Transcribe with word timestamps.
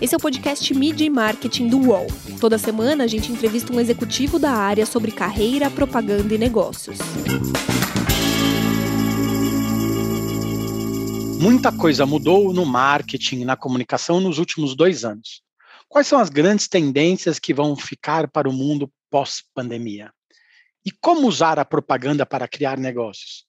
Esse 0.00 0.14
é 0.14 0.16
o 0.16 0.20
podcast 0.20 0.72
Media 0.74 1.04
e 1.04 1.10
Marketing 1.10 1.66
do 1.66 1.88
UOL. 1.88 2.06
Toda 2.40 2.56
semana 2.56 3.02
a 3.02 3.06
gente 3.08 3.32
entrevista 3.32 3.72
um 3.72 3.80
executivo 3.80 4.38
da 4.38 4.52
área 4.52 4.86
sobre 4.86 5.10
carreira, 5.10 5.68
propaganda 5.68 6.32
e 6.32 6.38
negócios. 6.38 6.98
Muita 11.40 11.72
coisa 11.72 12.06
mudou 12.06 12.52
no 12.52 12.64
marketing, 12.64 13.44
na 13.44 13.56
comunicação 13.56 14.20
nos 14.20 14.38
últimos 14.38 14.76
dois 14.76 15.04
anos. 15.04 15.42
Quais 15.88 16.06
são 16.06 16.20
as 16.20 16.28
grandes 16.28 16.68
tendências 16.68 17.40
que 17.40 17.52
vão 17.52 17.74
ficar 17.74 18.28
para 18.28 18.48
o 18.48 18.52
mundo 18.52 18.88
pós-pandemia? 19.10 20.12
E 20.86 20.92
como 20.92 21.26
usar 21.26 21.58
a 21.58 21.64
propaganda 21.64 22.24
para 22.24 22.46
criar 22.46 22.78
negócios? 22.78 23.46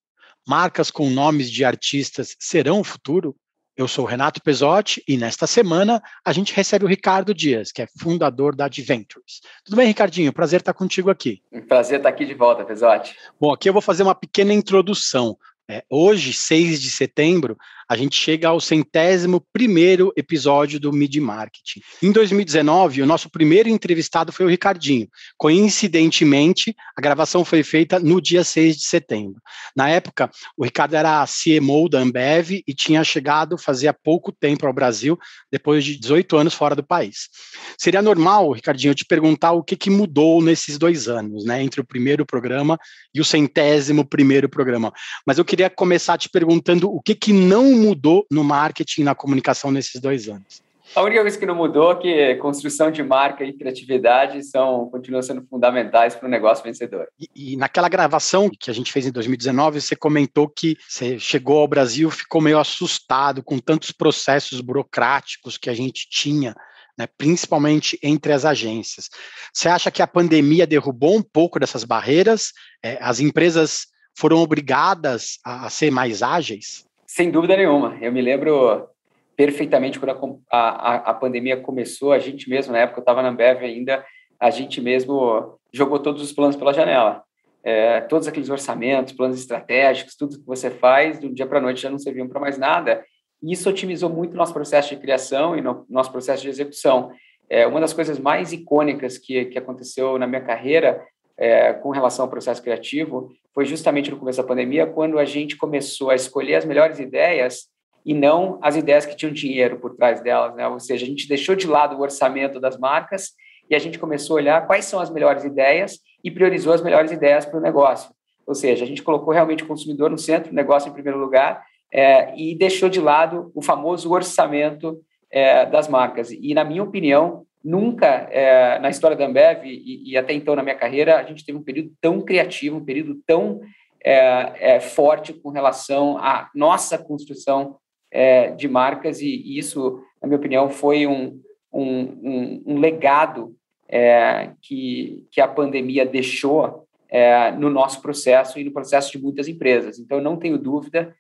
Marcas 0.47 0.89
com 0.89 1.11
nomes 1.11 1.51
de 1.51 1.63
artistas 1.63 2.35
serão 2.39 2.79
o 2.79 2.83
futuro? 2.83 3.35
Eu 3.79 3.87
sou 3.87 4.03
Renato 4.03 4.41
Pesotti 4.41 5.01
e 5.07 5.15
nesta 5.15 5.47
semana 5.47 6.03
a 6.25 6.33
gente 6.33 6.53
recebe 6.53 6.83
o 6.83 6.87
Ricardo 6.89 7.33
Dias, 7.33 7.71
que 7.71 7.81
é 7.81 7.87
fundador 7.97 8.53
da 8.53 8.65
Adventures. 8.65 9.39
Tudo 9.63 9.77
bem, 9.77 9.87
Ricardinho? 9.87 10.33
Prazer 10.33 10.59
estar 10.59 10.73
contigo 10.73 11.09
aqui. 11.09 11.41
Um 11.49 11.61
prazer 11.61 11.99
estar 11.99 12.09
aqui 12.09 12.25
de 12.25 12.33
volta, 12.33 12.65
Pesotti. 12.65 13.15
Bom, 13.39 13.53
aqui 13.53 13.69
eu 13.69 13.71
vou 13.71 13.81
fazer 13.81 14.03
uma 14.03 14.13
pequena 14.13 14.51
introdução. 14.53 15.37
É, 15.65 15.85
hoje, 15.89 16.33
6 16.33 16.81
de 16.81 16.91
setembro, 16.91 17.57
a 17.89 17.97
gente 17.97 18.15
chega 18.15 18.47
ao 18.47 18.61
centésimo 18.61 19.43
primeiro 19.51 20.13
episódio 20.15 20.79
do 20.79 20.93
Mid 20.93 21.15
Marketing. 21.15 21.81
Em 22.03 22.11
2019, 22.11 23.01
o 23.01 23.05
nosso 23.07 23.31
primeiro 23.31 23.67
entrevistado 23.67 24.31
foi 24.31 24.45
o 24.45 24.49
Ricardinho. 24.49 25.07
Coincidentemente, 25.35 26.75
a 26.95 27.01
gravação 27.01 27.43
foi 27.43 27.63
feita 27.63 27.99
no 27.99 28.21
dia 28.21 28.43
6 28.43 28.77
de 28.77 28.83
setembro. 28.83 29.41
Na 29.75 29.89
época, 29.89 30.29
o 30.55 30.63
Ricardo 30.63 30.93
era 30.93 31.25
CMO 31.25 31.89
da 31.89 31.99
Ambev 31.99 32.61
e 32.67 32.73
tinha 32.75 33.03
chegado 33.03 33.57
fazia 33.57 33.91
pouco 33.91 34.31
tempo 34.31 34.67
ao 34.67 34.73
Brasil, 34.73 35.17
depois 35.51 35.83
de 35.83 35.97
18 35.97 36.37
anos 36.37 36.53
fora 36.53 36.75
do 36.75 36.83
país. 36.83 37.27
Seria 37.75 38.03
normal, 38.03 38.51
Ricardinho, 38.51 38.91
eu 38.91 38.95
te 38.95 39.05
perguntar 39.05 39.53
o 39.53 39.63
que, 39.63 39.75
que 39.75 39.89
mudou 39.89 40.43
nesses 40.43 40.77
dois 40.77 41.07
anos, 41.07 41.43
né, 41.43 41.63
entre 41.63 41.81
o 41.81 41.85
primeiro 41.85 42.23
programa 42.23 42.77
e 43.15 43.19
o 43.19 43.25
centésimo 43.25 44.05
primeiro 44.05 44.47
programa. 44.47 44.93
Mas 45.25 45.39
eu 45.39 45.45
queria 45.45 45.71
começar 45.71 46.19
te 46.19 46.29
perguntando 46.29 46.93
o 46.93 47.01
que, 47.01 47.15
que 47.15 47.33
não 47.33 47.78
mudou 47.79 48.25
no 48.29 48.43
marketing 48.43 49.01
e 49.01 49.03
na 49.05 49.15
comunicação 49.15 49.71
nesses 49.71 49.99
dois 49.99 50.27
anos? 50.27 50.61
A 50.95 51.03
única 51.03 51.21
coisa 51.21 51.37
que 51.37 51.45
não 51.45 51.53
mudou 51.53 51.91
é 51.91 51.95
que 51.95 52.35
construção 52.35 52.89
de 52.89 53.03
marca 53.03 53.43
e 53.43 53.53
criatividade 53.53 54.43
são 54.43 54.89
continuam 54.89 55.21
sendo 55.21 55.45
fundamentais 55.47 56.15
para 56.15 56.27
o 56.27 56.31
negócio 56.31 56.63
vencedor. 56.63 57.07
E, 57.19 57.53
e, 57.53 57.57
naquela 57.57 57.87
gravação 57.87 58.49
que 58.49 58.71
a 58.71 58.73
gente 58.73 58.91
fez 58.91 59.05
em 59.05 59.11
2019, 59.11 59.81
você 59.81 59.95
comentou 59.95 60.49
que 60.49 60.75
você 60.87 61.19
chegou 61.19 61.59
ao 61.59 61.67
Brasil, 61.67 62.09
ficou 62.09 62.41
meio 62.41 62.59
assustado 62.59 63.43
com 63.43 63.59
tantos 63.59 63.91
processos 63.91 64.61
burocráticos 64.61 65.57
que 65.57 65.69
a 65.69 65.75
gente 65.75 66.09
tinha, 66.09 66.55
né, 66.97 67.07
principalmente 67.17 67.99
entre 68.01 68.33
as 68.33 68.43
agências. 68.43 69.09
Você 69.53 69.69
acha 69.69 69.91
que 69.91 70.01
a 70.01 70.07
pandemia 70.07 70.65
derrubou 70.65 71.15
um 71.15 71.23
pouco 71.23 71.59
dessas 71.59 71.83
barreiras? 71.83 72.51
É, 72.83 72.97
as 72.99 73.19
empresas 73.19 73.85
foram 74.17 74.37
obrigadas 74.37 75.37
a, 75.45 75.67
a 75.67 75.69
ser 75.69 75.91
mais 75.91 76.23
ágeis? 76.23 76.88
Sem 77.11 77.31
dúvida 77.31 77.57
nenhuma. 77.57 77.97
Eu 77.99 78.11
me 78.11 78.21
lembro 78.21 78.87
perfeitamente 79.35 79.99
quando 79.99 80.39
a, 80.47 80.59
a, 80.59 80.95
a 81.09 81.13
pandemia 81.15 81.57
começou, 81.57 82.11
a 82.11 82.19
gente 82.19 82.47
mesmo, 82.47 82.71
na 82.71 82.81
época 82.81 82.99
eu 82.99 83.01
estava 83.01 83.23
na 83.23 83.29
Ambev 83.29 83.63
ainda, 83.63 84.05
a 84.39 84.51
gente 84.51 84.79
mesmo 84.79 85.57
jogou 85.73 85.97
todos 85.97 86.21
os 86.21 86.31
planos 86.31 86.55
pela 86.55 86.71
janela. 86.71 87.23
É, 87.63 88.01
todos 88.01 88.27
aqueles 88.27 88.51
orçamentos, 88.51 89.11
planos 89.11 89.39
estratégicos, 89.39 90.15
tudo 90.15 90.37
que 90.37 90.45
você 90.45 90.69
faz, 90.69 91.17
do 91.17 91.33
dia 91.33 91.47
para 91.47 91.57
a 91.57 91.61
noite 91.61 91.81
já 91.81 91.89
não 91.89 91.97
serviam 91.97 92.27
para 92.27 92.39
mais 92.39 92.59
nada. 92.59 93.03
E 93.41 93.53
isso 93.53 93.67
otimizou 93.67 94.11
muito 94.11 94.35
o 94.35 94.37
nosso 94.37 94.53
processo 94.53 94.89
de 94.89 95.01
criação 95.01 95.57
e 95.57 95.61
no 95.61 95.87
nosso 95.89 96.11
processo 96.11 96.43
de 96.43 96.49
execução. 96.49 97.11
É, 97.49 97.65
uma 97.65 97.81
das 97.81 97.91
coisas 97.91 98.19
mais 98.19 98.53
icônicas 98.53 99.17
que, 99.17 99.45
que 99.45 99.57
aconteceu 99.57 100.19
na 100.19 100.27
minha 100.27 100.41
carreira 100.41 101.03
é, 101.39 101.71
com 101.73 101.89
relação 101.89 102.25
ao 102.25 102.29
processo 102.29 102.61
criativo 102.61 103.31
foi 103.55 103.65
justamente 103.65 104.11
no 104.11 104.17
começo 104.17 104.41
da 104.41 104.47
pandemia, 104.47 104.85
quando 104.85 105.17
a 105.17 105.25
gente 105.25 105.55
começou 105.55 106.09
a 106.09 106.15
escolher 106.15 106.55
as 106.55 106.65
melhores 106.65 106.99
ideias 106.99 107.67
e 108.05 108.13
não 108.13 108.59
as 108.61 108.75
ideias 108.75 109.05
que 109.05 109.15
tinham 109.15 109.33
dinheiro 109.33 109.79
por 109.79 109.95
trás 109.95 110.21
delas, 110.21 110.53
né? 110.55 110.67
Ou 110.67 110.79
seja, 110.79 111.05
a 111.05 111.07
gente 111.07 111.27
deixou 111.27 111.55
de 111.55 111.65
lado 111.65 111.95
o 111.95 112.01
orçamento 112.01 112.59
das 112.59 112.77
marcas 112.77 113.31
e 113.69 113.75
a 113.75 113.79
gente 113.79 113.97
começou 113.97 114.35
a 114.35 114.39
olhar 114.41 114.67
quais 114.67 114.85
são 114.85 114.99
as 114.99 115.09
melhores 115.09 115.43
ideias 115.43 115.99
e 116.23 116.29
priorizou 116.29 116.73
as 116.73 116.81
melhores 116.81 117.11
ideias 117.11 117.45
para 117.45 117.57
o 117.57 117.61
negócio. 117.61 118.11
Ou 118.45 118.55
seja, 118.55 118.83
a 118.83 118.87
gente 118.87 119.03
colocou 119.03 119.33
realmente 119.33 119.63
o 119.63 119.67
consumidor 119.67 120.09
no 120.09 120.17
centro, 120.17 120.51
o 120.51 120.55
negócio 120.55 120.89
em 120.89 120.93
primeiro 120.93 121.19
lugar 121.19 121.63
é, 121.93 122.35
e 122.35 122.55
deixou 122.55 122.89
de 122.89 122.99
lado 122.99 123.51
o 123.55 123.61
famoso 123.61 124.11
orçamento 124.11 124.99
é, 125.31 125.65
das 125.65 125.87
marcas. 125.87 126.31
E, 126.31 126.53
na 126.53 126.63
minha 126.63 126.83
opinião, 126.83 127.45
Nunca 127.63 128.07
é, 128.31 128.79
na 128.79 128.89
história 128.89 129.17
da 129.17 129.25
Ambev 129.25 129.65
e, 129.65 130.11
e, 130.11 130.17
até 130.17 130.33
então 130.33 130.55
na 130.55 130.63
minha 130.63 130.75
carreira 130.75 131.17
a 131.17 131.23
gente 131.23 131.45
teve 131.45 131.57
um 131.57 131.63
período 131.63 131.91
tão 131.99 132.21
criativo, 132.21 132.77
um 132.77 132.85
período 132.85 133.15
tão 133.27 133.59
é, 134.03 134.75
é, 134.75 134.79
forte 134.79 135.33
com 135.33 135.49
relação 135.49 136.17
à 136.17 136.49
nossa 136.55 136.97
construção 136.97 137.75
é, 138.09 138.51
de 138.51 138.67
marcas 138.67 139.19
e, 139.21 139.27
e, 139.27 139.57
isso, 139.57 140.01
na 140.21 140.27
minha 140.27 140.39
opinião, 140.39 140.69
foi 140.69 141.05
um, 141.05 141.41
um, 141.71 142.01
um, 142.23 142.63
um 142.65 142.79
legado 142.79 143.53
é, 143.89 144.51
que, 144.61 145.27
que 145.29 145.41
a 145.41 145.47
pandemia 145.47 146.05
deixou 146.05 146.87
é, 147.09 147.51
no 147.51 147.69
nosso 147.69 148.01
processo 148.01 148.57
e 148.57 148.63
no 148.63 148.71
processo 148.71 149.11
de 149.11 149.21
muitas 149.21 149.47
empresas. 149.49 149.99
Então, 149.99 150.21
não 150.21 150.37
tenho 150.37 150.57
dúvida 150.57 151.13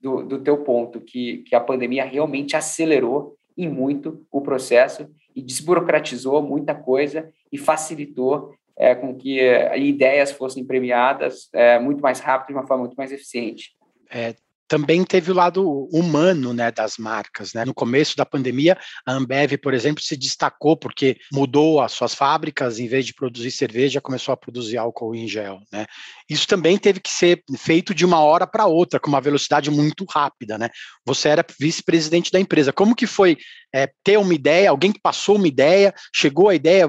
do, 0.00 0.22
do 0.24 0.38
teu 0.40 0.64
ponto 0.64 1.00
que, 1.00 1.44
que 1.46 1.54
a 1.54 1.60
pandemia 1.60 2.04
realmente 2.04 2.56
acelerou 2.56 3.36
e 3.56 3.68
muito 3.68 4.26
o 4.30 4.40
processo 4.40 5.08
e 5.34 5.42
desburocratizou 5.42 6.42
muita 6.42 6.74
coisa 6.74 7.32
e 7.50 7.58
facilitou 7.58 8.54
é, 8.76 8.94
com 8.94 9.14
que 9.14 9.40
é, 9.40 9.78
ideias 9.78 10.32
fossem 10.32 10.64
premiadas 10.64 11.48
é, 11.52 11.78
muito 11.78 12.00
mais 12.00 12.20
rápido 12.20 12.48
de 12.48 12.54
uma 12.54 12.66
forma 12.66 12.84
muito 12.84 12.96
mais 12.96 13.12
eficiente. 13.12 13.74
É, 14.10 14.34
também 14.72 15.04
teve 15.04 15.30
o 15.30 15.34
lado 15.34 15.86
humano 15.92 16.54
né, 16.54 16.72
das 16.72 16.96
marcas. 16.96 17.52
Né? 17.52 17.62
No 17.62 17.74
começo 17.74 18.16
da 18.16 18.24
pandemia, 18.24 18.78
a 19.06 19.12
Ambev, 19.12 19.58
por 19.58 19.74
exemplo, 19.74 20.02
se 20.02 20.16
destacou 20.16 20.78
porque 20.78 21.18
mudou 21.30 21.82
as 21.82 21.92
suas 21.92 22.14
fábricas, 22.14 22.78
em 22.78 22.88
vez 22.88 23.04
de 23.04 23.12
produzir 23.12 23.50
cerveja, 23.50 24.00
começou 24.00 24.32
a 24.32 24.36
produzir 24.36 24.78
álcool 24.78 25.14
em 25.14 25.28
gel. 25.28 25.58
Né? 25.70 25.84
Isso 26.26 26.48
também 26.48 26.78
teve 26.78 27.00
que 27.00 27.10
ser 27.10 27.42
feito 27.58 27.94
de 27.94 28.06
uma 28.06 28.20
hora 28.20 28.46
para 28.46 28.64
outra, 28.64 28.98
com 28.98 29.10
uma 29.10 29.20
velocidade 29.20 29.70
muito 29.70 30.06
rápida. 30.08 30.56
Né? 30.56 30.70
Você 31.04 31.28
era 31.28 31.44
vice-presidente 31.60 32.32
da 32.32 32.40
empresa. 32.40 32.72
Como 32.72 32.96
que 32.96 33.06
foi 33.06 33.36
é, 33.74 33.90
ter 34.02 34.18
uma 34.18 34.32
ideia, 34.32 34.70
alguém 34.70 34.90
que 34.90 35.00
passou 35.02 35.36
uma 35.36 35.48
ideia, 35.48 35.92
chegou 36.14 36.48
a 36.48 36.54
ideia, 36.54 36.88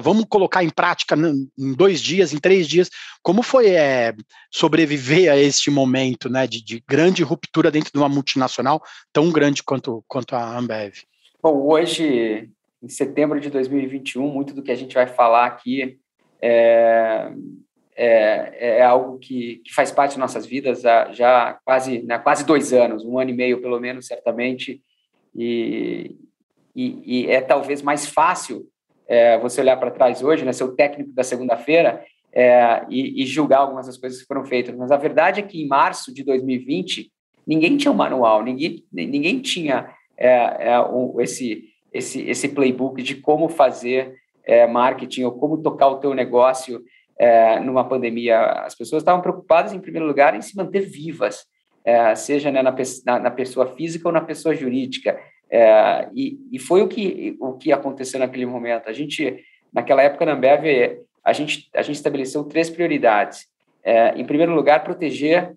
vamos 0.00 0.24
colocar 0.28 0.62
em 0.62 0.70
prática 0.70 1.16
em 1.16 1.74
dois 1.74 2.00
dias, 2.00 2.32
em 2.32 2.38
três 2.38 2.68
dias. 2.68 2.90
Como 3.22 3.42
foi 3.42 3.70
é, 3.70 4.14
sobreviver 4.52 5.32
a 5.32 5.36
este 5.36 5.68
momento 5.68 6.28
né, 6.28 6.46
de, 6.46 6.62
de 6.62 6.80
grande 6.88 7.23
ruptura 7.24 7.70
dentro 7.70 7.90
de 7.92 7.98
uma 7.98 8.08
multinacional 8.08 8.82
tão 9.12 9.30
grande 9.30 9.62
quanto, 9.62 10.04
quanto 10.06 10.34
a 10.34 10.58
Ambev? 10.58 10.94
Bom, 11.42 11.66
hoje, 11.66 12.50
em 12.82 12.88
setembro 12.88 13.40
de 13.40 13.50
2021, 13.50 14.26
muito 14.28 14.54
do 14.54 14.62
que 14.62 14.72
a 14.72 14.76
gente 14.76 14.94
vai 14.94 15.06
falar 15.06 15.46
aqui 15.46 15.98
é, 16.40 17.32
é, 17.96 18.78
é 18.78 18.82
algo 18.84 19.18
que, 19.18 19.62
que, 19.64 19.72
faz 19.72 19.90
parte 19.90 20.12
de 20.12 20.18
nossas 20.18 20.44
vidas 20.44 20.82
já, 20.82 21.10
já 21.12 21.58
quase, 21.64 22.02
né, 22.02 22.18
quase 22.18 22.44
dois 22.44 22.72
anos, 22.72 23.04
um 23.04 23.18
ano 23.18 23.30
e 23.30 23.34
meio 23.34 23.62
pelo 23.62 23.80
menos, 23.80 24.06
certamente, 24.06 24.82
e, 25.34 26.16
e, 26.74 27.22
e 27.22 27.30
é 27.30 27.40
talvez 27.40 27.82
mais 27.82 28.06
fácil 28.06 28.66
é, 29.06 29.38
você 29.38 29.60
olhar 29.60 29.76
para 29.76 29.90
trás 29.90 30.22
hoje, 30.22 30.44
né, 30.44 30.52
ser 30.52 30.64
o 30.64 30.74
técnico 30.74 31.12
da 31.12 31.22
segunda-feira, 31.22 32.04
é, 32.32 32.84
e, 32.90 33.22
e, 33.22 33.26
julgar 33.26 33.60
algumas 33.60 33.86
das 33.86 33.96
coisas 33.96 34.20
que 34.20 34.26
foram 34.26 34.44
feitas. 34.44 34.74
Mas 34.76 34.90
a 34.90 34.96
verdade 34.96 35.38
é 35.38 35.42
que 35.42 35.62
em 35.62 35.68
março 35.68 36.12
de 36.12 36.24
2020, 36.24 37.12
ninguém 37.46 37.76
tinha 37.76 37.92
um 37.92 37.96
manual, 37.96 38.42
ninguém, 38.42 38.84
ninguém 38.92 39.40
tinha 39.40 39.88
é, 40.16 40.28
é, 40.28 40.76
esse, 41.20 41.64
esse, 41.92 42.22
esse 42.22 42.48
playbook 42.48 43.02
de 43.02 43.16
como 43.16 43.48
fazer 43.48 44.14
é, 44.44 44.66
marketing 44.66 45.24
ou 45.24 45.32
como 45.32 45.62
tocar 45.62 45.88
o 45.88 45.98
teu 45.98 46.14
negócio 46.14 46.82
é, 47.18 47.60
numa 47.60 47.84
pandemia. 47.88 48.40
As 48.40 48.74
pessoas 48.74 49.02
estavam 49.02 49.20
preocupadas, 49.20 49.72
em 49.72 49.80
primeiro 49.80 50.06
lugar, 50.06 50.34
em 50.34 50.42
se 50.42 50.56
manter 50.56 50.80
vivas, 50.80 51.46
é, 51.84 52.14
seja 52.14 52.50
né, 52.50 52.62
na, 52.62 52.74
na, 53.04 53.18
na, 53.18 53.30
pessoa 53.30 53.66
física 53.74 54.08
ou 54.08 54.12
na 54.12 54.20
pessoa 54.20 54.54
jurídica. 54.54 55.18
É, 55.50 56.08
e, 56.14 56.38
e 56.52 56.58
foi 56.58 56.82
o 56.82 56.88
que, 56.88 57.36
o 57.40 57.54
que 57.54 57.72
aconteceu 57.72 58.18
naquele 58.18 58.46
momento. 58.46 58.88
A 58.88 58.92
gente, 58.92 59.44
naquela 59.72 60.02
época 60.02 60.26
na 60.26 60.32
Ambev, 60.32 60.98
a 61.24 61.32
gente, 61.32 61.68
a 61.74 61.82
gente 61.82 61.96
estabeleceu 61.96 62.44
três 62.44 62.68
prioridades. 62.68 63.46
em 64.16 64.24
primeiro 64.24 64.54
lugar, 64.54 64.82
proteger 64.84 65.54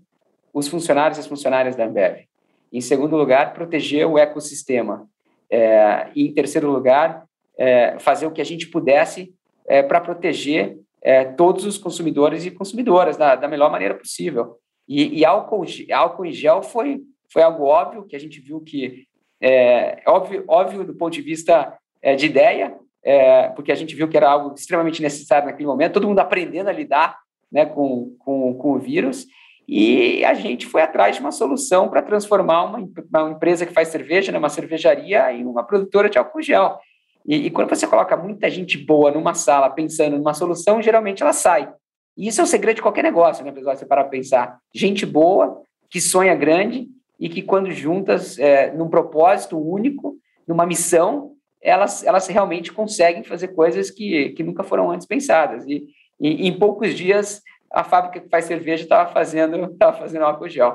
os 0.57 0.67
funcionários 0.67 1.17
e 1.17 1.21
as 1.21 1.27
funcionárias 1.27 1.75
da 1.75 1.85
Ambev. 1.85 2.25
Em 2.73 2.81
segundo 2.81 3.15
lugar, 3.15 3.53
proteger 3.53 4.07
o 4.07 4.17
ecossistema. 4.17 5.07
É, 5.49 6.09
e 6.15 6.27
em 6.27 6.33
terceiro 6.33 6.69
lugar, 6.71 7.25
é, 7.57 7.97
fazer 7.99 8.25
o 8.25 8.31
que 8.31 8.41
a 8.41 8.45
gente 8.45 8.67
pudesse 8.67 9.33
é, 9.67 9.83
para 9.83 10.01
proteger 10.01 10.77
é, 11.01 11.25
todos 11.25 11.63
os 11.65 11.77
consumidores 11.77 12.45
e 12.45 12.51
consumidoras 12.51 13.17
da, 13.17 13.35
da 13.35 13.47
melhor 13.47 13.71
maneira 13.71 13.93
possível. 13.93 14.57
E, 14.87 15.19
e 15.19 15.25
álcool, 15.25 15.65
álcool 15.93 16.25
em 16.25 16.33
gel 16.33 16.63
foi, 16.63 17.01
foi 17.31 17.43
algo 17.43 17.63
óbvio, 17.65 18.07
que 18.07 18.15
a 18.15 18.19
gente 18.19 18.41
viu 18.41 18.59
que 18.61 19.05
É, 19.39 20.01
óbvio, 20.07 20.43
óbvio 20.47 20.83
do 20.83 20.95
ponto 20.95 21.13
de 21.13 21.21
vista 21.21 21.77
é, 22.01 22.15
de 22.15 22.25
ideia, 22.25 22.75
é, 23.03 23.49
porque 23.49 23.71
a 23.71 23.75
gente 23.75 23.95
viu 23.95 24.07
que 24.09 24.17
era 24.17 24.27
algo 24.27 24.55
extremamente 24.55 24.99
necessário 25.01 25.45
naquele 25.45 25.67
momento, 25.67 25.93
todo 25.93 26.07
mundo 26.07 26.19
aprendendo 26.19 26.69
a 26.69 26.73
lidar 26.73 27.19
né, 27.51 27.63
com, 27.63 28.15
com, 28.17 28.55
com 28.55 28.71
o 28.73 28.79
vírus, 28.79 29.27
e 29.67 30.23
a 30.23 30.33
gente 30.33 30.65
foi 30.65 30.81
atrás 30.81 31.15
de 31.15 31.21
uma 31.21 31.31
solução 31.31 31.89
para 31.89 32.01
transformar 32.01 32.63
uma, 32.63 32.87
uma, 33.13 33.31
empresa 33.31 33.65
que 33.65 33.73
faz 33.73 33.89
cerveja, 33.89 34.31
né, 34.31 34.37
uma 34.37 34.47
cervejaria, 34.47 35.33
em 35.33 35.45
uma 35.45 35.63
produtora 35.63 36.09
de 36.09 36.17
álcool 36.17 36.41
gel. 36.41 36.79
E, 37.25 37.47
e, 37.47 37.51
quando 37.51 37.69
você 37.69 37.85
coloca 37.85 38.15
muita 38.15 38.49
gente 38.49 38.77
boa 38.77 39.11
numa 39.11 39.33
sala 39.33 39.69
pensando 39.69 40.17
numa 40.17 40.33
solução, 40.33 40.81
geralmente 40.81 41.21
ela 41.21 41.33
sai. 41.33 41.69
E 42.15 42.29
isso 42.29 42.39
é 42.39 42.43
o 42.45 42.47
segredo 42.47 42.77
de 42.77 42.81
qualquer 42.81 43.03
negócio, 43.03 43.43
né, 43.43 43.51
pessoal? 43.51 43.75
Você 43.75 43.85
parar 43.85 44.03
para 44.03 44.11
pensar. 44.11 44.57
Gente 44.73 45.05
boa, 45.05 45.61
que 45.89 45.99
sonha 45.99 46.33
grande 46.33 46.87
e 47.19 47.27
que, 47.27 47.41
quando 47.41 47.69
juntas 47.71 48.39
é, 48.39 48.71
num 48.71 48.87
propósito 48.87 49.59
único, 49.59 50.15
numa 50.47 50.65
missão, 50.65 51.33
elas, 51.61 52.05
elas 52.05 52.27
realmente 52.27 52.71
conseguem 52.71 53.23
fazer 53.23 53.49
coisas 53.49 53.91
que, 53.91 54.29
que 54.29 54.43
nunca 54.43 54.63
foram 54.63 54.89
antes 54.89 55.05
pensadas. 55.05 55.65
E, 55.67 55.85
e 56.19 56.47
em 56.47 56.57
poucos 56.57 56.95
dias, 56.95 57.41
a 57.77 57.83
fábrica 57.83 58.19
que 58.19 58.29
faz 58.29 58.45
cerveja 58.45 58.83
estava 58.83 59.11
fazendo, 59.11 59.77
fazendo 59.99 60.25
álcool 60.25 60.49
gel. 60.49 60.73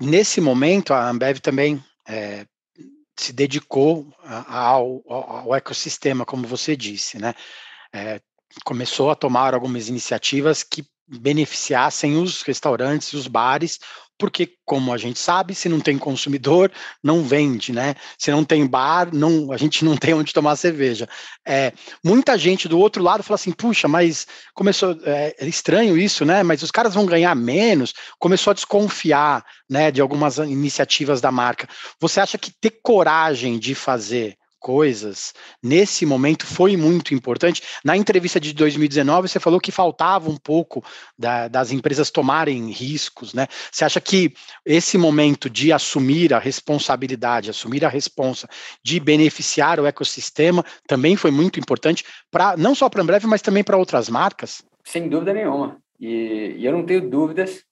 nesse 0.00 0.40
momento, 0.40 0.92
a 0.92 1.08
Ambev 1.08 1.38
também 1.38 1.82
é, 2.08 2.44
se 3.16 3.32
dedicou 3.32 4.12
ao, 4.48 5.00
ao, 5.08 5.54
ecossistema, 5.54 6.24
como 6.24 6.44
você 6.46 6.76
disse, 6.76 7.20
né? 7.20 7.34
É, 7.94 8.20
começou 8.64 9.10
a 9.10 9.14
tomar 9.14 9.54
algumas 9.54 9.88
iniciativas 9.88 10.64
que 10.64 10.84
beneficiassem 11.06 12.16
os 12.16 12.42
restaurantes 12.42 13.08
e 13.08 13.16
os 13.16 13.28
bares, 13.28 13.78
porque, 14.18 14.54
como 14.64 14.92
a 14.92 14.96
gente 14.96 15.18
sabe, 15.18 15.54
se 15.54 15.68
não 15.68 15.80
tem 15.80 15.98
consumidor, 15.98 16.70
não 17.02 17.22
vende, 17.22 17.72
né? 17.72 17.94
Se 18.16 18.30
não 18.30 18.44
tem 18.44 18.66
bar, 18.66 19.08
não, 19.12 19.50
a 19.52 19.56
gente 19.56 19.84
não 19.84 19.96
tem 19.96 20.14
onde 20.14 20.32
tomar 20.32 20.56
cerveja. 20.56 21.08
É, 21.46 21.72
muita 22.02 22.38
gente 22.38 22.68
do 22.68 22.78
outro 22.78 23.02
lado 23.02 23.22
fala 23.22 23.34
assim, 23.34 23.52
puxa, 23.52 23.88
mas 23.88 24.26
começou, 24.54 24.96
é, 25.04 25.34
é 25.38 25.46
estranho 25.46 25.98
isso, 25.98 26.24
né? 26.24 26.42
Mas 26.42 26.62
os 26.62 26.70
caras 26.70 26.94
vão 26.94 27.06
ganhar 27.06 27.34
menos, 27.34 27.92
começou 28.18 28.52
a 28.52 28.54
desconfiar, 28.54 29.44
né, 29.68 29.90
de 29.90 30.00
algumas 30.00 30.38
iniciativas 30.38 31.20
da 31.20 31.32
marca. 31.32 31.68
Você 32.00 32.20
acha 32.20 32.38
que 32.38 32.52
ter 32.60 32.78
coragem 32.82 33.58
de 33.58 33.74
fazer 33.74 34.36
coisas 34.64 35.34
nesse 35.62 36.06
momento 36.06 36.46
foi 36.46 36.74
muito 36.74 37.12
importante. 37.12 37.62
Na 37.84 37.94
entrevista 37.94 38.40
de 38.40 38.54
2019, 38.54 39.28
você 39.28 39.38
falou 39.38 39.60
que 39.60 39.70
faltava 39.70 40.30
um 40.30 40.38
pouco 40.38 40.82
da, 41.18 41.48
das 41.48 41.70
empresas 41.70 42.10
tomarem 42.10 42.70
riscos, 42.70 43.34
né? 43.34 43.46
Você 43.70 43.84
acha 43.84 44.00
que 44.00 44.32
esse 44.64 44.96
momento 44.96 45.50
de 45.50 45.70
assumir 45.70 46.32
a 46.32 46.38
responsabilidade, 46.38 47.50
assumir 47.50 47.84
a 47.84 47.90
responsa 47.90 48.48
de 48.82 48.98
beneficiar 48.98 49.78
o 49.78 49.86
ecossistema 49.86 50.64
também 50.88 51.14
foi 51.14 51.30
muito 51.30 51.60
importante 51.60 52.02
para 52.30 52.56
não 52.56 52.74
só 52.74 52.88
para 52.88 53.02
a 53.02 53.04
Ambev, 53.04 53.26
mas 53.26 53.42
também 53.42 53.62
para 53.62 53.76
outras 53.76 54.08
marcas? 54.08 54.64
Sem 54.82 55.10
dúvida 55.10 55.34
nenhuma. 55.34 55.76
E, 56.00 56.54
e 56.56 56.64
eu 56.64 56.72
não 56.72 56.86
tenho 56.86 57.10
dúvidas. 57.10 57.62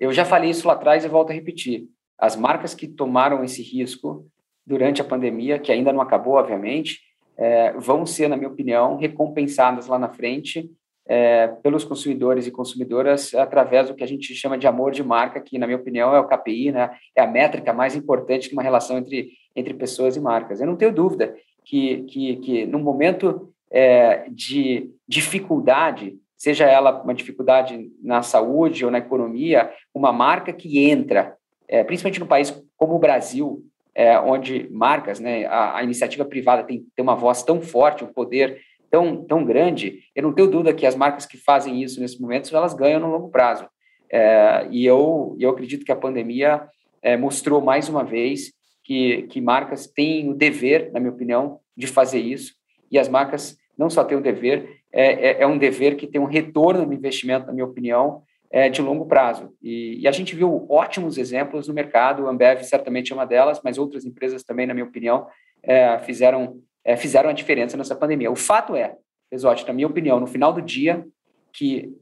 Eu 0.00 0.12
já 0.12 0.24
falei 0.24 0.50
isso 0.50 0.66
lá 0.66 0.74
atrás 0.74 1.04
e 1.04 1.08
volto 1.08 1.30
a 1.30 1.32
repetir. 1.32 1.86
As 2.18 2.34
marcas 2.34 2.74
que 2.74 2.88
tomaram 2.88 3.44
esse 3.44 3.62
risco 3.62 4.28
durante 4.66 5.00
a 5.00 5.04
pandemia, 5.04 5.58
que 5.58 5.72
ainda 5.72 5.92
não 5.92 6.00
acabou, 6.00 6.34
obviamente, 6.34 7.00
é, 7.36 7.72
vão 7.72 8.06
ser, 8.06 8.28
na 8.28 8.36
minha 8.36 8.48
opinião, 8.48 8.96
recompensadas 8.96 9.86
lá 9.86 9.98
na 9.98 10.08
frente 10.08 10.70
é, 11.06 11.48
pelos 11.62 11.84
consumidores 11.84 12.46
e 12.46 12.50
consumidoras 12.50 13.34
através 13.34 13.88
do 13.88 13.94
que 13.94 14.02
a 14.02 14.06
gente 14.06 14.34
chama 14.34 14.56
de 14.56 14.66
amor 14.66 14.92
de 14.92 15.02
marca, 15.02 15.40
que, 15.40 15.58
na 15.58 15.66
minha 15.66 15.78
opinião, 15.78 16.14
é 16.14 16.20
o 16.20 16.26
KPI, 16.26 16.72
né? 16.72 16.90
é 17.14 17.22
a 17.22 17.26
métrica 17.26 17.72
mais 17.72 17.94
importante 17.94 18.48
de 18.48 18.54
uma 18.54 18.62
relação 18.62 18.98
entre, 18.98 19.32
entre 19.54 19.74
pessoas 19.74 20.16
e 20.16 20.20
marcas. 20.20 20.60
Eu 20.60 20.66
não 20.66 20.76
tenho 20.76 20.92
dúvida 20.92 21.34
que, 21.64 22.04
que, 22.04 22.36
que 22.36 22.66
no 22.66 22.78
momento 22.78 23.52
é, 23.70 24.26
de 24.30 24.90
dificuldade, 25.06 26.16
seja 26.36 26.64
ela 26.64 27.02
uma 27.02 27.14
dificuldade 27.14 27.90
na 28.02 28.22
saúde 28.22 28.84
ou 28.84 28.90
na 28.90 28.98
economia, 28.98 29.70
uma 29.92 30.12
marca 30.12 30.52
que 30.52 30.78
entra, 30.88 31.36
é, 31.68 31.82
principalmente 31.84 32.20
no 32.20 32.26
país 32.26 32.50
como 32.76 32.94
o 32.94 32.98
Brasil, 32.98 33.62
é, 33.94 34.18
onde 34.18 34.68
marcas, 34.70 35.20
né, 35.20 35.46
a, 35.46 35.76
a, 35.76 35.82
iniciativa 35.82 36.24
privada 36.24 36.64
tem, 36.64 36.84
tem 36.94 37.02
uma 37.02 37.14
voz 37.14 37.42
tão 37.42 37.60
forte, 37.60 38.04
um 38.04 38.12
poder 38.12 38.60
tão, 38.90 39.24
tão 39.24 39.44
grande, 39.44 40.00
eu 40.14 40.22
não 40.22 40.32
tenho 40.32 40.50
dúvida 40.50 40.72
que 40.72 40.86
as 40.86 40.94
marcas 40.94 41.26
que 41.26 41.36
fazem 41.36 41.82
isso 41.82 42.00
nesse 42.00 42.20
momento, 42.20 42.54
elas 42.56 42.74
ganham 42.74 43.00
no 43.00 43.10
longo 43.10 43.28
prazo. 43.28 43.68
É, 44.10 44.68
e 44.70 44.84
eu, 44.84 45.36
eu 45.38 45.50
acredito 45.50 45.84
que 45.84 45.92
a 45.92 45.96
pandemia 45.96 46.62
é, 47.02 47.16
mostrou 47.16 47.60
mais 47.60 47.88
uma 47.88 48.04
vez 48.04 48.52
que, 48.84 49.22
que 49.24 49.40
marcas 49.40 49.86
têm 49.86 50.28
o 50.30 50.34
dever, 50.34 50.92
na 50.92 51.00
minha 51.00 51.12
opinião, 51.12 51.58
de 51.76 51.86
fazer 51.86 52.20
isso, 52.20 52.54
e 52.90 52.98
as 52.98 53.08
marcas 53.08 53.56
não 53.76 53.90
só 53.90 54.04
têm 54.04 54.16
o 54.16 54.22
dever, 54.22 54.80
é, 54.92 55.30
é, 55.30 55.42
é 55.42 55.46
um 55.46 55.58
dever 55.58 55.96
que 55.96 56.06
tem 56.06 56.20
um 56.20 56.26
retorno 56.26 56.86
no 56.86 56.92
investimento, 56.92 57.46
na 57.46 57.52
minha 57.52 57.66
opinião, 57.66 58.22
é, 58.54 58.68
de 58.68 58.80
longo 58.80 59.04
prazo. 59.04 59.52
E, 59.60 59.98
e, 60.00 60.06
a 60.06 60.12
gente 60.12 60.36
viu 60.36 60.64
ótimos 60.70 61.18
exemplos 61.18 61.66
no 61.66 61.74
mercado, 61.74 62.28
a 62.28 62.30
Ambev 62.30 62.62
certamente 62.62 63.10
é 63.10 63.14
uma 63.14 63.26
delas, 63.26 63.60
mas 63.64 63.78
outras 63.78 64.04
empresas 64.04 64.44
também, 64.44 64.64
na 64.64 64.72
minha 64.72 64.86
opinião, 64.86 65.26
é, 65.60 65.98
fizeram, 65.98 66.60
é, 66.84 66.96
fizeram 66.96 67.28
a 67.28 67.32
diferença 67.32 67.76
nessa 67.76 67.96
pandemia. 67.96 68.30
O 68.30 68.36
fato 68.36 68.76
é, 68.76 68.94
Exote, 69.28 69.66
na 69.66 69.72
minha 69.72 69.88
opinião, 69.88 70.20
no 70.20 70.28
final 70.28 70.52
do 70.52 70.62
dia, 70.62 71.04
que 71.52 71.92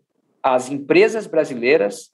as 0.43 0.71
empresas 0.71 1.27
brasileiras 1.27 2.13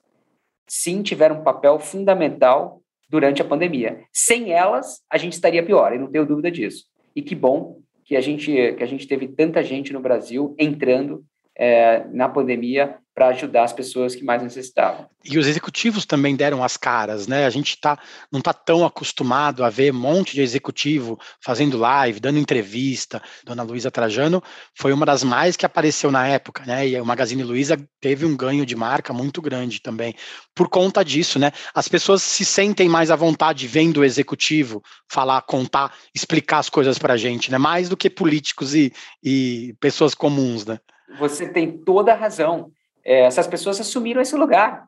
sim 0.65 1.03
tiveram 1.03 1.41
um 1.41 1.43
papel 1.43 1.77
fundamental 1.77 2.81
durante 3.09 3.41
a 3.41 3.45
pandemia. 3.45 4.05
Sem 4.13 4.53
elas, 4.53 5.01
a 5.11 5.17
gente 5.17 5.33
estaria 5.33 5.65
pior, 5.65 5.91
e 5.91 5.99
não 5.99 6.09
tenho 6.09 6.25
dúvida 6.25 6.49
disso. 6.49 6.85
E 7.13 7.21
que 7.21 7.35
bom 7.35 7.81
que 8.05 8.15
a 8.15 8.21
gente, 8.21 8.45
que 8.45 8.83
a 8.83 8.87
gente 8.87 9.05
teve 9.05 9.27
tanta 9.27 9.61
gente 9.61 9.91
no 9.91 9.99
Brasil 9.99 10.55
entrando 10.57 11.25
é, 11.57 12.05
na 12.13 12.29
pandemia 12.29 12.97
para 13.19 13.27
ajudar 13.27 13.65
as 13.65 13.73
pessoas 13.73 14.15
que 14.15 14.23
mais 14.23 14.41
necessitavam. 14.41 15.05
E 15.25 15.37
os 15.37 15.45
executivos 15.45 16.05
também 16.05 16.37
deram 16.37 16.63
as 16.63 16.77
caras, 16.77 17.27
né? 17.27 17.45
A 17.45 17.49
gente 17.49 17.77
tá, 17.77 17.99
não 18.31 18.39
está 18.39 18.53
tão 18.53 18.85
acostumado 18.85 19.65
a 19.65 19.69
ver 19.69 19.93
um 19.93 19.99
monte 19.99 20.33
de 20.33 20.41
executivo 20.41 21.19
fazendo 21.41 21.77
live, 21.77 22.21
dando 22.21 22.39
entrevista. 22.39 23.21
Dona 23.43 23.61
Luísa 23.61 23.91
Trajano 23.91 24.41
foi 24.73 24.93
uma 24.93 25.05
das 25.05 25.21
mais 25.21 25.57
que 25.57 25.65
apareceu 25.65 26.09
na 26.09 26.25
época, 26.29 26.63
né? 26.65 26.87
E 26.87 27.01
o 27.01 27.05
Magazine 27.05 27.43
Luiza 27.43 27.77
teve 27.99 28.25
um 28.25 28.37
ganho 28.37 28.65
de 28.65 28.73
marca 28.73 29.11
muito 29.11 29.41
grande 29.41 29.81
também. 29.81 30.15
Por 30.55 30.69
conta 30.69 31.03
disso, 31.03 31.37
né? 31.37 31.51
As 31.75 31.89
pessoas 31.89 32.23
se 32.23 32.45
sentem 32.45 32.87
mais 32.87 33.11
à 33.11 33.17
vontade 33.17 33.67
vendo 33.67 33.97
o 33.97 34.05
executivo 34.05 34.81
falar, 35.11 35.41
contar, 35.41 35.93
explicar 36.15 36.59
as 36.59 36.69
coisas 36.69 36.97
para 36.97 37.15
a 37.15 37.17
gente, 37.17 37.51
né? 37.51 37.57
Mais 37.57 37.89
do 37.89 37.97
que 37.97 38.09
políticos 38.09 38.73
e, 38.73 38.93
e 39.21 39.75
pessoas 39.81 40.15
comuns, 40.15 40.65
né? 40.65 40.79
Você 41.17 41.49
tem 41.49 41.77
toda 41.77 42.13
a 42.13 42.15
razão. 42.15 42.71
É, 43.03 43.21
essas 43.21 43.47
pessoas 43.47 43.79
assumiram 43.79 44.21
esse 44.21 44.35
lugar. 44.35 44.87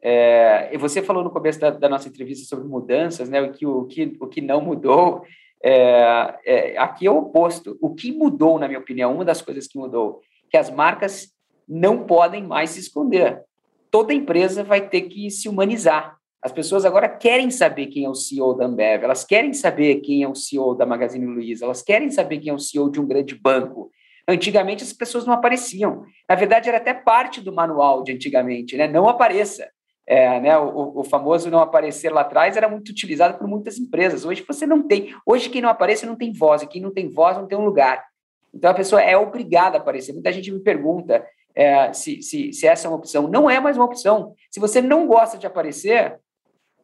É, 0.00 0.70
e 0.72 0.76
você 0.76 1.00
falou 1.00 1.22
no 1.22 1.30
começo 1.30 1.60
da, 1.60 1.70
da, 1.70 1.88
nossa 1.88 2.08
entrevista 2.08 2.44
sobre 2.44 2.68
mudanças, 2.68 3.28
né? 3.28 3.40
O 3.40 3.52
que, 3.52 3.66
o 3.66 3.84
que, 3.84 4.16
o 4.20 4.26
que 4.26 4.40
não 4.40 4.60
mudou. 4.60 5.22
É, 5.62 6.34
é, 6.44 6.78
aqui 6.78 7.06
é 7.06 7.10
o 7.10 7.18
oposto. 7.18 7.78
O 7.80 7.94
que 7.94 8.10
mudou, 8.10 8.58
na 8.58 8.66
minha 8.66 8.80
opinião, 8.80 9.14
uma 9.14 9.24
das 9.24 9.40
coisas 9.40 9.66
que 9.68 9.78
mudou, 9.78 10.20
que 10.50 10.56
as 10.56 10.70
marcas 10.70 11.32
não 11.68 12.04
podem 12.04 12.42
mais 12.42 12.70
se 12.70 12.80
esconder. 12.80 13.42
Toda 13.90 14.12
empresa 14.12 14.64
vai 14.64 14.88
ter 14.88 15.02
que 15.02 15.30
se 15.30 15.48
humanizar. 15.48 16.16
As 16.42 16.50
pessoas 16.50 16.84
agora 16.84 17.08
querem 17.08 17.52
saber 17.52 17.86
quem 17.86 18.04
é 18.04 18.08
o 18.08 18.16
CEO 18.16 18.54
da 18.54 18.66
Ambev, 18.66 19.04
elas 19.04 19.24
querem 19.24 19.52
saber 19.54 20.00
quem 20.00 20.24
é 20.24 20.28
o 20.28 20.34
CEO 20.34 20.74
da 20.74 20.84
Magazine 20.84 21.24
Luiza, 21.24 21.64
elas 21.64 21.82
querem 21.82 22.10
saber 22.10 22.38
quem 22.38 22.50
é 22.50 22.54
o 22.54 22.58
CEO 22.58 22.90
de 22.90 23.00
um 23.00 23.06
grande 23.06 23.36
banco, 23.36 23.92
Antigamente 24.28 24.84
as 24.84 24.92
pessoas 24.92 25.26
não 25.26 25.34
apareciam. 25.34 26.04
Na 26.28 26.34
verdade, 26.34 26.68
era 26.68 26.78
até 26.78 26.94
parte 26.94 27.40
do 27.40 27.52
manual 27.52 28.02
de 28.02 28.12
antigamente, 28.12 28.76
né? 28.76 28.86
Não 28.86 29.08
apareça. 29.08 29.68
É, 30.04 30.40
né, 30.40 30.58
o, 30.58 30.98
o, 30.98 31.04
famoso 31.04 31.48
não 31.48 31.60
aparecer 31.60 32.12
lá 32.12 32.22
atrás 32.22 32.56
era 32.56 32.68
muito 32.68 32.88
utilizado 32.88 33.38
por 33.38 33.46
muitas 33.46 33.78
empresas. 33.78 34.24
Hoje 34.24 34.44
você 34.46 34.66
não 34.66 34.82
tem. 34.82 35.14
Hoje 35.24 35.48
quem 35.48 35.62
não 35.62 35.68
aparece 35.68 36.04
não 36.04 36.16
tem 36.16 36.32
voz, 36.32 36.62
e 36.62 36.66
quem 36.66 36.82
não 36.82 36.92
tem 36.92 37.08
voz 37.08 37.36
não 37.36 37.46
tem 37.46 37.56
um 37.56 37.64
lugar. 37.64 38.04
Então 38.52 38.70
a 38.70 38.74
pessoa 38.74 39.00
é 39.00 39.16
obrigada 39.16 39.78
a 39.78 39.80
aparecer. 39.80 40.12
Muita 40.12 40.32
gente 40.32 40.50
me 40.50 40.60
pergunta 40.60 41.24
é, 41.54 41.92
se, 41.92 42.20
se, 42.20 42.52
se 42.52 42.66
essa 42.66 42.86
é 42.86 42.90
uma 42.90 42.96
opção. 42.96 43.28
Não 43.28 43.48
é 43.48 43.60
mais 43.60 43.76
uma 43.76 43.86
opção. 43.86 44.34
Se 44.50 44.58
você 44.58 44.82
não 44.82 45.06
gosta 45.06 45.38
de 45.38 45.46
aparecer, 45.46 46.18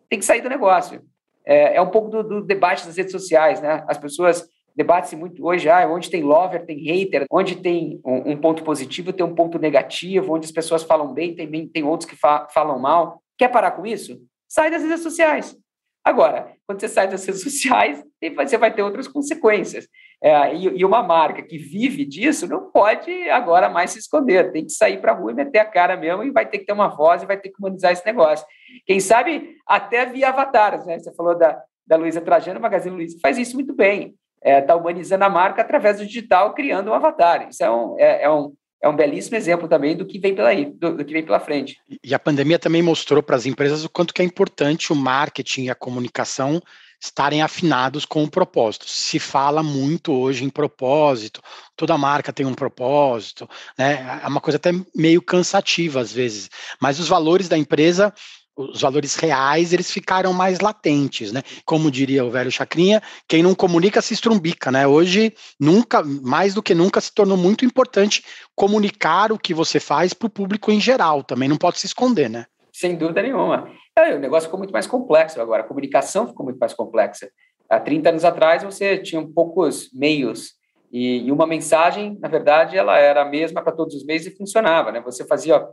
tem 0.08 0.18
que 0.18 0.24
sair 0.24 0.40
do 0.40 0.48
negócio. 0.48 1.02
É, 1.44 1.76
é 1.76 1.82
um 1.82 1.90
pouco 1.90 2.08
do, 2.08 2.22
do 2.22 2.44
debate 2.44 2.86
das 2.86 2.96
redes 2.96 3.12
sociais, 3.12 3.60
né? 3.60 3.84
As 3.88 3.98
pessoas 3.98 4.48
debate-se 4.78 5.16
muito 5.16 5.44
hoje, 5.44 5.68
ah, 5.68 5.88
onde 5.90 6.08
tem 6.08 6.22
lover, 6.22 6.64
tem 6.64 6.78
hater, 6.78 7.26
onde 7.32 7.56
tem 7.56 8.00
um, 8.06 8.30
um, 8.30 8.36
ponto 8.36 8.62
positivo, 8.62 9.12
tem 9.12 9.26
um 9.26 9.34
ponto 9.34 9.58
negativo, 9.58 10.32
onde 10.32 10.46
as 10.46 10.52
pessoas 10.52 10.84
falam 10.84 11.12
bem, 11.12 11.34
tem, 11.34 11.66
tem 11.66 11.82
outros 11.82 12.08
que 12.08 12.14
fa 12.14 12.46
falam 12.54 12.78
mal. 12.78 13.20
Quer 13.36 13.48
parar 13.48 13.72
com 13.72 13.84
isso? 13.84 14.20
Sai 14.48 14.70
das 14.70 14.84
redes 14.84 15.02
sociais. 15.02 15.56
Agora, 16.04 16.52
quando 16.64 16.80
você 16.80 16.88
sai 16.88 17.08
das 17.08 17.26
redes 17.26 17.42
sociais, 17.42 18.04
você 18.36 18.56
vai 18.56 18.72
ter 18.72 18.82
outras 18.82 19.08
consequências. 19.08 19.88
É, 20.22 20.54
e, 20.54 20.78
e, 20.78 20.84
uma 20.84 21.02
marca 21.02 21.42
que 21.42 21.58
vive 21.58 22.04
disso 22.04 22.46
não 22.46 22.70
pode 22.70 23.10
agora 23.30 23.68
mais 23.68 23.90
se 23.90 23.98
esconder, 23.98 24.52
tem 24.52 24.64
que 24.64 24.72
sair 24.72 25.00
para 25.00 25.10
a 25.10 25.14
rua 25.14 25.32
e 25.32 25.34
meter 25.34 25.58
a 25.58 25.64
cara 25.64 25.96
mesmo 25.96 26.22
e 26.22 26.30
vai 26.30 26.46
ter 26.46 26.58
que 26.58 26.66
ter 26.66 26.72
uma 26.72 26.88
voz 26.88 27.22
e 27.22 27.26
vai 27.26 27.36
ter 27.36 27.48
que 27.50 27.56
humanizar 27.58 27.92
esse 27.92 28.06
negócio. 28.06 28.46
Quem 28.86 29.00
sabe 29.00 29.56
até 29.66 30.06
via 30.06 30.28
avatares, 30.28 30.86
né? 30.86 30.98
Você 30.98 31.12
falou 31.14 31.36
da, 31.36 31.60
da 31.84 31.96
Luísa 31.96 32.20
Trajano, 32.20 32.60
o 32.60 32.62
Magazine 32.62 32.94
Luiza 32.94 33.18
faz 33.20 33.38
isso 33.38 33.54
muito 33.54 33.74
bem. 33.74 34.16
Está 34.38 34.50
é, 34.50 34.60
tá 34.60 34.76
humanizando 34.76 35.24
a 35.24 35.28
marca 35.28 35.62
através 35.62 35.98
do 35.98 36.06
digital, 36.06 36.54
criando 36.54 36.90
um 36.90 36.94
avatar. 36.94 37.48
Isso 37.48 37.62
é 37.62 37.70
um, 37.70 37.96
é, 37.98 38.22
é 38.22 38.30
um, 38.30 38.52
é 38.82 38.88
um 38.88 38.96
belíssimo 38.96 39.36
exemplo 39.36 39.68
também 39.68 39.96
do 39.96 40.06
que 40.06 40.18
vem 40.18 40.34
pela, 40.34 40.54
do, 40.54 40.96
do 40.96 41.04
que 41.04 41.12
vem 41.12 41.24
pela 41.24 41.40
frente. 41.40 41.76
E 42.02 42.14
a 42.14 42.18
pandemia 42.18 42.58
também 42.58 42.82
mostrou 42.82 43.22
para 43.22 43.36
as 43.36 43.46
empresas 43.46 43.84
o 43.84 43.90
quanto 43.90 44.14
que 44.14 44.22
é 44.22 44.24
importante 44.24 44.92
o 44.92 44.96
marketing 44.96 45.64
e 45.64 45.70
a 45.70 45.74
comunicação 45.74 46.62
estarem 47.00 47.42
afinados 47.42 48.04
com 48.04 48.24
o 48.24 48.30
propósito. 48.30 48.88
Se 48.88 49.18
fala 49.18 49.62
muito 49.62 50.12
hoje 50.12 50.44
em 50.44 50.50
propósito, 50.50 51.40
toda 51.76 51.96
marca 51.96 52.32
tem 52.32 52.44
um 52.44 52.54
propósito, 52.54 53.48
né? 53.78 54.20
É 54.22 54.26
uma 54.26 54.40
coisa 54.40 54.56
até 54.56 54.72
meio 54.94 55.22
cansativa 55.22 56.00
às 56.00 56.12
vezes, 56.12 56.50
mas 56.80 56.98
os 56.98 57.08
valores 57.08 57.48
da 57.48 57.56
empresa 57.56 58.12
os 58.58 58.80
valores 58.80 59.14
reais 59.14 59.72
eles 59.72 59.90
ficaram 59.90 60.32
mais 60.32 60.58
latentes, 60.58 61.30
né? 61.32 61.42
Como 61.64 61.90
diria 61.90 62.24
o 62.24 62.30
velho 62.30 62.50
Chacrinha, 62.50 63.00
quem 63.28 63.40
não 63.40 63.54
comunica 63.54 64.02
se 64.02 64.12
estrumbica, 64.12 64.72
né? 64.72 64.86
Hoje, 64.86 65.32
nunca, 65.60 66.02
mais 66.02 66.54
do 66.54 66.62
que 66.62 66.74
nunca, 66.74 67.00
se 67.00 67.14
tornou 67.14 67.36
muito 67.36 67.64
importante 67.64 68.24
comunicar 68.56 69.30
o 69.30 69.38
que 69.38 69.54
você 69.54 69.78
faz 69.78 70.12
para 70.12 70.26
o 70.26 70.30
público 70.30 70.72
em 70.72 70.80
geral, 70.80 71.22
também 71.22 71.48
não 71.48 71.56
pode 71.56 71.78
se 71.78 71.86
esconder, 71.86 72.28
né? 72.28 72.46
Sem 72.72 72.96
dúvida 72.96 73.22
nenhuma. 73.22 73.70
É, 73.96 74.14
o 74.14 74.18
negócio 74.18 74.48
ficou 74.48 74.58
muito 74.58 74.72
mais 74.72 74.86
complexo 74.86 75.40
agora, 75.40 75.62
a 75.62 75.66
comunicação 75.66 76.26
ficou 76.26 76.44
muito 76.44 76.58
mais 76.58 76.74
complexa. 76.74 77.30
Há 77.70 77.78
30 77.78 78.08
anos 78.08 78.24
atrás, 78.24 78.62
você 78.64 78.98
tinha 78.98 79.24
poucos 79.32 79.90
meios 79.92 80.52
e, 80.92 81.26
e 81.26 81.32
uma 81.32 81.46
mensagem, 81.46 82.18
na 82.20 82.28
verdade, 82.28 82.76
ela 82.76 82.98
era 82.98 83.22
a 83.22 83.24
mesma 83.24 83.62
para 83.62 83.72
todos 83.72 83.94
os 83.94 84.04
meios 84.04 84.26
e 84.26 84.36
funcionava, 84.36 84.90
né? 84.90 85.00
Você 85.02 85.24
fazia 85.24 85.64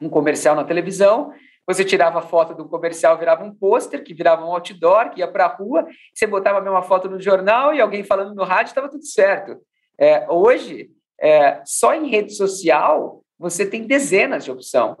um 0.00 0.08
comercial 0.08 0.54
na 0.54 0.64
televisão, 0.64 1.32
você 1.72 1.84
tirava 1.84 2.18
a 2.18 2.22
foto 2.22 2.54
do 2.54 2.68
comercial, 2.68 3.18
virava 3.18 3.44
um 3.44 3.54
pôster, 3.54 4.02
que 4.02 4.14
virava 4.14 4.44
um 4.44 4.52
outdoor, 4.52 5.10
que 5.10 5.20
ia 5.20 5.28
para 5.28 5.44
a 5.46 5.48
rua, 5.48 5.86
você 6.14 6.26
botava 6.26 6.58
a 6.58 6.60
mesma 6.60 6.82
foto 6.82 7.08
no 7.08 7.20
jornal 7.20 7.74
e 7.74 7.80
alguém 7.80 8.02
falando 8.04 8.34
no 8.34 8.44
rádio, 8.44 8.70
estava 8.70 8.88
tudo 8.88 9.04
certo. 9.04 9.56
É, 9.98 10.26
hoje, 10.30 10.90
é, 11.20 11.60
só 11.64 11.94
em 11.94 12.08
rede 12.08 12.34
social, 12.34 13.22
você 13.38 13.66
tem 13.66 13.86
dezenas 13.86 14.44
de 14.44 14.50
opção. 14.50 14.96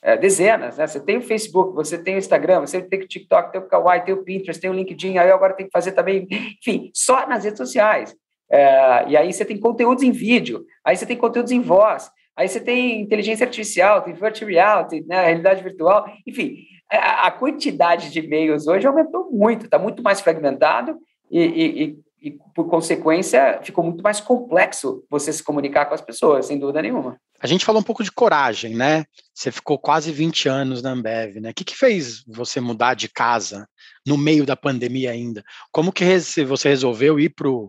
É, 0.00 0.16
dezenas, 0.16 0.78
né? 0.78 0.86
Você 0.86 1.00
tem 1.00 1.16
o 1.16 1.22
Facebook, 1.22 1.74
você 1.74 1.98
tem 1.98 2.14
o 2.14 2.18
Instagram, 2.18 2.60
você 2.60 2.80
tem 2.80 3.00
o 3.00 3.08
TikTok, 3.08 3.50
tem 3.50 3.60
o 3.60 3.66
Kawaii, 3.66 4.04
tem 4.04 4.14
o 4.14 4.22
Pinterest, 4.22 4.60
tem 4.60 4.70
o 4.70 4.74
LinkedIn, 4.74 5.18
aí 5.18 5.30
agora 5.30 5.54
tem 5.54 5.66
que 5.66 5.72
fazer 5.72 5.92
também, 5.92 6.26
enfim, 6.30 6.90
só 6.94 7.26
nas 7.26 7.44
redes 7.44 7.58
sociais. 7.58 8.14
É, 8.50 9.08
e 9.08 9.16
aí 9.16 9.32
você 9.32 9.44
tem 9.44 9.58
conteúdos 9.58 10.02
em 10.02 10.12
vídeo, 10.12 10.64
aí 10.84 10.96
você 10.96 11.04
tem 11.04 11.16
conteúdos 11.16 11.50
em 11.50 11.60
voz, 11.60 12.10
Aí 12.38 12.48
você 12.48 12.60
tem 12.60 13.00
inteligência 13.00 13.44
artificial, 13.44 14.00
tem 14.00 14.14
virtual 14.14 14.48
reality, 14.48 15.04
né, 15.08 15.26
realidade 15.26 15.60
virtual, 15.60 16.08
enfim, 16.24 16.54
a, 16.88 17.32
quantidade 17.32 18.10
de 18.12 18.20
e-mails 18.20 18.68
hoje 18.68 18.86
aumentou 18.86 19.28
muito, 19.32 19.64
está 19.64 19.76
muito 19.76 20.04
mais 20.04 20.20
fragmentado 20.20 20.96
e, 21.28 21.40
e, 21.40 21.82
e, 21.82 21.98
e, 22.22 22.38
por 22.54 22.68
consequência, 22.68 23.58
ficou 23.64 23.82
muito 23.82 24.04
mais 24.04 24.20
complexo 24.20 25.04
você 25.10 25.32
se 25.32 25.42
comunicar 25.42 25.86
com 25.86 25.94
as 25.94 26.00
pessoas, 26.00 26.46
sem 26.46 26.60
dúvida 26.60 26.80
nenhuma. 26.80 27.20
A 27.40 27.46
gente 27.48 27.64
falou 27.64 27.80
um 27.80 27.84
pouco 27.84 28.04
de 28.04 28.12
coragem, 28.12 28.72
né? 28.72 29.04
Você 29.34 29.50
ficou 29.50 29.76
quase 29.76 30.12
20 30.12 30.48
anos 30.48 30.80
na 30.80 30.90
Ambev, 30.90 31.40
né? 31.40 31.50
O 31.50 31.54
que, 31.54 31.64
que 31.64 31.76
fez 31.76 32.22
você 32.24 32.60
mudar 32.60 32.94
de 32.94 33.08
casa 33.08 33.68
no 34.06 34.16
meio 34.16 34.46
da 34.46 34.56
pandemia 34.56 35.10
ainda? 35.10 35.42
Como 35.72 35.92
que 35.92 36.04
você 36.44 36.68
resolveu 36.68 37.18
ir 37.18 37.30
para 37.30 37.48
o 37.48 37.68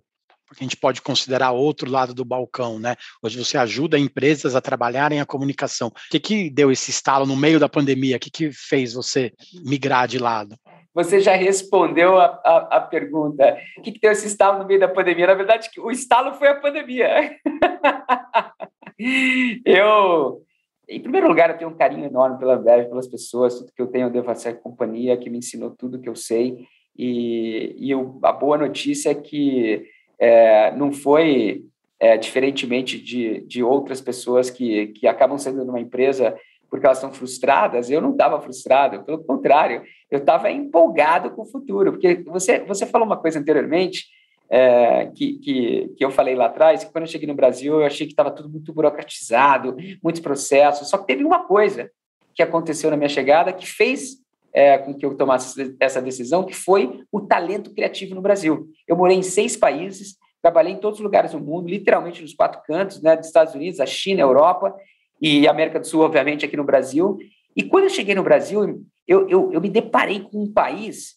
porque 0.49 0.63
a 0.63 0.67
gente 0.67 0.77
pode 0.77 1.01
considerar 1.01 1.51
outro 1.51 1.89
lado 1.89 2.13
do 2.13 2.25
balcão, 2.25 2.79
né? 2.79 2.95
Hoje 3.21 3.37
você 3.37 3.55
ajuda 3.55 3.99
empresas 3.99 4.55
a 4.55 4.61
trabalharem 4.61 5.21
a 5.21 5.25
comunicação. 5.25 5.89
O 5.89 5.93
que, 6.09 6.19
que 6.19 6.49
deu 6.49 6.71
esse 6.71 6.89
estalo 6.89 7.25
no 7.25 7.37
meio 7.37 7.59
da 7.59 7.69
pandemia? 7.69 8.17
O 8.17 8.19
que, 8.19 8.31
que 8.31 8.51
fez 8.51 8.93
você 8.93 9.31
migrar 9.63 10.07
de 10.07 10.17
lado? 10.17 10.55
Você 10.91 11.19
já 11.19 11.35
respondeu 11.35 12.17
a, 12.17 12.25
a, 12.43 12.77
a 12.77 12.81
pergunta. 12.81 13.55
O 13.77 13.81
que, 13.83 13.91
que 13.91 13.99
deu 13.99 14.11
esse 14.11 14.25
estalo 14.25 14.57
no 14.57 14.65
meio 14.65 14.79
da 14.79 14.87
pandemia? 14.87 15.27
Na 15.27 15.35
verdade, 15.35 15.69
o 15.77 15.91
estalo 15.91 16.33
foi 16.33 16.47
a 16.47 16.59
pandemia. 16.59 17.37
eu, 19.63 20.41
em 20.89 20.99
primeiro 20.99 21.27
lugar, 21.27 21.51
eu 21.51 21.57
tenho 21.59 21.69
um 21.69 21.77
carinho 21.77 22.05
enorme 22.05 22.39
pela 22.39 22.55
Ambev, 22.55 22.89
pelas 22.89 23.07
pessoas, 23.07 23.59
tudo 23.59 23.71
que 23.71 23.81
eu 23.81 23.87
tenho 23.87 24.07
eu 24.07 24.11
devo 24.11 24.29
a 24.29 24.31
essa 24.31 24.51
companhia 24.51 25.15
que 25.15 25.29
me 25.29 25.37
ensinou 25.37 25.69
tudo 25.69 26.01
que 26.01 26.09
eu 26.09 26.15
sei. 26.15 26.65
E, 26.97 27.75
e 27.77 27.91
eu, 27.91 28.19
a 28.23 28.31
boa 28.31 28.57
notícia 28.57 29.11
é 29.11 29.15
que 29.15 29.85
é, 30.19 30.71
não 30.75 30.91
foi 30.91 31.63
é, 31.99 32.17
diferentemente 32.17 32.99
de, 32.99 33.41
de 33.41 33.63
outras 33.63 34.01
pessoas 34.01 34.49
que, 34.49 34.87
que 34.87 35.07
acabam 35.07 35.37
saindo 35.37 35.63
de 35.63 35.69
uma 35.69 35.79
empresa 35.79 36.35
porque 36.69 36.85
elas 36.85 36.99
estão 36.99 37.11
frustradas, 37.11 37.89
eu 37.89 37.99
não 37.99 38.11
estava 38.11 38.39
frustrado, 38.39 39.03
pelo 39.03 39.23
contrário, 39.23 39.81
eu 40.09 40.19
estava 40.19 40.51
empolgado 40.51 41.31
com 41.31 41.41
o 41.41 41.45
futuro, 41.45 41.93
porque 41.93 42.23
você, 42.27 42.59
você 42.59 42.85
falou 42.85 43.07
uma 43.07 43.17
coisa 43.17 43.39
anteriormente, 43.39 44.05
é, 44.49 45.07
que, 45.07 45.33
que, 45.39 45.93
que 45.97 46.05
eu 46.05 46.11
falei 46.11 46.35
lá 46.35 46.45
atrás, 46.45 46.83
que 46.83 46.91
quando 46.91 47.05
eu 47.05 47.11
cheguei 47.11 47.27
no 47.27 47.35
Brasil, 47.35 47.79
eu 47.79 47.85
achei 47.85 48.05
que 48.05 48.13
estava 48.13 48.31
tudo 48.31 48.49
muito 48.49 48.73
burocratizado, 48.73 49.75
muitos 50.03 50.21
processos, 50.21 50.89
só 50.89 50.97
que 50.97 51.07
teve 51.07 51.23
uma 51.23 51.45
coisa 51.45 51.89
que 52.33 52.43
aconteceu 52.43 52.89
na 52.89 52.97
minha 52.97 53.09
chegada 53.09 53.51
que 53.51 53.65
fez 53.65 54.17
é, 54.59 54.77
com 54.77 54.93
que 54.93 55.05
eu 55.05 55.15
tomasse 55.15 55.73
essa 55.79 56.01
decisão, 56.01 56.43
que 56.43 56.53
foi 56.53 57.01
o 57.09 57.21
talento 57.21 57.73
criativo 57.73 58.13
no 58.13 58.21
Brasil. 58.21 58.67
Eu 58.85 58.97
morei 58.97 59.15
em 59.15 59.23
seis 59.23 59.55
países, 59.55 60.17
trabalhei 60.41 60.73
em 60.73 60.79
todos 60.79 60.99
os 60.99 61.03
lugares 61.03 61.31
do 61.31 61.39
mundo, 61.39 61.69
literalmente 61.69 62.21
nos 62.21 62.33
quatro 62.33 62.61
cantos, 62.63 63.01
né, 63.01 63.15
dos 63.15 63.27
Estados 63.27 63.55
Unidos, 63.55 63.79
a 63.79 63.85
China, 63.85 64.21
a 64.21 64.27
Europa 64.27 64.75
e 65.21 65.47
América 65.47 65.79
do 65.79 65.87
Sul, 65.87 66.01
obviamente, 66.01 66.43
aqui 66.43 66.57
no 66.57 66.65
Brasil. 66.65 67.17
E 67.55 67.63
quando 67.63 67.85
eu 67.85 67.89
cheguei 67.89 68.13
no 68.13 68.21
Brasil, 68.21 68.83
eu, 69.07 69.29
eu, 69.29 69.53
eu 69.53 69.61
me 69.61 69.69
deparei 69.69 70.19
com 70.19 70.43
um 70.43 70.51
país 70.51 71.15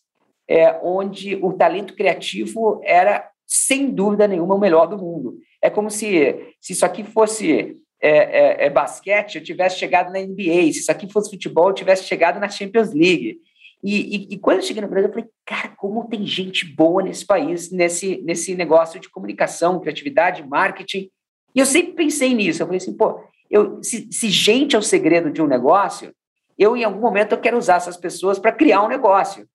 é, 0.49 0.78
onde 0.80 1.34
o 1.42 1.52
talento 1.52 1.96
criativo 1.96 2.80
era, 2.84 3.28
sem 3.44 3.90
dúvida 3.90 4.28
nenhuma, 4.28 4.54
o 4.54 4.61
melhor 4.61 4.87
do 4.87 4.96
mundo. 4.96 5.37
É 5.61 5.68
como 5.68 5.90
se, 5.90 6.54
se 6.61 6.75
isso 6.75 6.87
aqui 6.87 7.02
fosse 7.02 7.76
é, 8.02 8.64
é, 8.64 8.66
é, 8.66 8.71
basquete, 8.71 9.37
eu 9.37 9.44
tivesse 9.44 9.78
chegado 9.78 10.12
na 10.12 10.18
NBA. 10.18 10.73
Se 10.73 10.80
isso 10.80 10.90
aqui 10.90 11.11
fosse 11.11 11.30
futebol, 11.30 11.68
eu 11.68 11.75
tivesse 11.75 12.02
chegado 12.04 12.40
na 12.40 12.49
Champions 12.49 12.92
League. 12.92 13.38
E, 13.82 14.16
e, 14.16 14.35
e, 14.35 14.38
quando 14.38 14.56
eu 14.59 14.62
cheguei 14.62 14.82
no 14.82 14.88
Brasil, 14.88 15.09
eu 15.09 15.14
falei, 15.14 15.28
cara, 15.47 15.68
como 15.76 16.09
tem 16.09 16.26
gente 16.26 16.66
boa 16.66 17.02
nesse 17.02 17.25
país, 17.25 17.71
nesse, 17.71 18.21
nesse 18.23 18.56
negócio 18.56 18.99
de 18.99 19.09
comunicação, 19.09 19.78
criatividade, 19.78 20.44
marketing. 20.44 21.09
E 21.54 21.61
eu 21.61 21.66
sempre 21.66 21.92
pensei 21.92 22.35
nisso. 22.35 22.61
Eu 22.61 22.66
falei 22.66 22.78
assim, 22.78 22.97
pô, 22.97 23.21
eu, 23.49 23.80
se, 23.82 24.09
se 24.12 24.28
gente 24.30 24.75
é 24.75 24.78
o 24.78 24.82
segredo 24.82 25.30
de 25.30 25.40
um 25.40 25.47
negócio, 25.47 26.12
eu, 26.59 26.76
em 26.76 26.82
algum 26.82 27.00
momento, 27.00 27.32
eu 27.32 27.40
quero 27.40 27.56
usar 27.56 27.76
essas 27.76 27.97
pessoas 27.97 28.38
para 28.38 28.50
criar 28.50 28.82
um 28.82 28.88
negócio. 28.88 29.49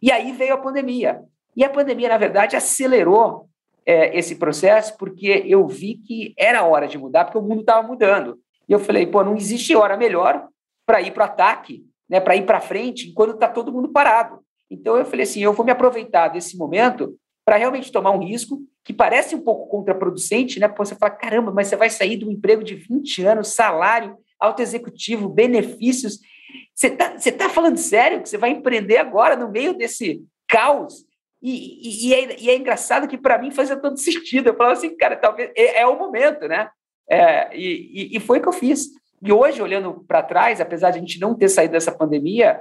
E 0.00 0.10
aí 0.10 0.32
veio 0.32 0.54
a 0.54 0.58
pandemia. 0.58 1.20
E 1.54 1.62
a 1.62 1.68
pandemia, 1.68 2.08
na 2.08 2.18
verdade, 2.18 2.56
acelerou 2.56 3.48
é, 3.86 4.16
esse 4.16 4.36
processo 4.36 4.96
porque 4.96 5.44
eu 5.46 5.66
vi 5.66 5.96
que 5.96 6.34
era 6.38 6.64
hora 6.64 6.86
de 6.86 6.98
mudar, 6.98 7.24
porque 7.24 7.38
o 7.38 7.42
mundo 7.42 7.60
estava 7.60 7.86
mudando. 7.86 8.38
E 8.68 8.72
eu 8.72 8.78
falei, 8.78 9.06
pô, 9.06 9.22
não 9.24 9.36
existe 9.36 9.74
hora 9.74 9.96
melhor 9.96 10.46
para 10.86 11.00
ir 11.00 11.12
para 11.12 11.22
o 11.22 11.26
ataque, 11.26 11.84
né, 12.08 12.20
para 12.20 12.36
ir 12.36 12.46
para 12.46 12.60
frente, 12.60 13.08
enquanto 13.08 13.34
está 13.34 13.48
todo 13.48 13.72
mundo 13.72 13.90
parado. 13.90 14.40
Então 14.70 14.96
eu 14.96 15.04
falei 15.04 15.24
assim, 15.24 15.42
eu 15.42 15.52
vou 15.52 15.64
me 15.64 15.72
aproveitar 15.72 16.28
desse 16.28 16.56
momento 16.56 17.14
para 17.44 17.56
realmente 17.56 17.90
tomar 17.90 18.12
um 18.12 18.24
risco 18.24 18.60
que 18.84 18.92
parece 18.92 19.34
um 19.34 19.40
pouco 19.40 19.68
contraproducente, 19.68 20.58
né? 20.58 20.68
Porque 20.68 20.86
você 20.86 20.94
fala, 20.94 21.12
caramba, 21.12 21.52
mas 21.52 21.68
você 21.68 21.76
vai 21.76 21.90
sair 21.90 22.16
de 22.16 22.24
um 22.24 22.30
emprego 22.30 22.64
de 22.64 22.74
20 22.74 23.24
anos, 23.24 23.48
salário, 23.48 24.16
alto 24.38 24.62
executivo, 24.62 25.28
benefícios. 25.28 26.18
Você 26.74 26.88
está 26.88 27.16
você 27.16 27.30
tá 27.30 27.48
falando 27.48 27.76
sério 27.76 28.22
que 28.22 28.28
você 28.28 28.38
vai 28.38 28.50
empreender 28.50 28.96
agora 28.96 29.36
no 29.36 29.50
meio 29.50 29.74
desse 29.74 30.22
caos? 30.48 31.04
E, 31.42 32.08
e, 32.08 32.14
é, 32.14 32.40
e 32.40 32.50
é, 32.50 32.56
engraçado 32.56 33.08
que 33.08 33.18
para 33.18 33.36
mim 33.36 33.50
fazia 33.50 33.76
todo 33.76 33.96
sentido. 33.98 34.48
Eu 34.48 34.56
falava 34.56 34.74
assim, 34.74 34.96
cara, 34.96 35.16
talvez 35.16 35.50
é, 35.56 35.80
é 35.80 35.86
o 35.86 35.98
momento, 35.98 36.46
né? 36.46 36.70
É, 37.10 37.54
e, 37.56 38.16
e, 38.16 38.20
foi 38.20 38.38
o 38.38 38.42
que 38.42 38.48
eu 38.48 38.52
fiz. 38.52 38.90
E 39.20 39.32
hoje, 39.32 39.60
olhando 39.60 40.04
para 40.06 40.22
trás, 40.22 40.60
apesar 40.60 40.90
de 40.90 40.98
a 40.98 41.00
gente 41.00 41.20
não 41.20 41.34
ter 41.34 41.48
saído 41.48 41.72
dessa 41.72 41.90
pandemia, 41.90 42.60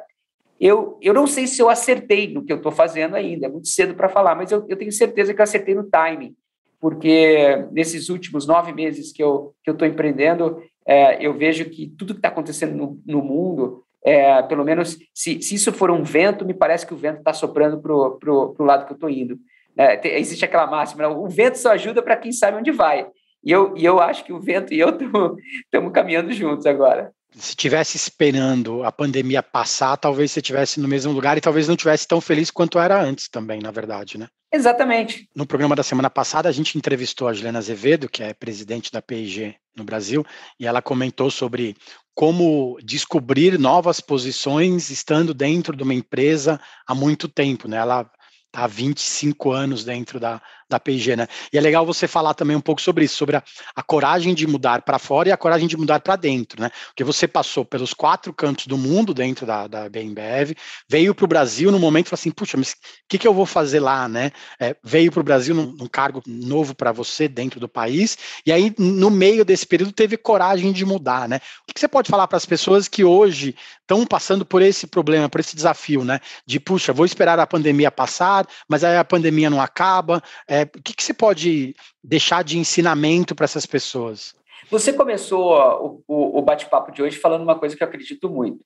eu, 0.59 0.97
eu 1.01 1.13
não 1.13 1.27
sei 1.27 1.47
se 1.47 1.61
eu 1.61 1.69
acertei 1.69 2.31
no 2.31 2.43
que 2.43 2.51
eu 2.51 2.57
estou 2.57 2.71
fazendo 2.71 3.15
ainda, 3.15 3.45
é 3.45 3.49
muito 3.49 3.67
cedo 3.67 3.95
para 3.95 4.09
falar, 4.09 4.35
mas 4.35 4.51
eu, 4.51 4.65
eu 4.67 4.77
tenho 4.77 4.91
certeza 4.91 5.33
que 5.33 5.39
eu 5.39 5.43
acertei 5.43 5.73
no 5.73 5.89
timing, 5.89 6.35
porque 6.79 7.67
nesses 7.71 8.09
últimos 8.09 8.45
nove 8.45 8.73
meses 8.73 9.11
que 9.11 9.23
eu 9.23 9.55
estou 9.59 9.75
que 9.75 9.83
eu 9.83 9.89
empreendendo, 9.89 10.61
é, 10.85 11.25
eu 11.25 11.35
vejo 11.35 11.65
que 11.65 11.87
tudo 11.97 12.13
que 12.13 12.19
está 12.19 12.29
acontecendo 12.29 12.75
no, 12.75 13.01
no 13.05 13.23
mundo 13.23 13.83
é, 14.03 14.41
pelo 14.43 14.63
menos, 14.63 14.97
se, 15.13 15.41
se 15.41 15.55
isso 15.55 15.71
for 15.71 15.91
um 15.91 16.03
vento, 16.03 16.45
me 16.45 16.53
parece 16.53 16.85
que 16.85 16.93
o 16.93 16.97
vento 16.97 17.19
está 17.19 17.33
soprando 17.33 17.79
para 17.79 17.93
o 17.93 18.55
lado 18.63 18.85
que 18.85 18.93
eu 18.93 18.95
estou 18.95 19.09
indo. 19.09 19.37
É, 19.77 20.19
existe 20.19 20.43
aquela 20.43 20.67
máxima, 20.67 21.07
o 21.07 21.27
vento 21.29 21.57
só 21.57 21.71
ajuda 21.71 22.01
para 22.01 22.17
quem 22.17 22.31
sabe 22.31 22.57
onde 22.57 22.71
vai. 22.71 23.07
E 23.43 23.51
eu, 23.51 23.73
e 23.75 23.83
eu 23.85 23.99
acho 23.99 24.23
que 24.23 24.33
o 24.33 24.39
vento 24.39 24.73
e 24.73 24.79
eu 24.79 24.89
estamos 24.89 25.91
caminhando 25.93 26.31
juntos 26.31 26.65
agora. 26.65 27.11
Se 27.33 27.55
tivesse 27.55 27.95
esperando 27.95 28.83
a 28.83 28.91
pandemia 28.91 29.41
passar, 29.41 29.95
talvez 29.95 30.31
você 30.31 30.41
estivesse 30.41 30.79
no 30.81 30.87
mesmo 30.87 31.13
lugar 31.13 31.37
e 31.37 31.41
talvez 31.41 31.67
não 31.67 31.77
tivesse 31.77 32.05
tão 32.05 32.19
feliz 32.19 32.51
quanto 32.51 32.77
era 32.77 33.01
antes 33.01 33.29
também, 33.29 33.61
na 33.61 33.71
verdade, 33.71 34.17
né? 34.17 34.27
Exatamente. 34.51 35.29
No 35.33 35.45
programa 35.45 35.75
da 35.75 35.81
semana 35.81 36.09
passada, 36.09 36.49
a 36.49 36.51
gente 36.51 36.77
entrevistou 36.77 37.29
a 37.29 37.33
Juliana 37.33 37.59
Azevedo, 37.59 38.09
que 38.09 38.21
é 38.21 38.33
presidente 38.33 38.91
da 38.91 39.01
PIG 39.01 39.55
no 39.75 39.83
Brasil, 39.83 40.25
e 40.59 40.65
ela 40.65 40.81
comentou 40.81 41.31
sobre 41.31 41.75
como 42.13 42.77
descobrir 42.83 43.57
novas 43.57 43.99
posições 43.99 44.89
estando 44.89 45.33
dentro 45.33 45.75
de 45.75 45.83
uma 45.83 45.93
empresa 45.93 46.59
há 46.85 46.93
muito 46.93 47.27
tempo, 47.27 47.67
né? 47.67 47.77
Ela 47.77 48.03
tá 48.51 48.65
há 48.65 48.67
25 48.67 49.51
anos 49.51 49.85
dentro 49.85 50.19
da, 50.19 50.41
da 50.71 50.79
P&G, 50.79 51.15
né? 51.15 51.27
E 51.53 51.57
é 51.57 51.61
legal 51.61 51.85
você 51.85 52.07
falar 52.07 52.33
também 52.33 52.55
um 52.55 52.61
pouco 52.61 52.81
sobre 52.81 53.05
isso, 53.05 53.15
sobre 53.15 53.35
a, 53.35 53.43
a 53.75 53.83
coragem 53.83 54.33
de 54.33 54.47
mudar 54.47 54.81
para 54.81 54.97
fora 54.97 55.29
e 55.29 55.31
a 55.31 55.37
coragem 55.37 55.67
de 55.67 55.77
mudar 55.77 55.99
para 55.99 56.15
dentro, 56.15 56.61
né? 56.61 56.71
Porque 56.87 57.03
você 57.03 57.27
passou 57.27 57.63
pelos 57.63 57.93
quatro 57.93 58.33
cantos 58.33 58.67
do 58.67 58.77
mundo 58.77 59.13
dentro 59.13 59.45
da, 59.45 59.67
da 59.67 59.89
BMBF, 59.89 60.55
veio 60.89 61.13
para 61.13 61.25
o 61.25 61.27
Brasil 61.27 61.71
no 61.71 61.79
momento 61.79 62.07
e 62.07 62.09
falou 62.09 62.19
assim, 62.19 62.31
puxa, 62.31 62.57
mas 62.57 62.71
o 62.71 62.75
que, 63.09 63.17
que 63.17 63.27
eu 63.27 63.33
vou 63.33 63.45
fazer 63.45 63.79
lá, 63.79 64.07
né? 64.07 64.31
É, 64.59 64.75
veio 64.83 65.11
para 65.11 65.19
o 65.19 65.23
Brasil 65.23 65.53
num, 65.53 65.73
num, 65.73 65.87
cargo 65.87 66.21
novo 66.25 66.73
para 66.73 66.91
você 66.91 67.27
dentro 67.27 67.59
do 67.59 67.67
país, 67.67 68.17
e 68.45 68.51
aí 68.51 68.73
no 68.77 69.09
meio 69.09 69.43
desse 69.43 69.67
período 69.67 69.91
teve 69.91 70.15
coragem 70.15 70.71
de 70.71 70.85
mudar, 70.85 71.27
né? 71.27 71.41
O 71.67 71.73
que, 71.73 71.79
você 71.79 71.87
pode 71.87 72.09
falar 72.09 72.27
para 72.27 72.37
as 72.37 72.45
pessoas 72.45 72.87
que 72.87 73.03
hoje 73.03 73.55
estão 73.81 74.05
passando 74.05 74.45
por 74.45 74.61
esse 74.61 74.87
problema, 74.87 75.27
por 75.27 75.41
esse 75.41 75.55
desafio, 75.55 76.05
né? 76.05 76.19
De, 76.45 76.59
puxa, 76.59 76.93
vou 76.93 77.05
esperar 77.05 77.39
a 77.39 77.47
pandemia 77.47 77.91
passar, 77.91 78.47
mas 78.67 78.83
aí 78.83 78.97
a 78.97 79.03
pandemia 79.03 79.49
não 79.49 79.59
acaba, 79.59 80.23
é, 80.47 80.60
o 80.63 80.81
que, 80.81 80.95
que 80.95 81.03
você 81.03 81.13
pode 81.13 81.75
deixar 82.03 82.43
de 82.43 82.57
ensinamento 82.57 83.35
para 83.35 83.45
essas 83.45 83.65
pessoas? 83.65 84.35
Você 84.69 84.93
começou 84.93 85.53
o, 85.53 86.03
o, 86.07 86.39
o 86.39 86.41
bate-papo 86.41 86.91
de 86.91 87.01
hoje 87.01 87.17
falando 87.17 87.43
uma 87.43 87.57
coisa 87.57 87.75
que 87.75 87.83
eu 87.83 87.87
acredito 87.87 88.29
muito. 88.29 88.63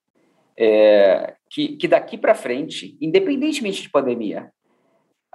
É, 0.58 1.36
que, 1.50 1.76
que 1.76 1.88
daqui 1.88 2.18
para 2.18 2.34
frente, 2.34 2.98
independentemente 3.02 3.82
de 3.82 3.90
pandemia, 3.90 4.52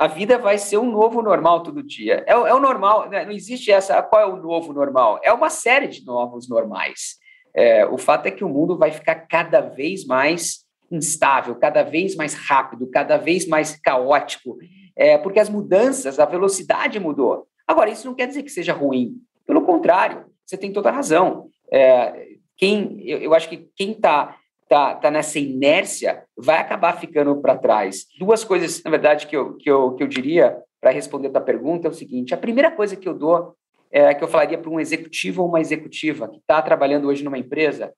a 0.00 0.06
vida 0.06 0.38
vai 0.38 0.56
ser 0.56 0.78
um 0.78 0.90
novo 0.90 1.20
normal 1.20 1.62
todo 1.62 1.82
dia. 1.82 2.24
É, 2.26 2.32
é 2.32 2.54
o 2.54 2.58
normal, 2.60 3.10
né? 3.10 3.24
não 3.24 3.32
existe 3.32 3.70
essa, 3.70 4.02
qual 4.02 4.22
é 4.22 4.26
o 4.26 4.36
novo 4.36 4.72
normal? 4.72 5.20
É 5.22 5.30
uma 5.30 5.50
série 5.50 5.88
de 5.88 6.04
novos 6.06 6.48
normais. 6.48 7.18
É, 7.54 7.84
o 7.84 7.98
fato 7.98 8.26
é 8.26 8.30
que 8.30 8.42
o 8.42 8.48
mundo 8.48 8.78
vai 8.78 8.92
ficar 8.92 9.14
cada 9.26 9.60
vez 9.60 10.06
mais 10.06 10.64
instável, 10.90 11.54
cada 11.54 11.82
vez 11.82 12.16
mais 12.16 12.34
rápido, 12.34 12.90
cada 12.90 13.16
vez 13.16 13.46
mais 13.46 13.76
caótico 13.76 14.58
é, 15.00 15.16
porque 15.16 15.40
as 15.40 15.48
mudanças, 15.48 16.18
a 16.18 16.26
velocidade 16.26 17.00
mudou. 17.00 17.46
Agora, 17.66 17.88
isso 17.88 18.06
não 18.06 18.14
quer 18.14 18.26
dizer 18.26 18.42
que 18.42 18.50
seja 18.50 18.74
ruim. 18.74 19.14
Pelo 19.46 19.62
contrário, 19.62 20.26
você 20.44 20.58
tem 20.58 20.72
toda 20.72 20.90
a 20.90 20.92
razão. 20.92 21.48
É, 21.72 22.26
quem, 22.54 23.00
eu, 23.08 23.18
eu, 23.18 23.34
acho 23.34 23.48
que 23.48 23.68
quem 23.74 23.92
está 23.92 24.36
tá, 24.68 24.94
tá 24.96 25.10
nessa 25.10 25.38
inércia 25.38 26.24
vai 26.36 26.58
acabar 26.58 27.00
ficando 27.00 27.40
para 27.40 27.56
trás. 27.56 28.04
Duas 28.18 28.44
coisas, 28.44 28.82
na 28.82 28.90
verdade, 28.90 29.26
que 29.26 29.34
eu, 29.34 29.56
que 29.56 29.70
eu, 29.70 29.94
que 29.94 30.02
eu 30.02 30.06
diria 30.06 30.58
para 30.78 30.90
responder 30.90 31.28
a 31.28 31.32
tua 31.32 31.40
pergunta 31.40 31.88
é 31.88 31.90
o 31.90 31.94
seguinte: 31.94 32.34
a 32.34 32.38
primeira 32.38 32.70
coisa 32.70 32.94
que 32.94 33.08
eu 33.08 33.14
dou, 33.14 33.54
é, 33.90 34.12
que 34.12 34.22
eu 34.22 34.28
falaria 34.28 34.58
para 34.58 34.70
um 34.70 34.78
executivo 34.78 35.42
ou 35.42 35.48
uma 35.48 35.62
executiva 35.62 36.28
que 36.28 36.36
está 36.36 36.60
trabalhando 36.60 37.08
hoje 37.08 37.24
numa 37.24 37.38
empresa, 37.38 37.90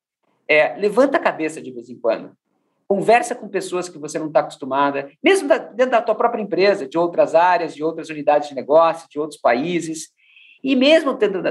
é 0.46 0.76
levanta 0.76 1.16
a 1.16 1.20
cabeça 1.20 1.60
de 1.60 1.72
vez 1.72 1.90
em 1.90 1.98
quando. 1.98 2.30
Conversa 2.92 3.34
com 3.34 3.48
pessoas 3.48 3.88
que 3.88 3.96
você 3.96 4.18
não 4.18 4.26
está 4.26 4.40
acostumada, 4.40 5.10
mesmo 5.24 5.48
dentro 5.48 5.92
da 5.92 6.02
tua 6.02 6.14
própria 6.14 6.42
empresa, 6.42 6.86
de 6.86 6.98
outras 6.98 7.34
áreas, 7.34 7.74
de 7.74 7.82
outras 7.82 8.10
unidades 8.10 8.50
de 8.50 8.54
negócio, 8.54 9.08
de 9.10 9.18
outros 9.18 9.40
países. 9.40 10.10
E 10.62 10.76
mesmo 10.76 11.14
dentro, 11.14 11.42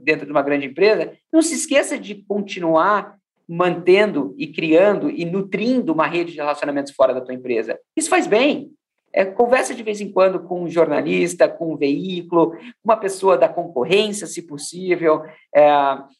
dentro 0.00 0.24
de 0.24 0.32
uma 0.32 0.40
grande 0.40 0.66
empresa, 0.66 1.12
não 1.30 1.42
se 1.42 1.54
esqueça 1.54 1.98
de 1.98 2.24
continuar 2.26 3.18
mantendo 3.46 4.34
e 4.38 4.46
criando 4.46 5.10
e 5.10 5.26
nutrindo 5.26 5.92
uma 5.92 6.06
rede 6.06 6.32
de 6.32 6.38
relacionamentos 6.38 6.94
fora 6.94 7.12
da 7.12 7.20
tua 7.20 7.34
empresa. 7.34 7.78
Isso 7.94 8.08
faz 8.08 8.26
bem. 8.26 8.70
É, 9.16 9.24
conversa 9.24 9.74
de 9.74 9.82
vez 9.82 9.98
em 10.02 10.12
quando 10.12 10.40
com 10.40 10.64
um 10.64 10.68
jornalista, 10.68 11.48
com 11.48 11.72
um 11.72 11.76
veículo, 11.76 12.54
uma 12.84 12.98
pessoa 12.98 13.38
da 13.38 13.48
concorrência, 13.48 14.26
se 14.26 14.42
possível. 14.42 15.22
É, 15.54 15.70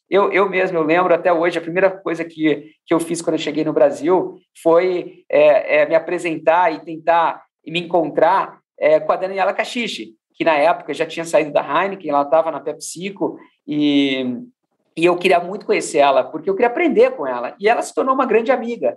eu, 0.09 0.33
eu 0.33 0.49
mesmo, 0.49 0.79
eu 0.79 0.83
lembro 0.83 1.13
até 1.13 1.31
hoje, 1.31 1.59
a 1.59 1.61
primeira 1.61 1.91
coisa 1.91 2.25
que, 2.25 2.71
que 2.87 2.95
eu 2.95 2.99
fiz 2.99 3.21
quando 3.21 3.35
eu 3.35 3.41
cheguei 3.43 3.65
no 3.65 3.73
Brasil 3.75 4.37
foi 4.63 5.25
é, 5.29 5.83
é 5.83 5.87
me 5.87 5.95
apresentar 5.95 6.73
e 6.73 6.81
tentar 6.87 7.45
me 7.67 7.81
encontrar 7.81 8.61
é, 8.81 8.99
com 8.99 9.13
a 9.13 9.17
Daniela 9.17 9.53
Cachiche, 9.53 10.15
que 10.33 10.43
na 10.43 10.57
época 10.57 10.95
já 10.95 11.05
tinha 11.05 11.27
saído 11.27 11.53
da 11.53 11.61
Heineken, 11.61 12.11
ela 12.11 12.23
estava 12.23 12.51
na 12.51 12.61
PepsiCo, 12.61 13.39
e, 13.67 14.39
e 14.97 15.05
eu 15.05 15.19
queria 15.19 15.41
muito 15.41 15.67
conhecer 15.67 15.99
ela, 15.99 16.25
porque 16.25 16.49
eu 16.49 16.55
queria 16.55 16.71
aprender 16.71 17.11
com 17.11 17.27
ela. 17.27 17.55
E 17.61 17.69
ela 17.69 17.83
se 17.83 17.93
tornou 17.93 18.15
uma 18.15 18.25
grande 18.25 18.51
amiga 18.51 18.97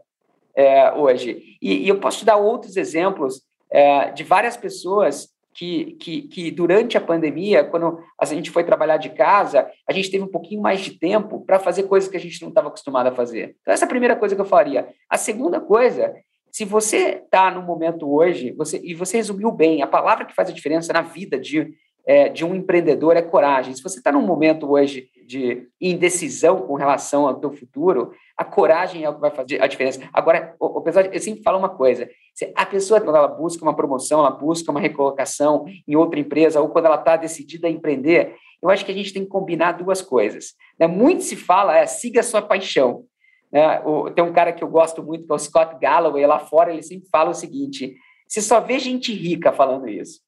é, 0.55 0.93
hoje. 0.93 1.57
E, 1.61 1.83
e 1.83 1.89
eu 1.89 1.99
posso 1.99 2.19
te 2.19 2.25
dar 2.25 2.37
outros 2.37 2.77
exemplos 2.77 3.48
é, 3.71 4.11
de 4.11 4.23
várias 4.23 4.57
pessoas 4.57 5.29
que, 5.53 5.97
que, 5.99 6.21
que, 6.23 6.51
durante 6.51 6.97
a 6.97 7.01
pandemia, 7.01 7.63
quando 7.63 7.99
a 8.17 8.25
gente 8.25 8.49
foi 8.49 8.63
trabalhar 8.63 8.97
de 8.97 9.09
casa, 9.09 9.69
a 9.87 9.91
gente 9.91 10.09
teve 10.09 10.23
um 10.23 10.31
pouquinho 10.31 10.61
mais 10.61 10.79
de 10.79 10.97
tempo 10.97 11.43
para 11.45 11.59
fazer 11.59 11.83
coisas 11.83 12.09
que 12.09 12.15
a 12.15 12.19
gente 12.19 12.41
não 12.41 12.49
estava 12.49 12.69
acostumado 12.69 13.07
a 13.07 13.11
fazer. 13.11 13.57
Então, 13.61 13.73
essa 13.73 13.83
é 13.83 13.87
a 13.87 13.89
primeira 13.89 14.15
coisa 14.15 14.35
que 14.35 14.41
eu 14.41 14.45
faria. 14.45 14.87
A 15.09 15.17
segunda 15.17 15.59
coisa, 15.59 16.13
se 16.51 16.63
você 16.63 17.21
está 17.23 17.51
no 17.51 17.61
momento 17.61 18.09
hoje, 18.09 18.53
você, 18.57 18.79
e 18.83 18.93
você 18.93 19.17
resumiu 19.17 19.51
bem, 19.51 19.81
a 19.81 19.87
palavra 19.87 20.25
que 20.25 20.35
faz 20.35 20.49
a 20.49 20.53
diferença 20.53 20.93
na 20.93 21.01
vida 21.01 21.37
de, 21.37 21.73
é, 22.05 22.29
de 22.29 22.45
um 22.45 22.55
empreendedor 22.55 23.17
é 23.17 23.21
coragem. 23.21 23.73
Se 23.73 23.83
você 23.83 23.99
está 23.99 24.11
num 24.11 24.25
momento 24.25 24.71
hoje 24.71 25.09
de 25.25 25.67
indecisão 25.79 26.61
com 26.61 26.75
relação 26.75 27.27
ao 27.27 27.39
teu 27.39 27.51
futuro, 27.51 28.13
a 28.39 28.45
coragem 28.45 29.03
é 29.03 29.09
o 29.09 29.15
que 29.15 29.19
vai 29.19 29.31
fazer 29.31 29.61
a 29.61 29.67
diferença. 29.67 29.99
Agora, 30.13 30.55
o, 30.57 30.79
pessoal, 30.79 31.03
eu 31.07 31.19
sempre 31.19 31.43
falo 31.43 31.59
uma 31.59 31.67
coisa: 31.67 32.09
a 32.55 32.65
pessoa, 32.65 33.01
quando 33.01 33.17
ela 33.17 33.27
busca 33.27 33.61
uma 33.61 33.75
promoção, 33.75 34.19
ela 34.19 34.31
busca 34.31 34.71
uma 34.71 34.79
recolocação 34.79 35.65
em 35.85 35.97
outra 35.97 36.17
empresa, 36.17 36.61
ou 36.61 36.69
quando 36.69 36.85
ela 36.85 36.95
está 36.95 37.17
decidida 37.17 37.67
a 37.67 37.69
empreender, 37.69 38.33
eu 38.63 38.69
acho 38.69 38.85
que 38.85 38.91
a 38.93 38.95
gente 38.95 39.11
tem 39.11 39.25
que 39.25 39.29
combinar 39.29 39.73
duas 39.73 40.01
coisas. 40.01 40.53
Né? 40.79 40.87
Muito 40.87 41.23
se 41.23 41.35
fala, 41.35 41.77
é, 41.77 41.85
siga 41.85 42.21
a 42.21 42.23
sua 42.23 42.41
paixão. 42.41 43.03
Né? 43.51 43.81
O, 43.81 44.09
tem 44.09 44.23
um 44.23 44.31
cara 44.31 44.53
que 44.53 44.63
eu 44.63 44.69
gosto 44.69 45.03
muito, 45.03 45.25
que 45.25 45.31
é 45.33 45.35
o 45.35 45.39
Scott 45.39 45.77
Galloway, 45.77 46.25
lá 46.25 46.39
fora, 46.39 46.71
ele 46.71 46.81
sempre 46.81 47.09
fala 47.11 47.31
o 47.31 47.35
seguinte: 47.35 47.93
você 48.25 48.41
só 48.41 48.61
vê 48.61 48.79
gente 48.79 49.11
rica 49.11 49.51
falando 49.51 49.89
isso. 49.89 50.21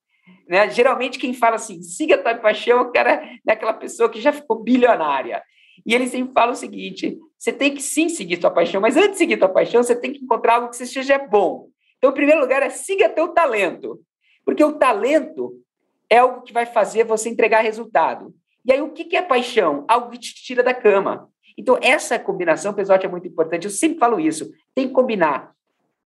Né? 0.49 0.69
Geralmente, 0.69 1.17
quem 1.17 1.33
fala 1.33 1.55
assim, 1.55 1.81
siga 1.81 2.15
a 2.15 2.17
tua 2.17 2.35
paixão, 2.35 2.81
o 2.81 2.91
cara 2.91 3.23
é 3.47 3.53
aquela 3.53 3.73
pessoa 3.73 4.09
que 4.09 4.19
já 4.19 4.33
ficou 4.33 4.61
bilionária. 4.61 5.41
E 5.85 5.95
ele 5.95 6.07
sempre 6.07 6.33
fala 6.33 6.51
o 6.51 6.55
seguinte: 6.55 7.17
você 7.41 7.51
tem 7.51 7.73
que 7.73 7.81
sim 7.81 8.07
seguir 8.07 8.37
tua 8.37 8.51
paixão, 8.51 8.79
mas 8.79 8.95
antes 8.95 9.13
de 9.13 9.17
seguir 9.17 9.35
tua 9.35 9.49
paixão, 9.49 9.81
você 9.81 9.95
tem 9.95 10.13
que 10.13 10.23
encontrar 10.23 10.57
algo 10.57 10.69
que 10.69 10.75
seja 10.75 11.17
bom. 11.17 11.69
Então, 11.97 12.11
em 12.11 12.13
primeiro 12.13 12.39
lugar, 12.39 12.61
é 12.61 12.69
siga 12.69 13.09
teu 13.09 13.29
talento. 13.29 13.99
Porque 14.45 14.63
o 14.63 14.73
talento 14.73 15.59
é 16.07 16.19
algo 16.19 16.43
que 16.43 16.53
vai 16.53 16.67
fazer 16.67 17.03
você 17.03 17.29
entregar 17.29 17.61
resultado. 17.61 18.31
E 18.63 18.71
aí, 18.71 18.79
o 18.79 18.91
que 18.91 19.17
é 19.17 19.23
paixão? 19.23 19.85
Algo 19.87 20.11
que 20.11 20.19
te 20.19 20.35
tira 20.35 20.61
da 20.61 20.71
cama. 20.71 21.29
Então, 21.57 21.79
essa 21.81 22.19
combinação, 22.19 22.75
pessoal, 22.75 22.99
é 23.01 23.07
muito 23.07 23.27
importante. 23.27 23.65
Eu 23.65 23.71
sempre 23.71 23.97
falo 23.97 24.19
isso. 24.19 24.51
Tem 24.75 24.87
que 24.87 24.93
combinar 24.93 25.51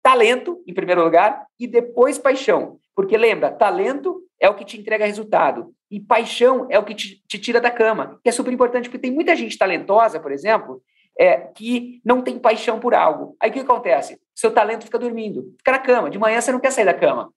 talento, 0.02 0.64
em 0.66 0.74
primeiro 0.74 1.04
lugar, 1.04 1.46
e 1.60 1.68
depois 1.68 2.18
paixão. 2.18 2.80
Porque 2.96 3.18
lembra, 3.18 3.52
talento 3.52 4.24
é 4.40 4.50
o 4.50 4.56
que 4.56 4.64
te 4.64 4.80
entrega 4.80 5.06
resultado. 5.06 5.76
E 5.92 6.00
paixão 6.00 6.66
é 6.70 6.80
o 6.80 6.86
que 6.86 6.96
te, 6.96 7.22
te 7.28 7.38
tira 7.38 7.60
da 7.60 7.70
cama, 7.70 8.22
que 8.24 8.30
é 8.30 8.32
super 8.32 8.54
importante, 8.54 8.88
porque 8.88 9.00
tem 9.00 9.12
muita 9.12 9.36
gente 9.36 9.58
talentosa, 9.58 10.18
por 10.18 10.32
exemplo, 10.32 10.82
é, 11.20 11.38
que 11.38 12.02
não 12.04 12.22
tem 12.22 12.38
paixão 12.38 12.80
por 12.80 12.94
algo. 12.94 13.36
Aí 13.40 13.50
o 13.50 13.54
que 13.54 13.60
acontece? 13.60 14.20
Seu 14.34 14.52
talento 14.52 14.86
fica 14.86 15.00
dormindo, 15.00 15.54
fica 15.58 15.72
na 15.72 15.80
cama. 15.80 16.10
De 16.10 16.20
manhã 16.20 16.42
você 16.42 16.52
não 16.52 16.60
quer 16.60 16.72
sair 16.72 16.86
da 16.86 16.94
cama. 16.94 17.32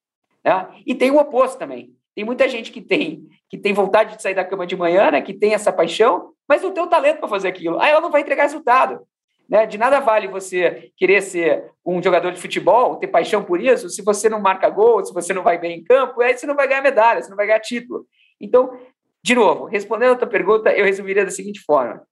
Né? 0.45 0.69
E 0.87 0.95
tem 0.95 1.11
o 1.11 1.19
oposto 1.19 1.59
também. 1.59 1.93
Tem 2.15 2.25
muita 2.25 2.49
gente 2.49 2.73
que 2.73 2.81
tem 2.81 3.29
que 3.49 3.57
tem 3.57 3.73
vontade 3.73 4.17
de 4.17 4.23
sair 4.23 4.35
da 4.35 4.45
cama 4.45 4.67
de 4.67 4.77
manhã, 4.77 5.11
né, 5.11 5.23
que 5.23 5.33
tem 5.33 5.55
essa 5.55 5.73
paixão, 5.73 6.33
mas 6.47 6.63
não 6.63 6.71
tem 6.71 6.83
o 6.83 6.89
talento 6.89 7.19
para 7.19 7.29
fazer 7.29 7.49
aquilo. 7.49 7.81
Aí 7.81 7.91
ela 7.91 8.01
não 8.01 8.11
vai 8.11 8.21
entregar 8.21 8.43
resultado. 8.43 9.01
Né? 9.49 9.65
De 9.65 9.79
nada 9.79 10.01
vale 10.01 10.29
você 10.29 10.91
querer 10.97 11.23
ser 11.23 11.71
um 11.85 12.03
jogador 12.03 12.31
de 12.31 12.41
futebol, 12.41 12.97
ter 12.97 13.07
paixão 13.07 13.43
por 13.43 13.59
isso, 13.59 13.89
se 13.89 14.03
você 14.03 14.29
não 14.29 14.41
marca 14.41 14.69
gol, 14.69 15.03
se 15.03 15.15
você 15.15 15.33
não 15.33 15.43
vai 15.43 15.59
bem 15.59 15.79
em 15.79 15.85
campo, 15.85 16.21
aí 16.21 16.37
você 16.37 16.47
não 16.47 16.55
vai 16.55 16.69
ganhar 16.69 16.83
medalha, 16.83 17.23
você 17.23 17.31
não 17.31 17.37
vai 17.37 17.47
ganhar 17.47 17.61
título. 17.61 18.05
Então, 18.39 18.79
de 19.23 19.35
novo, 19.35 19.65
respondendo 19.65 20.13
a 20.13 20.17
tua 20.17 20.29
pergunta, 20.29 20.71
eu 20.71 20.85
resumiria 20.85 21.25
da 21.25 21.31
seguinte 21.31 21.61
forma: 21.61 22.03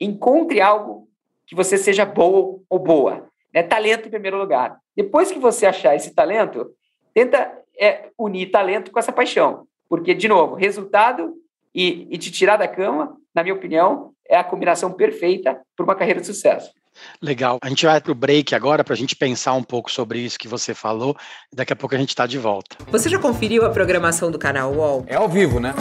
encontre 0.00 0.60
algo 0.60 1.05
que 1.46 1.54
você 1.54 1.78
seja 1.78 2.04
boa 2.04 2.58
ou 2.68 2.78
boa. 2.78 3.28
Né? 3.54 3.62
Talento 3.62 4.06
em 4.06 4.10
primeiro 4.10 4.38
lugar. 4.38 4.78
Depois 4.94 5.30
que 5.30 5.38
você 5.38 5.66
achar 5.66 5.94
esse 5.94 6.14
talento, 6.14 6.70
tenta 7.14 7.52
é, 7.78 8.10
unir 8.18 8.50
talento 8.50 8.90
com 8.90 8.98
essa 8.98 9.12
paixão. 9.12 9.66
Porque, 9.88 10.14
de 10.14 10.28
novo, 10.28 10.54
resultado 10.54 11.34
e, 11.74 12.08
e 12.10 12.18
te 12.18 12.30
tirar 12.30 12.56
da 12.56 12.66
cama, 12.66 13.16
na 13.34 13.42
minha 13.42 13.54
opinião, 13.54 14.12
é 14.28 14.36
a 14.36 14.44
combinação 14.44 14.92
perfeita 14.92 15.60
para 15.76 15.84
uma 15.84 15.94
carreira 15.94 16.20
de 16.20 16.26
sucesso. 16.26 16.72
Legal. 17.20 17.58
A 17.62 17.68
gente 17.68 17.84
vai 17.84 18.00
para 18.00 18.12
o 18.12 18.14
break 18.14 18.54
agora 18.54 18.82
para 18.82 18.94
a 18.94 18.96
gente 18.96 19.14
pensar 19.14 19.52
um 19.52 19.62
pouco 19.62 19.90
sobre 19.90 20.18
isso 20.18 20.38
que 20.38 20.48
você 20.48 20.74
falou. 20.74 21.14
Daqui 21.52 21.72
a 21.72 21.76
pouco 21.76 21.94
a 21.94 21.98
gente 21.98 22.08
está 22.08 22.26
de 22.26 22.38
volta. 22.38 22.76
Você 22.90 23.08
já 23.08 23.18
conferiu 23.18 23.64
a 23.64 23.70
programação 23.70 24.30
do 24.30 24.38
canal 24.38 24.72
UOL? 24.72 25.04
É 25.06 25.14
ao 25.14 25.28
vivo, 25.28 25.60
né? 25.60 25.74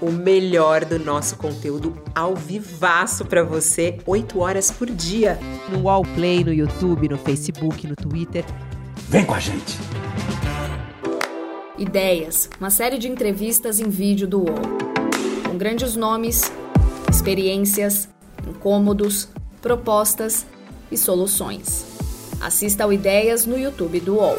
O 0.00 0.12
melhor 0.12 0.84
do 0.84 0.98
nosso 0.98 1.36
conteúdo 1.36 2.00
ao 2.14 2.36
vivaço 2.36 3.24
para 3.24 3.42
você, 3.42 3.98
8 4.06 4.38
horas 4.38 4.70
por 4.70 4.88
dia. 4.88 5.38
No 5.68 5.80
UOL 5.80 6.04
Play, 6.14 6.44
no 6.44 6.52
YouTube, 6.52 7.08
no 7.08 7.18
Facebook, 7.18 7.84
no 7.86 7.96
Twitter. 7.96 8.44
Vem 9.08 9.24
com 9.24 9.34
a 9.34 9.40
gente! 9.40 9.76
Ideias, 11.76 12.48
uma 12.60 12.70
série 12.70 12.98
de 12.98 13.08
entrevistas 13.08 13.80
em 13.80 13.88
vídeo 13.88 14.28
do 14.28 14.38
UOL. 14.40 14.62
Com 15.44 15.58
grandes 15.58 15.96
nomes, 15.96 16.52
experiências, 17.10 18.08
incômodos, 18.46 19.28
propostas 19.60 20.46
e 20.92 20.96
soluções. 20.96 21.84
Assista 22.40 22.84
ao 22.84 22.92
Ideias 22.92 23.46
no 23.46 23.58
YouTube 23.58 23.98
do 24.00 24.16
UOL. 24.16 24.38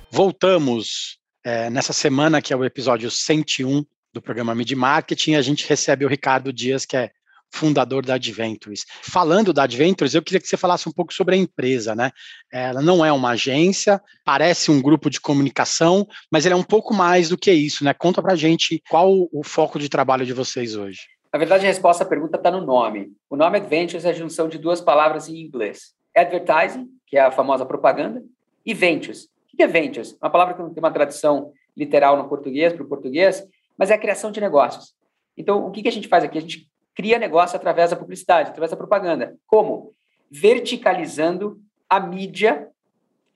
Voltamos 0.13 1.19
é, 1.41 1.69
nessa 1.69 1.93
semana, 1.93 2.41
que 2.41 2.51
é 2.51 2.55
o 2.55 2.65
episódio 2.65 3.09
101 3.09 3.85
do 4.13 4.21
programa 4.21 4.53
Mid 4.53 4.69
Marketing, 4.73 5.35
a 5.35 5.41
gente 5.41 5.65
recebe 5.65 6.03
o 6.03 6.09
Ricardo 6.09 6.51
Dias, 6.51 6.85
que 6.85 6.97
é 6.97 7.11
fundador 7.49 8.05
da 8.05 8.15
Adventures. 8.15 8.85
Falando 9.01 9.53
da 9.53 9.63
Adventures, 9.63 10.13
eu 10.13 10.21
queria 10.21 10.41
que 10.41 10.47
você 10.47 10.57
falasse 10.57 10.89
um 10.89 10.91
pouco 10.91 11.13
sobre 11.13 11.35
a 11.35 11.37
empresa, 11.37 11.95
né? 11.95 12.11
Ela 12.51 12.81
não 12.81 13.05
é 13.05 13.11
uma 13.11 13.29
agência, 13.29 14.01
parece 14.25 14.69
um 14.69 14.81
grupo 14.81 15.09
de 15.09 15.21
comunicação, 15.21 16.05
mas 16.29 16.45
ela 16.45 16.55
é 16.55 16.57
um 16.57 16.63
pouco 16.63 16.93
mais 16.93 17.29
do 17.29 17.37
que 17.37 17.51
isso, 17.53 17.85
né? 17.85 17.93
Conta 17.93 18.21
pra 18.21 18.35
gente 18.35 18.83
qual 18.89 19.29
o 19.31 19.43
foco 19.45 19.79
de 19.79 19.87
trabalho 19.87 20.25
de 20.25 20.33
vocês 20.33 20.75
hoje. 20.75 20.99
Na 21.31 21.39
verdade, 21.39 21.65
a 21.65 21.69
resposta 21.69 22.03
à 22.03 22.07
pergunta 22.07 22.35
está 22.35 22.51
no 22.51 22.65
nome. 22.65 23.13
O 23.29 23.37
nome 23.37 23.55
Adventures 23.55 24.03
é 24.03 24.09
a 24.09 24.13
junção 24.13 24.49
de 24.49 24.57
duas 24.57 24.81
palavras 24.81 25.29
em 25.29 25.37
inglês. 25.37 25.93
Advertising, 26.13 26.89
que 27.07 27.15
é 27.15 27.21
a 27.21 27.31
famosa 27.31 27.65
propaganda, 27.65 28.21
e 28.65 28.73
Ventures. 28.73 29.30
O 29.53 29.57
que 29.57 29.63
é 29.63 29.67
Ventures? 29.67 30.17
Uma 30.21 30.29
palavra 30.29 30.53
que 30.53 30.61
não 30.61 30.73
tem 30.73 30.81
uma 30.81 30.91
tradução 30.91 31.51
literal 31.75 32.17
no 32.17 32.27
português, 32.27 32.73
para 32.73 32.83
o 32.83 32.87
português, 32.87 33.45
mas 33.77 33.91
é 33.91 33.93
a 33.93 33.97
criação 33.97 34.31
de 34.31 34.41
negócios. 34.41 34.93
Então, 35.35 35.65
o 35.65 35.71
que 35.71 35.87
a 35.87 35.91
gente 35.91 36.07
faz 36.07 36.23
aqui? 36.23 36.37
A 36.37 36.41
gente 36.41 36.69
cria 36.95 37.17
negócio 37.17 37.55
através 37.55 37.89
da 37.91 37.95
publicidade, 37.95 38.49
através 38.49 38.71
da 38.71 38.77
propaganda. 38.77 39.35
Como? 39.47 39.93
Verticalizando 40.29 41.59
a 41.89 41.99
mídia 41.99 42.69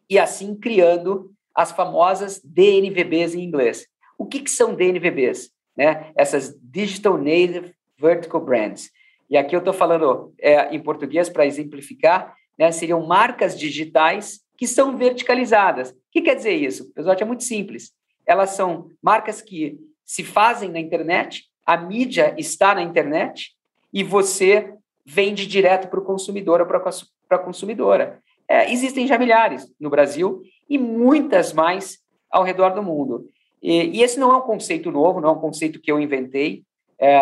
e 0.10 0.20
assim 0.20 0.56
criando 0.56 1.32
as 1.54 1.72
famosas 1.72 2.42
DNVBs 2.44 3.34
em 3.34 3.44
inglês. 3.44 3.88
O 4.18 4.26
que, 4.26 4.42
que 4.42 4.52
são 4.52 4.76
DNVBs? 4.76 5.50
Né? 5.76 6.12
Essas 6.16 6.56
Digital 6.62 7.18
Native 7.18 7.74
Vertical 7.98 8.42
Brands. 8.42 8.92
E 9.30 9.38
aqui 9.38 9.56
eu 9.56 9.60
estou 9.60 9.74
falando 9.74 10.34
é, 10.40 10.74
em 10.74 10.80
português 10.80 11.30
para 11.30 11.46
exemplificar, 11.46 12.36
né? 12.58 12.72
seriam 12.72 13.06
marcas 13.06 13.58
digitais 13.58 14.42
que 14.58 14.68
são 14.68 14.96
verticalizadas. 14.98 15.94
Que 16.16 16.22
quer 16.22 16.36
dizer 16.36 16.54
isso? 16.54 16.94
Pessoal, 16.94 17.14
é 17.20 17.26
muito 17.26 17.44
simples. 17.44 17.92
Elas 18.26 18.52
são 18.52 18.90
marcas 19.04 19.42
que 19.42 19.78
se 20.06 20.24
fazem 20.24 20.72
na 20.72 20.80
internet, 20.80 21.44
a 21.66 21.76
mídia 21.76 22.34
está 22.38 22.74
na 22.74 22.82
internet 22.82 23.52
e 23.92 24.02
você 24.02 24.74
vende 25.06 25.46
direto 25.46 25.90
para 25.90 26.00
o 26.00 26.06
consumidor 26.06 26.62
ou 26.62 26.68
para 26.68 26.82
a 27.32 27.40
consumidora. 27.40 28.24
É, 28.48 28.72
existem 28.72 29.06
já 29.06 29.18
milhares 29.18 29.70
no 29.78 29.90
Brasil 29.90 30.42
e 30.70 30.78
muitas 30.78 31.52
mais 31.52 32.00
ao 32.32 32.46
redor 32.46 32.70
do 32.70 32.82
mundo. 32.82 33.30
E, 33.62 33.98
e, 33.98 34.02
esse 34.02 34.18
não 34.18 34.32
é 34.32 34.38
um 34.38 34.42
conceito 34.42 34.90
novo, 34.90 35.20
não 35.20 35.28
é 35.28 35.32
um 35.34 35.42
conceito 35.42 35.82
que 35.82 35.92
eu 35.92 36.00
inventei, 36.00 36.64
é, 36.98 37.18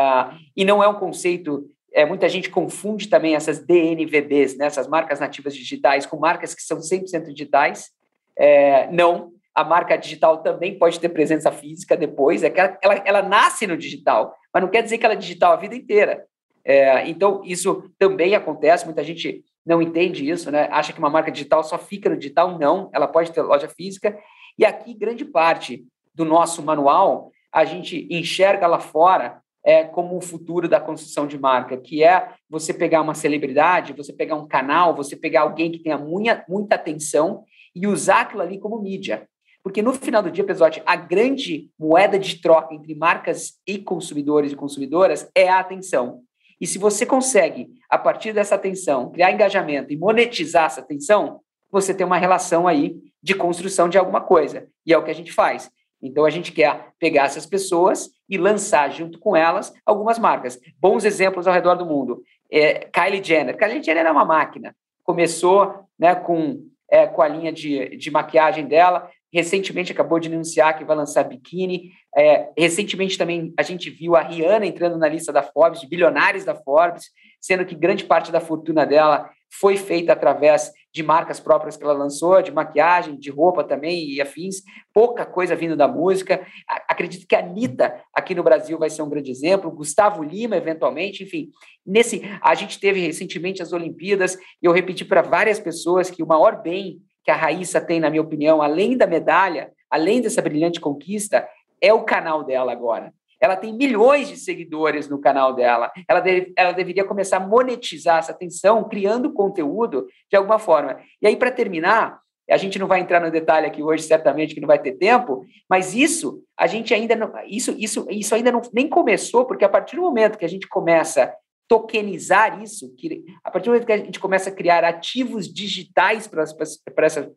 e 0.56 0.64
não 0.64 0.84
é 0.84 0.88
um 0.88 1.00
conceito. 1.00 1.68
É, 1.92 2.06
muita 2.06 2.30
gente 2.30 2.48
confunde 2.48 3.08
também 3.08 3.34
essas 3.34 3.58
DNVBs, 3.58 4.56
né, 4.56 4.68
essas 4.68 4.88
marcas 4.88 5.20
nativas 5.20 5.56
digitais, 5.56 6.06
com 6.06 6.18
marcas 6.18 6.54
que 6.54 6.62
são 6.62 6.78
100% 6.78 7.34
digitais. 7.34 7.92
É, 8.38 8.92
não, 8.92 9.32
a 9.54 9.64
marca 9.64 9.98
digital 9.98 10.40
também 10.40 10.78
pode 10.78 11.00
ter 11.00 11.10
presença 11.10 11.52
física 11.52 11.96
depois, 11.96 12.44
é 12.44 12.50
que 12.50 12.60
ela, 12.60 12.78
ela, 12.82 12.94
ela 13.06 13.22
nasce 13.22 13.68
no 13.68 13.78
digital, 13.78 14.36
mas 14.54 14.64
não 14.64 14.70
quer 14.70 14.82
dizer 14.82 14.98
que 14.98 15.06
ela 15.06 15.14
é 15.14 15.18
digital 15.18 15.54
a 15.54 15.58
vida 15.58 15.76
inteira. 15.76 16.26
É, 16.66 17.08
então, 17.08 17.42
isso 17.44 17.92
também 18.00 18.36
acontece, 18.36 18.86
muita 18.86 19.04
gente 19.04 19.44
não 19.66 19.82
entende 19.82 20.30
isso, 20.30 20.50
né? 20.50 20.68
acha 20.72 20.92
que 20.92 21.00
uma 21.00 21.10
marca 21.10 21.32
digital 21.32 21.64
só 21.64 21.78
fica 21.78 22.10
no 22.10 22.18
digital, 22.18 22.58
não, 22.58 22.90
ela 22.94 23.08
pode 23.08 23.32
ter 23.32 23.42
loja 23.42 23.68
física, 23.68 24.18
e 24.58 24.66
aqui 24.66 24.94
grande 24.94 25.26
parte 25.26 25.86
do 26.14 26.26
nosso 26.26 26.62
manual, 26.62 27.32
a 27.52 27.66
gente 27.66 28.08
enxerga 28.10 28.66
lá 28.68 28.80
fora 28.80 29.42
é, 29.64 29.84
como 29.84 30.18
o 30.18 30.22
futuro 30.22 30.68
da 30.68 30.80
construção 30.80 31.26
de 31.26 31.38
marca, 31.38 31.78
que 31.78 32.04
é 32.04 32.30
você 32.50 32.74
pegar 32.74 33.02
uma 33.02 33.14
celebridade, 33.14 33.94
você 33.94 34.12
pegar 34.12 34.36
um 34.36 34.48
canal, 34.48 34.96
você 34.96 35.16
pegar 35.16 35.42
alguém 35.42 35.72
que 35.72 35.80
tenha 35.80 35.98
muita, 35.98 36.44
muita 36.50 36.76
atenção 36.76 37.44
e 37.76 37.88
usar 37.88 38.22
aquilo 38.22 38.42
ali 38.42 38.60
como 38.60 38.82
mídia. 38.82 39.28
Porque 39.64 39.82
no 39.82 39.94
final 39.94 40.22
do 40.22 40.30
dia, 40.30 40.44
Pesote, 40.44 40.84
a 40.86 40.96
grande 40.96 41.70
moeda 41.80 42.20
de 42.20 42.42
troca 42.42 42.74
entre 42.74 42.94
marcas 42.94 43.54
e 43.66 43.78
consumidores 43.80 44.52
e 44.52 44.56
consumidoras 44.56 45.30
é 45.34 45.48
a 45.48 45.60
atenção. 45.60 46.22
E 46.60 46.68
se 46.68 46.78
você 46.78 47.06
consegue, 47.06 47.70
a 47.90 47.98
partir 47.98 48.34
dessa 48.34 48.56
atenção, 48.56 49.10
criar 49.12 49.32
engajamento 49.32 49.92
e 49.92 49.98
monetizar 49.98 50.66
essa 50.66 50.82
atenção, 50.82 51.40
você 51.72 51.94
tem 51.94 52.06
uma 52.06 52.18
relação 52.18 52.68
aí 52.68 52.98
de 53.22 53.34
construção 53.34 53.90
de 53.90 53.98
alguma 53.98 54.22
coisa. 54.22 54.68
E 54.86 54.94
é 54.94 54.98
o 54.98 55.04
que 55.04 55.12
a 55.12 55.16
gente 55.16 55.32
faz. 55.32 55.72
Então, 56.02 56.26
a 56.26 56.30
gente 56.30 56.52
quer 56.52 56.90
pegar 57.00 57.24
essas 57.24 57.46
pessoas 57.46 58.10
e 58.30 58.38
lançar 58.38 58.92
junto 58.92 59.18
com 59.18 59.36
elas 59.36 59.74
algumas 59.86 60.20
marcas. 60.20 60.60
Bons 60.78 61.06
exemplos 61.06 61.48
ao 61.48 61.54
redor 61.54 61.76
do 61.76 61.86
mundo. 61.86 62.22
É, 62.52 62.90
Kylie 62.92 63.24
Jenner. 63.24 63.58
Kylie 63.58 63.82
Jenner 63.82 64.06
é 64.06 64.12
uma 64.12 64.26
máquina. 64.26 64.76
Começou 65.04 65.86
né, 65.98 66.14
com, 66.14 66.66
é, 66.94 67.08
com 67.08 67.24
a 67.24 67.28
linha 67.28 67.52
de, 67.52 67.98
de 67.98 68.12
maquiagem 68.12 68.68
dela, 68.68 69.10
recentemente 69.34 69.92
acabou 69.92 70.20
de 70.20 70.28
anunciar 70.32 70.78
que 70.78 70.86
vai 70.86 70.96
lançar 70.96 71.24
biquíni. 71.24 71.90
É, 72.16 72.52
recentemente 72.56 73.18
também 73.18 73.52
a 73.58 73.64
gente 73.64 73.90
viu 73.90 74.16
a 74.16 74.22
Rihanna 74.22 74.68
entrando 74.68 74.96
na 74.96 75.08
lista 75.08 75.34
da 75.34 75.42
Forbes, 75.42 75.82
de 75.82 75.88
bilionários 75.88 76.46
da 76.46 76.54
Forbes, 76.54 77.06
sendo 77.42 77.66
que 77.66 77.74
grande 77.74 78.04
parte 78.04 78.32
da 78.32 78.40
fortuna 78.40 78.86
dela 78.86 79.28
foi 79.60 79.76
feita 79.76 80.14
através 80.14 80.72
de 80.94 81.02
marcas 81.02 81.40
próprias 81.40 81.76
que 81.76 81.84
ela 81.84 81.94
lançou, 81.94 82.40
de 82.42 82.52
maquiagem, 82.52 83.18
de 83.18 83.32
roupa 83.32 83.64
também 83.64 84.12
e 84.12 84.22
afins, 84.22 84.62
pouca 84.94 85.26
coisa 85.26 85.56
vindo 85.56 85.76
da 85.76 85.88
música. 85.88 86.46
Acredito 86.88 87.26
que 87.28 87.36
a 87.36 87.40
Anitta 87.40 88.00
aqui 88.14 88.36
no 88.36 88.44
Brasil 88.44 88.78
vai 88.78 88.92
ser 88.92 89.02
um 89.02 89.10
grande 89.10 89.32
exemplo, 89.32 89.72
Gustavo 89.72 90.22
Lima, 90.22 90.56
eventualmente, 90.56 91.24
enfim. 91.24 91.50
Nesse, 91.84 92.22
a 92.40 92.54
gente 92.54 92.80
teve 92.80 93.00
recentemente 93.00 93.62
as 93.64 93.74
Olimpíadas, 93.74 94.36
e 94.62 94.66
eu 94.66 94.72
repeti 94.72 95.04
para 95.04 95.24
várias 95.24 95.60
pessoas 95.60 96.12
que 96.12 96.22
o 96.22 96.28
maior 96.28 96.62
bem 96.62 97.02
que 97.24 97.32
a 97.32 97.36
Raíssa 97.36 97.82
tem, 97.82 98.00
na 98.00 98.10
minha 98.10 98.22
opinião, 98.22 98.62
além 98.62 98.96
da 98.96 99.08
medalha, 99.08 99.72
além 99.90 100.22
dessa 100.22 100.42
brilhante 100.42 100.80
conquista, 100.80 101.48
é 101.82 101.92
o 101.94 102.04
canal 102.04 102.44
dela 102.44 102.72
agora. 102.72 103.14
Ela 103.44 103.58
tem 103.58 103.74
milhões 103.74 104.30
de 104.30 104.38
seguidores 104.38 105.10
no 105.10 105.20
canal 105.20 105.54
dela. 105.54 105.92
Ela, 106.08 106.22
deve, 106.22 106.54
ela 106.56 106.72
deveria 106.72 107.04
começar 107.04 107.38
a 107.38 107.46
monetizar 107.46 108.20
essa 108.20 108.32
atenção, 108.32 108.88
criando 108.88 109.34
conteúdo 109.34 110.08
de 110.32 110.38
alguma 110.38 110.58
forma. 110.58 110.98
E 111.22 111.28
aí, 111.28 111.36
para 111.36 111.52
terminar, 111.52 112.22
a 112.50 112.56
gente 112.56 112.80
não 112.80 112.88
vai 112.88 113.02
entrar 113.02 113.20
no 113.20 113.30
detalhe 113.30 113.68
aqui 113.68 113.84
hoje, 113.84 114.04
certamente, 114.04 114.56
que 114.56 114.62
não 114.62 114.68
vai 114.68 114.80
ter 114.80 114.94
tempo, 114.94 115.46
mas 115.70 115.94
isso 115.94 116.42
a 116.58 116.68
gente 116.68 116.94
ainda 116.94 117.18
não. 117.18 117.34
Isso, 117.46 117.76
isso, 117.78 118.08
isso 118.10 118.34
ainda 118.34 118.50
não, 118.50 118.62
nem 118.74 118.88
começou, 118.88 119.44
porque 119.44 119.66
a 119.66 119.70
partir 119.70 119.98
do 119.98 120.04
momento 120.04 120.38
que 120.38 120.46
a 120.46 120.50
gente 120.50 120.68
começa 120.70 121.34
tokenizar 121.68 122.62
isso, 122.62 122.94
que 122.96 123.26
a 123.44 123.52
partir 123.52 123.66
do 123.66 123.72
momento 123.72 123.86
que 123.86 123.94
a 123.94 123.98
gente 123.98 124.20
começa 124.20 124.50
a 124.50 124.54
criar 124.54 124.86
ativos 124.86 125.52
digitais 125.52 126.28
para 126.28 126.46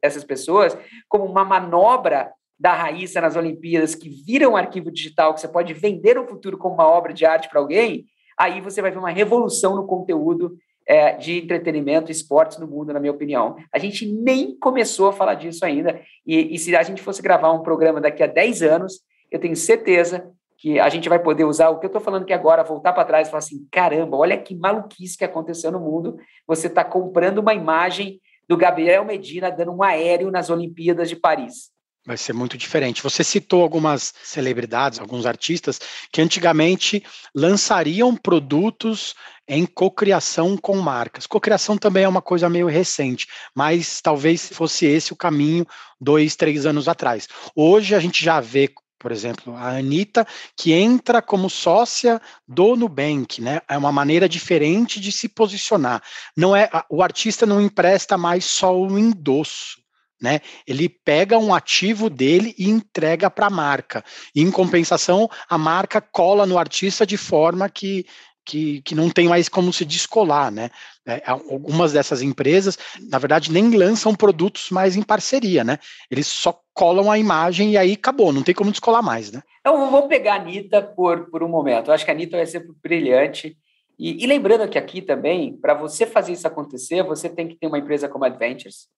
essas 0.03 0.25
pessoas, 0.25 0.77
como 1.09 1.25
uma 1.25 1.45
manobra 1.45 2.33
da 2.59 2.73
Raíssa 2.73 3.21
nas 3.21 3.37
Olimpíadas, 3.37 3.95
que 3.95 4.09
vira 4.09 4.49
um 4.49 4.57
arquivo 4.57 4.90
digital 4.90 5.35
que 5.35 5.40
você 5.40 5.49
pode 5.49 5.75
vender 5.75 6.14
no 6.14 6.27
futuro 6.27 6.57
como 6.57 6.75
uma 6.75 6.87
obra 6.87 7.12
de 7.12 7.27
arte 7.27 7.49
para 7.49 7.61
alguém, 7.61 8.07
aí 8.38 8.61
você 8.61 8.81
vai 8.81 8.90
ver 8.90 8.99
uma 8.99 9.11
revolução 9.11 9.77
no 9.77 9.87
conteúdo 9.87 10.57
é, 10.87 11.16
de 11.16 11.38
entretenimento 11.38 12.11
e 12.11 12.12
esportes 12.12 12.59
no 12.59 12.66
mundo, 12.66 12.92
na 12.92 13.01
minha 13.01 13.12
opinião. 13.12 13.57
A 13.73 13.79
gente 13.79 14.07
nem 14.07 14.57
começou 14.59 15.09
a 15.09 15.12
falar 15.12 15.35
disso 15.35 15.64
ainda, 15.64 16.01
e, 16.27 16.55
e 16.55 16.59
se 16.59 16.75
a 16.75 16.83
gente 16.83 17.03
fosse 17.03 17.21
gravar 17.21 17.53
um 17.53 17.62
programa 17.62 18.01
daqui 18.01 18.23
a 18.23 18.27
10 18.27 18.62
anos, 18.62 19.01
eu 19.31 19.40
tenho 19.40 19.57
certeza 19.57 20.31
que 20.59 20.79
a 20.81 20.88
gente 20.88 21.09
vai 21.09 21.19
poder 21.19 21.45
usar 21.45 21.69
o 21.69 21.79
que 21.79 21.87
eu 21.87 21.88
estou 21.88 22.01
falando 22.01 22.23
aqui 22.23 22.33
agora, 22.33 22.64
voltar 22.64 22.92
para 22.92 23.05
trás 23.05 23.29
e 23.29 23.31
falar 23.31 23.40
assim: 23.40 23.66
caramba, 23.71 24.16
olha 24.16 24.38
que 24.38 24.55
maluquice 24.55 25.19
que 25.19 25.25
aconteceu 25.25 25.71
no 25.71 25.81
mundo. 25.81 26.16
Você 26.47 26.66
está 26.66 26.83
comprando 26.83 27.38
uma 27.38 27.53
imagem 27.53 28.21
do 28.49 28.57
Gabriel 28.57 29.05
Medina 29.05 29.51
dando 29.51 29.73
um 29.73 29.83
aéreo 29.83 30.31
nas 30.31 30.49
Olimpíadas 30.49 31.09
de 31.09 31.16
Paris. 31.16 31.76
Vai 32.07 32.16
ser 32.16 32.33
muito 32.33 32.57
diferente. 32.57 33.03
Você 33.03 33.25
citou 33.25 33.62
algumas 33.62 34.14
celebridades, 34.23 35.01
alguns 35.01 35.27
artistas 35.27 35.81
que 36.12 36.23
antigamente 36.23 37.03
lançariam 37.35 38.14
produtos 38.14 39.12
em 39.49 39.66
cocriação 39.66 40.57
com 40.57 40.77
marcas. 40.77 41.27
Cocriação 41.27 41.77
também 41.77 42.05
é 42.05 42.09
uma 42.09 42.23
coisa 42.23 42.49
meio 42.49 42.69
recente, 42.69 43.27
mas 43.53 44.01
talvez 44.01 44.49
fosse 44.49 44.87
esse 44.87 45.12
o 45.12 45.16
caminho 45.16 45.66
dois, 46.01 46.37
três 46.37 46.64
anos 46.64 46.87
atrás. 46.87 47.27
Hoje 47.57 47.92
a 47.92 47.99
gente 47.99 48.25
já 48.25 48.40
vê 48.40 48.73
por 48.99 49.12
exemplo, 49.12 49.55
a 49.55 49.77
Anitta, 49.77 50.27
que 50.57 50.73
entra 50.73 51.21
como 51.21 51.51
sócia 51.51 52.21
do 52.49 52.75
Nubank, 52.75 53.40
né? 53.40 53.61
É 53.69 53.77
uma 53.77 53.92
maneira 53.92 54.29
diferente 54.29 54.99
de 54.99 55.12
se 55.12 55.29
posicionar. 55.29 56.03
Não 56.37 56.57
é 56.57 56.69
O 56.88 57.03
artista 57.03 57.45
não 57.45 57.61
empresta 57.61 58.16
mais 58.16 58.45
só 58.47 58.77
o 58.77 58.99
endosso. 58.99 59.86
Né? 60.21 60.41
Ele 60.67 60.89
pega 60.89 61.39
um 61.39 61.55
ativo 61.55 62.09
dele 62.09 62.55
e 62.59 62.69
entrega 62.69 63.31
para 63.31 63.47
a 63.47 63.51
marca. 63.51 64.05
E, 64.35 64.43
em 64.43 64.51
compensação, 64.51 65.29
a 65.49 65.59
marca 65.59 66.01
cola 66.01 66.47
no 66.47 66.59
artista 66.59 67.07
de 67.07 67.17
forma 67.17 67.69
que, 67.69 68.07
que, 68.45 68.81
que 68.83 68.95
não 68.95 69.11
tem 69.11 69.29
mais 69.29 69.49
como 69.49 69.73
se 69.73 69.85
descolar, 69.85 70.51
né? 70.51 70.71
É, 71.05 71.23
algumas 71.27 71.93
dessas 71.93 72.23
empresas, 72.23 72.79
na 73.09 73.19
verdade, 73.19 73.53
nem 73.53 73.71
lançam 73.77 74.15
produtos 74.15 74.71
mais 74.71 74.97
em 74.97 75.03
parceria, 75.03 75.63
né? 75.63 75.79
Eles 76.11 76.27
só 76.27 76.59
colam 76.73 77.11
a 77.11 77.19
imagem 77.19 77.73
e 77.73 77.77
aí 77.77 77.93
acabou, 77.93 78.33
não 78.33 78.43
tem 78.43 78.55
como 78.55 78.71
descolar 78.71 79.03
mais, 79.03 79.31
né? 79.31 79.43
Então, 79.61 79.91
vamos 79.91 80.09
pegar 80.09 80.35
a 80.35 80.37
Anitta 80.37 80.81
por, 80.81 81.31
por 81.31 81.43
um 81.43 81.49
momento. 81.49 81.89
Eu 81.89 81.95
acho 81.95 82.05
que 82.05 82.11
a 82.11 82.15
Anitta 82.15 82.37
vai 82.37 82.47
ser 82.47 82.65
brilhante. 82.83 83.57
E, 83.99 84.23
e 84.23 84.27
lembrando 84.27 84.69
que 84.69 84.79
aqui 84.79 85.01
também, 85.01 85.57
para 85.57 85.75
você 85.75 86.07
fazer 86.07 86.33
isso 86.33 86.47
acontecer, 86.47 87.03
você 87.03 87.29
tem 87.29 87.49
que 87.49 87.57
ter 87.57 87.67
uma 87.67 87.79
empresa 87.79 88.09
como 88.09 88.25
Adventures, 88.25 88.89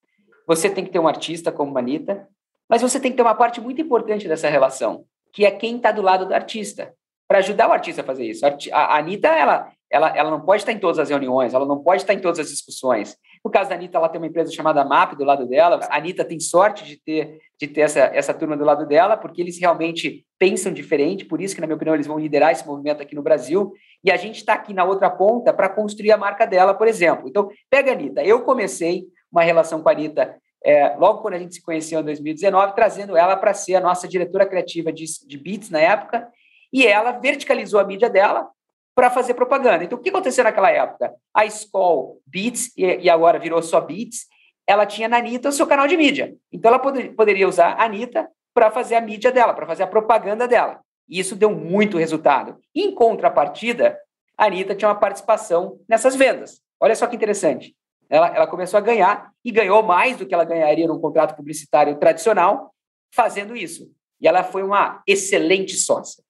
você 0.49 0.71
tem 0.71 0.83
que 0.83 0.91
ter 0.91 0.99
um 0.99 1.07
artista 1.07 1.53
como 1.53 1.77
a 1.77 1.81
Anitta, 1.81 2.27
mas 2.69 2.81
você 2.81 2.99
tem 2.99 3.11
que 3.11 3.19
ter 3.19 3.23
uma 3.23 3.35
parte 3.35 3.61
muito 3.61 3.83
importante 3.83 4.27
dessa 4.27 4.49
relação, 4.49 5.05
que 5.31 5.45
é 5.45 5.51
quem 5.51 5.77
está 5.77 5.93
do 5.93 6.01
lado 6.01 6.27
do 6.27 6.35
artista, 6.35 6.95
para 7.29 7.39
ajudar 7.39 7.69
o 7.69 7.73
artista 7.73 8.01
a 8.01 8.05
fazer 8.05 8.25
isso. 8.25 8.47
A 8.73 8.97
Anitta, 8.97 9.29
ela, 9.29 9.71
ela, 9.93 10.17
ela 10.17 10.31
não 10.31 10.41
pode 10.41 10.63
estar 10.63 10.73
em 10.73 10.79
todas 10.79 10.99
as 10.99 11.11
reuniões, 11.11 11.53
ela 11.53 11.67
não 11.67 11.83
pode 11.83 12.01
estar 12.01 12.15
em 12.15 12.19
todas 12.19 12.39
as 12.39 12.49
discussões. 12.49 13.15
No 13.45 13.51
caso 13.51 13.69
da 13.69 13.77
Anitta, 13.77 13.99
ela 13.99 14.09
tem 14.09 14.19
uma 14.19 14.27
empresa 14.27 14.51
chamada 14.51 14.83
MAP 14.85 15.15
do 15.17 15.25
lado 15.25 15.47
dela. 15.47 15.81
A 15.91 15.99
Anitta 15.99 16.25
tem 16.25 16.41
sorte 16.41 16.83
de 16.85 16.97
ter, 16.97 17.39
de 17.61 17.67
ter 17.67 17.83
essa, 17.83 18.01
essa 18.01 18.33
turma 18.33 18.57
do 18.57 18.65
lado 18.65 18.87
dela, 18.87 19.19
porque 19.19 19.43
eles 19.43 19.61
realmente 19.61 20.25
pensam 20.39 20.73
diferente, 20.73 21.27
por 21.27 21.43
isso 21.43 21.55
que, 21.55 21.61
na 21.61 21.67
minha 21.67 21.77
opinião, 21.77 21.95
eles 21.95 22.07
vão 22.07 22.19
liderar 22.19 22.53
esse 22.53 22.67
movimento 22.67 23.03
aqui 23.03 23.15
no 23.15 23.23
Brasil. 23.23 23.73
E 24.03 24.11
a 24.11 24.17
gente 24.17 24.37
está 24.37 24.55
aqui 24.55 24.73
na 24.73 24.85
outra 24.85 25.11
ponta 25.11 25.53
para 25.53 25.69
construir 25.69 26.13
a 26.13 26.17
marca 26.17 26.47
dela, 26.47 26.73
por 26.73 26.89
exemplo. 26.89 27.29
Então, 27.29 27.51
pega 27.69 27.91
a 27.91 27.95
Anitta. 27.95 28.25
Eu 28.25 28.43
comecei 28.43 29.05
uma 29.31 29.43
relação 29.43 29.83
com 29.83 29.88
a 29.88 29.93
Anitta 29.93 30.38
é, 30.64 30.97
logo 30.97 31.23
quando 31.23 31.35
a 31.35 31.38
gente 31.38 31.55
se 31.55 31.62
conheceu 31.62 32.01
em 32.01 32.05
2019, 32.05 32.75
trazendo 32.75 33.17
ela 33.17 33.37
para 33.37 33.55
ser 33.55 33.77
a 33.77 33.81
nossa 33.81 34.09
diretora 34.09 34.47
criativa 34.47 34.93
de, 34.93 35.05
de 35.27 35.38
Beats 35.38 35.71
na 35.71 35.81
época, 35.81 36.29
e 36.73 36.87
ela 36.87 37.12
verticalizou 37.12 37.79
a 37.81 37.85
mídia 37.85 38.11
dela 38.11 38.49
para 38.95 39.11
fazer 39.11 39.35
propaganda. 39.35 39.85
Então, 39.85 39.97
o 39.97 40.03
que 40.03 40.11
aconteceu 40.11 40.43
naquela 40.43 40.71
época? 40.71 41.14
A 41.33 41.47
Skoll 41.47 42.21
Beats, 42.27 42.77
e, 42.77 42.85
e 42.85 43.09
agora 43.09 43.38
virou 43.38 43.62
só 43.62 43.81
Beats, 43.81 44.27
ela 44.67 44.85
tinha 44.85 45.09
na 45.09 45.19
Anitta 45.19 45.49
o 45.49 45.53
seu 45.53 45.67
canal 45.67 45.87
de 45.87 45.97
mídia. 45.97 46.35
Então, 46.53 46.69
ela 46.69 46.79
pod 46.79 47.09
poderia 47.11 47.49
usar 47.49 47.75
a 47.75 47.85
Anitta 47.85 48.29
para 48.53 48.71
fazer 48.71 48.97
a 48.97 49.01
mídia 49.01 49.31
dela, 49.31 49.55
para 49.55 49.67
fazer 49.67 49.85
a 49.85 49.87
propaganda 49.87 50.49
dela. 50.49 50.81
E 51.09 51.21
isso 51.21 51.37
deu 51.37 51.51
muito 51.51 51.97
resultado. 51.97 52.59
Em 52.75 52.93
contrapartida, 52.93 53.97
a 54.37 54.47
Anitta 54.47 54.75
tinha 54.75 54.88
uma 54.88 54.99
participação 54.99 55.79
nessas 55.88 56.17
vendas. 56.17 56.61
Olha 56.81 56.95
só 56.95 57.07
que 57.07 57.17
interessante. 57.17 57.75
Ela, 58.09 58.29
ela 58.29 58.47
começou 58.47 58.79
a 58.79 58.81
ganhar 58.81 59.33
e 59.44 59.51
ganhou 59.51 59.83
mais 59.83 60.16
do 60.16 60.27
que 60.27 60.35
ela 60.35 60.44
ganharia 60.44 60.87
num 60.87 61.01
contrato 61.01 61.37
publicitário 61.37 61.99
tradicional 61.99 62.75
fazendo 63.14 63.57
isso. 63.57 63.90
E 64.21 64.27
ela 64.27 64.42
foi 64.42 64.62
uma 64.62 65.03
excelente 65.07 65.77
sócia. 65.77 66.23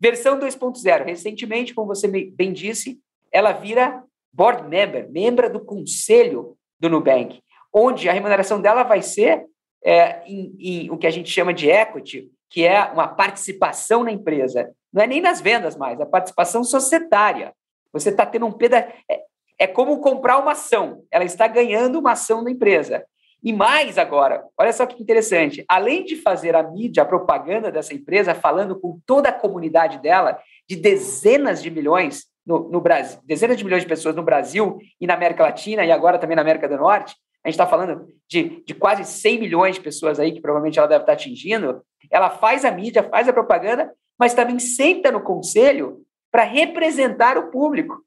Versão 0.00 0.38
2.0. 0.38 1.04
Recentemente, 1.04 1.74
como 1.74 1.86
você 1.86 2.08
bem 2.08 2.52
disse, 2.52 2.98
ela 3.30 3.52
vira 3.52 4.02
board 4.32 4.66
member, 4.68 5.10
membro 5.10 5.52
do 5.52 5.60
conselho 5.64 6.56
do 6.80 6.88
Nubank, 6.88 7.40
onde 7.72 8.08
a 8.08 8.12
remuneração 8.12 8.60
dela 8.60 8.82
vai 8.82 9.02
ser 9.02 9.46
é, 9.84 10.22
em, 10.26 10.54
em, 10.58 10.90
o 10.90 10.96
que 10.96 11.06
a 11.06 11.10
gente 11.10 11.30
chama 11.30 11.52
de 11.52 11.68
equity, 11.70 12.30
que 12.50 12.64
é 12.64 12.82
uma 12.84 13.08
participação 13.08 14.02
na 14.02 14.12
empresa. 14.12 14.74
Não 14.92 15.02
é 15.02 15.06
nem 15.06 15.20
nas 15.20 15.40
vendas 15.40 15.76
mais, 15.76 16.00
a 16.00 16.06
participação 16.06 16.64
societária. 16.64 17.54
Você 17.92 18.10
está 18.10 18.26
tendo 18.26 18.46
um 18.46 18.52
pedaço. 18.52 18.88
É, 19.10 19.22
é 19.62 19.66
como 19.68 20.00
comprar 20.00 20.38
uma 20.38 20.52
ação. 20.52 21.04
Ela 21.08 21.22
está 21.22 21.46
ganhando 21.46 22.00
uma 22.00 22.12
ação 22.12 22.42
da 22.42 22.50
empresa. 22.50 23.04
E 23.40 23.52
mais 23.52 23.96
agora, 23.96 24.42
olha 24.58 24.72
só 24.72 24.84
que 24.84 25.00
interessante. 25.00 25.64
Além 25.68 26.04
de 26.04 26.16
fazer 26.16 26.56
a 26.56 26.64
mídia, 26.64 27.04
a 27.04 27.06
propaganda 27.06 27.70
dessa 27.70 27.94
empresa, 27.94 28.34
falando 28.34 28.74
com 28.80 28.98
toda 29.06 29.28
a 29.28 29.32
comunidade 29.32 30.02
dela, 30.02 30.36
de 30.68 30.74
dezenas 30.74 31.62
de 31.62 31.70
milhões 31.70 32.24
no, 32.44 32.68
no, 32.70 32.80
Brasil, 32.80 33.20
dezenas 33.24 33.56
de 33.56 33.62
milhões 33.62 33.84
de 33.84 33.88
pessoas 33.88 34.16
no 34.16 34.22
Brasil 34.24 34.78
e 35.00 35.06
na 35.06 35.14
América 35.14 35.44
Latina 35.44 35.84
e 35.84 35.92
agora 35.92 36.18
também 36.18 36.34
na 36.34 36.42
América 36.42 36.68
do 36.68 36.76
Norte, 36.76 37.14
a 37.44 37.48
gente 37.48 37.54
está 37.54 37.66
falando 37.66 38.08
de, 38.28 38.64
de 38.66 38.74
quase 38.74 39.04
100 39.04 39.38
milhões 39.38 39.76
de 39.76 39.80
pessoas 39.80 40.18
aí 40.18 40.32
que 40.32 40.40
provavelmente 40.40 40.80
ela 40.80 40.88
deve 40.88 41.04
estar 41.04 41.12
atingindo. 41.12 41.82
Ela 42.10 42.30
faz 42.30 42.64
a 42.64 42.70
mídia, 42.72 43.04
faz 43.04 43.28
a 43.28 43.32
propaganda, 43.32 43.92
mas 44.18 44.34
também 44.34 44.58
senta 44.58 45.12
no 45.12 45.20
conselho 45.20 46.00
para 46.32 46.42
representar 46.42 47.38
o 47.38 47.48
público. 47.48 48.02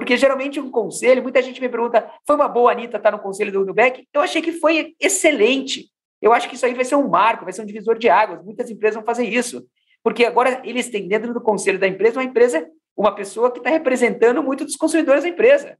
Porque 0.00 0.16
geralmente 0.16 0.58
um 0.58 0.70
conselho, 0.70 1.22
muita 1.22 1.42
gente 1.42 1.60
me 1.60 1.68
pergunta, 1.68 2.10
foi 2.26 2.34
uma 2.34 2.48
boa 2.48 2.72
Anitta 2.72 2.96
estar 2.96 3.10
no 3.10 3.18
conselho 3.18 3.52
do 3.52 3.66
Nubank? 3.66 4.08
Eu 4.14 4.22
achei 4.22 4.40
que 4.40 4.50
foi 4.50 4.94
excelente. 4.98 5.90
Eu 6.22 6.32
acho 6.32 6.48
que 6.48 6.54
isso 6.54 6.64
aí 6.64 6.72
vai 6.72 6.86
ser 6.86 6.94
um 6.94 7.06
marco, 7.06 7.44
vai 7.44 7.52
ser 7.52 7.60
um 7.60 7.66
divisor 7.66 7.98
de 7.98 8.08
águas. 8.08 8.42
Muitas 8.42 8.70
empresas 8.70 8.94
vão 8.94 9.04
fazer 9.04 9.26
isso. 9.26 9.62
Porque 10.02 10.24
agora 10.24 10.62
eles 10.64 10.88
têm 10.88 11.06
dentro 11.06 11.34
do 11.34 11.40
conselho 11.42 11.78
da 11.78 11.86
empresa 11.86 12.18
uma 12.18 12.24
empresa, 12.24 12.66
uma 12.96 13.14
pessoa 13.14 13.50
que 13.50 13.58
está 13.58 13.68
representando 13.68 14.42
muito 14.42 14.64
dos 14.64 14.74
consumidores 14.74 15.22
da 15.22 15.28
empresa. 15.28 15.76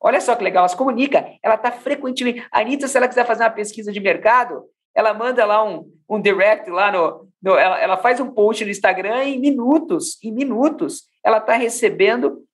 Olha 0.00 0.20
só 0.20 0.34
que 0.34 0.42
legal, 0.42 0.62
ela 0.62 0.68
se 0.68 0.76
comunica, 0.76 1.24
ela 1.40 1.54
está 1.54 1.70
frequentemente. 1.70 2.44
A 2.50 2.62
Anitta, 2.62 2.88
se 2.88 2.96
ela 2.96 3.06
quiser 3.06 3.24
fazer 3.24 3.44
uma 3.44 3.50
pesquisa 3.50 3.92
de 3.92 4.00
mercado, 4.00 4.64
ela 4.92 5.14
manda 5.14 5.44
lá 5.44 5.62
um, 5.62 5.88
um 6.08 6.20
direct 6.20 6.68
lá 6.68 6.90
no. 6.90 7.28
no 7.40 7.56
ela, 7.56 7.78
ela 7.80 7.96
faz 7.98 8.18
um 8.18 8.32
post 8.32 8.64
no 8.64 8.70
Instagram 8.72 9.22
em 9.22 9.38
minutos, 9.38 10.18
em 10.24 10.32
minutos, 10.32 11.04
ela 11.22 11.38
está 11.38 11.52
recebendo 11.52 12.44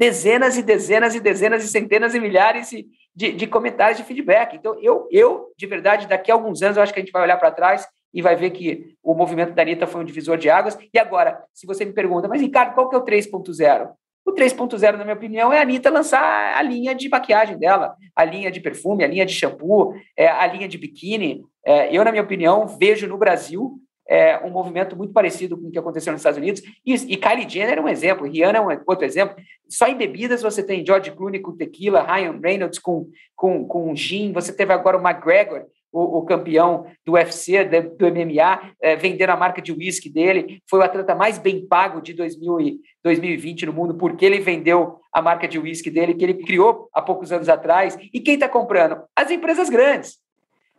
dezenas 0.00 0.56
e 0.56 0.62
dezenas 0.62 1.14
e 1.14 1.20
dezenas 1.20 1.62
e 1.62 1.68
centenas 1.68 2.14
e 2.14 2.20
milhares 2.20 2.70
de, 3.14 3.32
de 3.32 3.46
comentários 3.46 3.98
de 3.98 4.04
feedback. 4.04 4.56
Então, 4.56 4.74
eu, 4.80 5.06
eu, 5.10 5.52
de 5.58 5.66
verdade, 5.66 6.06
daqui 6.06 6.30
a 6.30 6.34
alguns 6.34 6.62
anos, 6.62 6.78
eu 6.78 6.82
acho 6.82 6.94
que 6.94 7.00
a 7.00 7.02
gente 7.02 7.12
vai 7.12 7.22
olhar 7.22 7.36
para 7.36 7.50
trás 7.50 7.86
e 8.14 8.22
vai 8.22 8.34
ver 8.34 8.48
que 8.48 8.96
o 9.02 9.12
movimento 9.12 9.52
da 9.52 9.60
Anitta 9.60 9.86
foi 9.86 10.00
um 10.00 10.04
divisor 10.04 10.38
de 10.38 10.48
águas. 10.48 10.78
E 10.92 10.98
agora, 10.98 11.44
se 11.52 11.66
você 11.66 11.84
me 11.84 11.92
pergunta, 11.92 12.26
mas 12.28 12.40
Ricardo, 12.40 12.72
qual 12.72 12.88
que 12.88 12.96
é 12.96 12.98
o 12.98 13.04
3.0? 13.04 13.90
O 14.24 14.32
3.0, 14.32 14.96
na 14.96 15.04
minha 15.04 15.16
opinião, 15.16 15.52
é 15.52 15.58
a 15.58 15.62
Anitta 15.62 15.90
lançar 15.90 16.56
a 16.56 16.62
linha 16.62 16.94
de 16.94 17.06
maquiagem 17.10 17.58
dela, 17.58 17.94
a 18.16 18.24
linha 18.24 18.50
de 18.50 18.58
perfume, 18.58 19.04
a 19.04 19.06
linha 19.06 19.26
de 19.26 19.34
shampoo, 19.34 19.92
é, 20.16 20.28
a 20.28 20.46
linha 20.46 20.66
de 20.66 20.78
biquíni. 20.78 21.42
É, 21.62 21.94
eu, 21.94 22.02
na 22.02 22.10
minha 22.10 22.24
opinião, 22.24 22.66
vejo 22.66 23.06
no 23.06 23.18
Brasil 23.18 23.78
é, 24.10 24.44
um 24.44 24.50
movimento 24.50 24.96
muito 24.96 25.12
parecido 25.12 25.56
com 25.56 25.68
o 25.68 25.70
que 25.70 25.78
aconteceu 25.78 26.12
nos 26.12 26.20
Estados 26.20 26.36
Unidos. 26.36 26.60
E, 26.84 26.94
e 26.94 27.16
Kylie 27.16 27.48
Jenner 27.48 27.78
é 27.78 27.80
um 27.80 27.88
exemplo, 27.88 28.26
Rihanna 28.26 28.58
é 28.58 28.60
um 28.60 28.82
outro 28.84 29.04
exemplo. 29.04 29.36
Só 29.68 29.86
em 29.86 29.96
bebidas 29.96 30.42
você 30.42 30.64
tem 30.64 30.84
George 30.84 31.12
Clooney 31.12 31.40
com 31.40 31.56
tequila, 31.56 32.02
Ryan 32.02 32.40
Reynolds 32.42 32.80
com, 32.80 33.08
com, 33.36 33.64
com 33.64 33.94
gin, 33.94 34.32
você 34.32 34.52
teve 34.52 34.72
agora 34.72 34.98
o 34.98 35.00
McGregor, 35.00 35.66
o, 35.92 36.18
o 36.18 36.22
campeão 36.24 36.86
do 37.06 37.12
UFC, 37.12 37.64
do 37.64 38.06
MMA, 38.06 38.72
é, 38.82 38.96
vendendo 38.96 39.30
a 39.30 39.36
marca 39.36 39.62
de 39.62 39.70
whisky 39.70 40.10
dele. 40.10 40.60
Foi 40.68 40.80
o 40.80 40.82
atleta 40.82 41.14
mais 41.14 41.38
bem 41.38 41.64
pago 41.64 42.00
de 42.00 42.12
2000 42.12 42.60
e 42.60 42.80
2020 43.04 43.66
no 43.66 43.72
mundo, 43.72 43.94
porque 43.94 44.26
ele 44.26 44.40
vendeu 44.40 44.98
a 45.12 45.22
marca 45.22 45.46
de 45.46 45.58
whisky 45.58 45.88
dele, 45.88 46.14
que 46.14 46.24
ele 46.24 46.34
criou 46.34 46.88
há 46.92 47.00
poucos 47.00 47.30
anos 47.30 47.48
atrás. 47.48 47.96
E 48.12 48.18
quem 48.18 48.34
está 48.34 48.48
comprando? 48.48 49.02
As 49.14 49.30
empresas 49.30 49.70
grandes. 49.70 50.18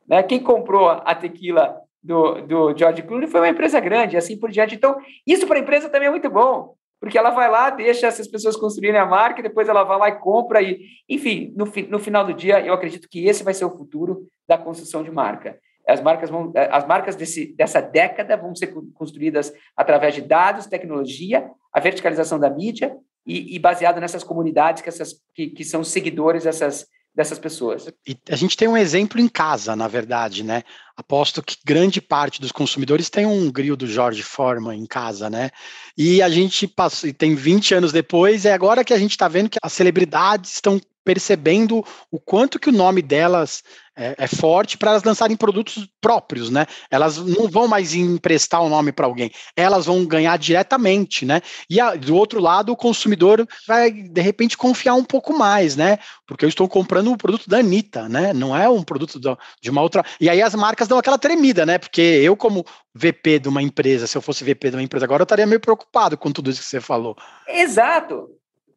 Né? 0.05 0.21
Quem 0.21 0.39
comprou 0.39 0.89
a 0.89 1.15
tequila 1.15 1.79
do, 2.03 2.41
do 2.41 2.77
George 2.77 3.03
Clooney 3.03 3.27
foi 3.27 3.41
uma 3.41 3.49
empresa 3.49 3.79
grande, 3.79 4.17
assim 4.17 4.37
por 4.37 4.49
diante. 4.49 4.75
Então, 4.75 4.97
isso 5.25 5.45
para 5.47 5.57
a 5.57 5.61
empresa 5.61 5.89
também 5.89 6.07
é 6.07 6.11
muito 6.11 6.29
bom, 6.29 6.75
porque 6.99 7.17
ela 7.17 7.29
vai 7.29 7.49
lá, 7.49 7.69
deixa 7.69 8.07
essas 8.07 8.27
pessoas 8.27 8.55
construírem 8.55 8.99
a 8.99 9.05
marca, 9.05 9.41
depois 9.41 9.69
ela 9.69 9.83
vai 9.83 9.97
lá 9.97 10.09
e 10.09 10.19
compra. 10.19 10.61
E, 10.61 10.81
enfim, 11.09 11.53
no, 11.55 11.65
no 11.89 11.99
final 11.99 12.25
do 12.25 12.33
dia, 12.33 12.59
eu 12.65 12.73
acredito 12.73 13.07
que 13.09 13.25
esse 13.27 13.43
vai 13.43 13.53
ser 13.53 13.65
o 13.65 13.77
futuro 13.77 14.27
da 14.47 14.57
construção 14.57 15.03
de 15.03 15.11
marca. 15.11 15.59
As 15.87 15.99
marcas, 15.99 16.29
vão, 16.29 16.53
as 16.55 16.85
marcas 16.85 17.15
desse, 17.15 17.55
dessa 17.55 17.81
década 17.81 18.37
vão 18.37 18.55
ser 18.55 18.73
construídas 18.93 19.51
através 19.75 20.13
de 20.13 20.21
dados, 20.21 20.67
tecnologia, 20.67 21.49
a 21.73 21.79
verticalização 21.79 22.39
da 22.39 22.49
mídia 22.49 22.95
e, 23.25 23.55
e 23.55 23.59
baseado 23.59 23.99
nessas 23.99 24.23
comunidades 24.23 24.81
que, 24.81 24.89
essas, 24.89 25.13
que, 25.33 25.47
que 25.47 25.63
são 25.63 25.83
seguidores 25.83 26.43
dessas, 26.43 26.85
dessas 27.13 27.37
pessoas. 27.37 27.87
E 28.07 28.17
a 28.29 28.35
gente 28.35 28.55
tem 28.55 28.67
um 28.67 28.77
exemplo 28.77 29.19
em 29.19 29.27
casa, 29.27 29.75
na 29.75 29.87
verdade, 29.87 30.43
né? 30.43 30.63
Aposto 30.95 31.43
que 31.43 31.57
grande 31.65 32.01
parte 32.01 32.39
dos 32.39 32.51
consumidores 32.51 33.09
tem 33.09 33.25
um 33.25 33.51
grill 33.51 33.75
do 33.75 33.87
Jorge 33.87 34.23
Forman 34.23 34.77
em 34.77 34.85
casa, 34.85 35.29
né? 35.29 35.49
E 35.97 36.21
a 36.21 36.29
gente 36.29 36.67
passou, 36.67 37.09
e 37.09 37.13
tem 37.13 37.35
20 37.35 37.75
anos 37.75 37.91
depois, 37.91 38.45
é 38.45 38.53
agora 38.53 38.83
que 38.83 38.93
a 38.93 38.97
gente 38.97 39.11
está 39.11 39.27
vendo 39.27 39.49
que 39.49 39.59
as 39.61 39.73
celebridades 39.73 40.53
estão 40.53 40.79
percebendo 41.03 41.83
o 42.09 42.19
quanto 42.19 42.59
que 42.59 42.69
o 42.69 42.73
nome 42.73 43.01
delas 43.01 43.63
é, 43.95 44.15
é 44.17 44.27
forte 44.27 44.77
para 44.77 44.91
elas 44.91 45.03
lançarem 45.03 45.35
produtos 45.35 45.87
próprios, 45.99 46.49
né? 46.49 46.65
Elas 46.89 47.17
não 47.17 47.47
vão 47.47 47.67
mais 47.67 47.93
emprestar 47.93 48.61
o 48.61 48.69
nome 48.69 48.91
para 48.91 49.05
alguém, 49.05 49.31
elas 49.55 49.85
vão 49.85 50.05
ganhar 50.05 50.37
diretamente, 50.37 51.25
né? 51.25 51.41
E 51.69 51.79
a, 51.79 51.95
do 51.95 52.15
outro 52.15 52.39
lado, 52.39 52.71
o 52.71 52.77
consumidor 52.77 53.45
vai 53.67 53.91
de 53.91 54.21
repente 54.21 54.57
confiar 54.57 54.95
um 54.95 55.03
pouco 55.03 55.37
mais, 55.37 55.75
né? 55.75 55.97
Porque 56.25 56.45
eu 56.45 56.49
estou 56.49 56.67
comprando 56.67 57.11
um 57.11 57.17
produto 57.17 57.49
da 57.49 57.57
Anitta, 57.57 58.07
né? 58.07 58.33
Não 58.33 58.55
é 58.55 58.69
um 58.69 58.83
produto 58.83 59.19
de 59.61 59.69
uma 59.69 59.81
outra. 59.81 60.03
E 60.19 60.29
aí 60.29 60.41
as 60.41 60.55
marcas 60.55 60.87
dão 60.87 60.97
aquela 60.97 61.17
tremida, 61.17 61.65
né? 61.65 61.77
Porque 61.77 62.01
eu, 62.01 62.35
como 62.35 62.65
VP 62.93 63.39
de 63.39 63.49
uma 63.49 63.61
empresa, 63.61 64.07
se 64.07 64.17
eu 64.17 64.21
fosse 64.21 64.43
VP 64.43 64.69
de 64.69 64.75
uma 64.75 64.83
empresa 64.83 65.05
agora, 65.05 65.21
eu 65.21 65.25
estaria 65.25 65.45
meio 65.45 65.59
preocupado 65.59 66.17
com 66.17 66.31
tudo 66.31 66.49
isso 66.49 66.61
que 66.61 66.67
você 66.67 66.81
falou. 66.81 67.15
Exato. 67.47 68.29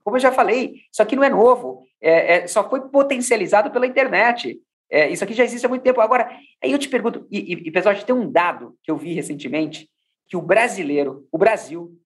Como 0.02 0.16
eu 0.16 0.20
já 0.20 0.30
falei, 0.30 0.74
isso 0.92 1.02
aqui 1.02 1.16
não 1.16 1.24
é 1.24 1.30
novo, 1.30 1.82
é, 2.00 2.36
é, 2.36 2.46
só 2.46 2.68
foi 2.68 2.82
potencializado 2.88 3.70
pela 3.70 3.86
internet. 3.86 4.58
É, 4.90 5.10
isso 5.10 5.24
aqui 5.24 5.34
já 5.34 5.44
existe 5.44 5.64
há 5.64 5.68
muito 5.68 5.82
tempo. 5.82 6.00
Agora, 6.00 6.30
aí 6.62 6.72
eu 6.72 6.78
te 6.78 6.88
pergunto, 6.88 7.26
e, 7.30 7.54
e, 7.54 7.68
e 7.68 7.70
pessoal, 7.70 7.92
a 7.92 7.94
gente 7.94 8.06
tem 8.06 8.14
um 8.14 8.30
dado 8.30 8.76
que 8.82 8.90
eu 8.90 8.96
vi 8.96 9.12
recentemente, 9.12 9.88
que 10.26 10.36
o 10.36 10.42
brasileiro, 10.42 11.26
o 11.30 11.38
Brasil, 11.38 11.98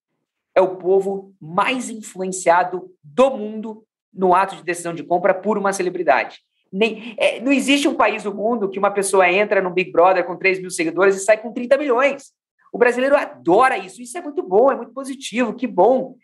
é 0.55 0.61
o 0.61 0.77
povo 0.77 1.35
mais 1.41 1.89
influenciado 1.89 2.91
do 3.03 3.31
mundo 3.31 3.85
no 4.13 4.35
ato 4.35 4.57
de 4.57 4.65
decisão 4.65 4.95
de 4.95 5.05
compra 5.05 5.35
por 5.35 5.57
uma 5.57 5.73
celebridade. 5.73 6.41
Nem, 6.73 7.15
é, 7.17 7.41
não 7.41 7.53
existe 7.53 7.89
um 7.89 7.95
país 7.95 8.25
do 8.25 8.35
mundo 8.35 8.69
que 8.69 8.79
uma 8.79 8.91
pessoa 8.91 9.31
entra 9.31 9.63
no 9.63 9.71
Big 9.71 9.91
Brother 9.91 10.25
com 10.25 10.37
3 10.37 10.61
mil 10.61 10.71
seguidores 10.71 11.17
e 11.17 11.21
sai 11.21 11.39
com 11.39 11.53
30 11.53 11.79
milhões. 11.79 12.33
O 12.73 12.79
brasileiro 12.79 13.17
adora 13.17 13.79
isso. 13.79 14.03
Isso 14.03 14.19
é 14.19 14.21
muito 14.21 14.43
bom, 14.43 14.71
é 14.71 14.77
muito 14.77 14.93
positivo, 14.93 15.55
que 15.55 15.67
bom. 15.67 16.17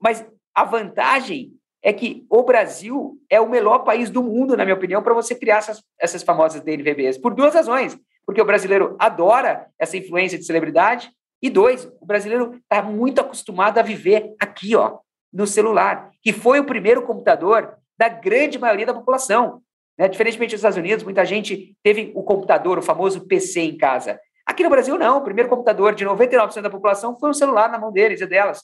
Mas 0.00 0.24
a 0.54 0.64
vantagem 0.64 1.52
é 1.84 1.92
que 1.92 2.26
o 2.30 2.42
Brasil 2.42 3.20
é 3.28 3.38
o 3.38 3.48
melhor 3.48 3.80
país 3.80 4.08
do 4.08 4.22
mundo, 4.22 4.56
na 4.56 4.64
minha 4.64 4.74
opinião, 4.74 5.02
para 5.02 5.12
você 5.12 5.34
criar 5.34 5.58
essas, 5.58 5.82
essas 6.00 6.22
famosas 6.22 6.62
DNVBs, 6.62 7.18
por 7.18 7.34
duas 7.34 7.52
razões. 7.54 7.96
Porque 8.24 8.40
o 8.40 8.44
brasileiro 8.44 8.96
adora 8.98 9.66
essa 9.78 9.94
influência 9.94 10.38
de 10.38 10.46
celebridade, 10.46 11.10
e 11.42 11.50
dois, 11.50 11.86
o 12.00 12.06
brasileiro 12.06 12.54
está 12.54 12.82
muito 12.82 13.20
acostumado 13.20 13.76
a 13.76 13.82
viver 13.82 14.34
aqui, 14.40 14.74
ó, 14.74 14.96
no 15.30 15.46
celular, 15.46 16.10
que 16.22 16.32
foi 16.32 16.58
o 16.58 16.64
primeiro 16.64 17.02
computador 17.02 17.76
da 17.98 18.08
grande 18.08 18.58
maioria 18.58 18.86
da 18.86 18.94
população. 18.94 19.60
Né? 19.98 20.08
Diferentemente 20.08 20.52
dos 20.52 20.60
Estados 20.60 20.78
Unidos, 20.78 21.04
muita 21.04 21.22
gente 21.26 21.76
teve 21.82 22.12
o 22.14 22.22
computador, 22.22 22.78
o 22.78 22.82
famoso 22.82 23.26
PC 23.26 23.60
em 23.60 23.76
casa. 23.76 24.18
Aqui 24.46 24.62
no 24.62 24.70
Brasil, 24.70 24.96
não. 24.96 25.18
O 25.18 25.22
primeiro 25.22 25.50
computador 25.50 25.94
de 25.94 26.04
99% 26.06 26.62
da 26.62 26.70
população 26.70 27.18
foi 27.18 27.28
um 27.28 27.34
celular 27.34 27.70
na 27.70 27.78
mão 27.78 27.92
deles 27.92 28.22
e 28.22 28.26
delas. 28.26 28.62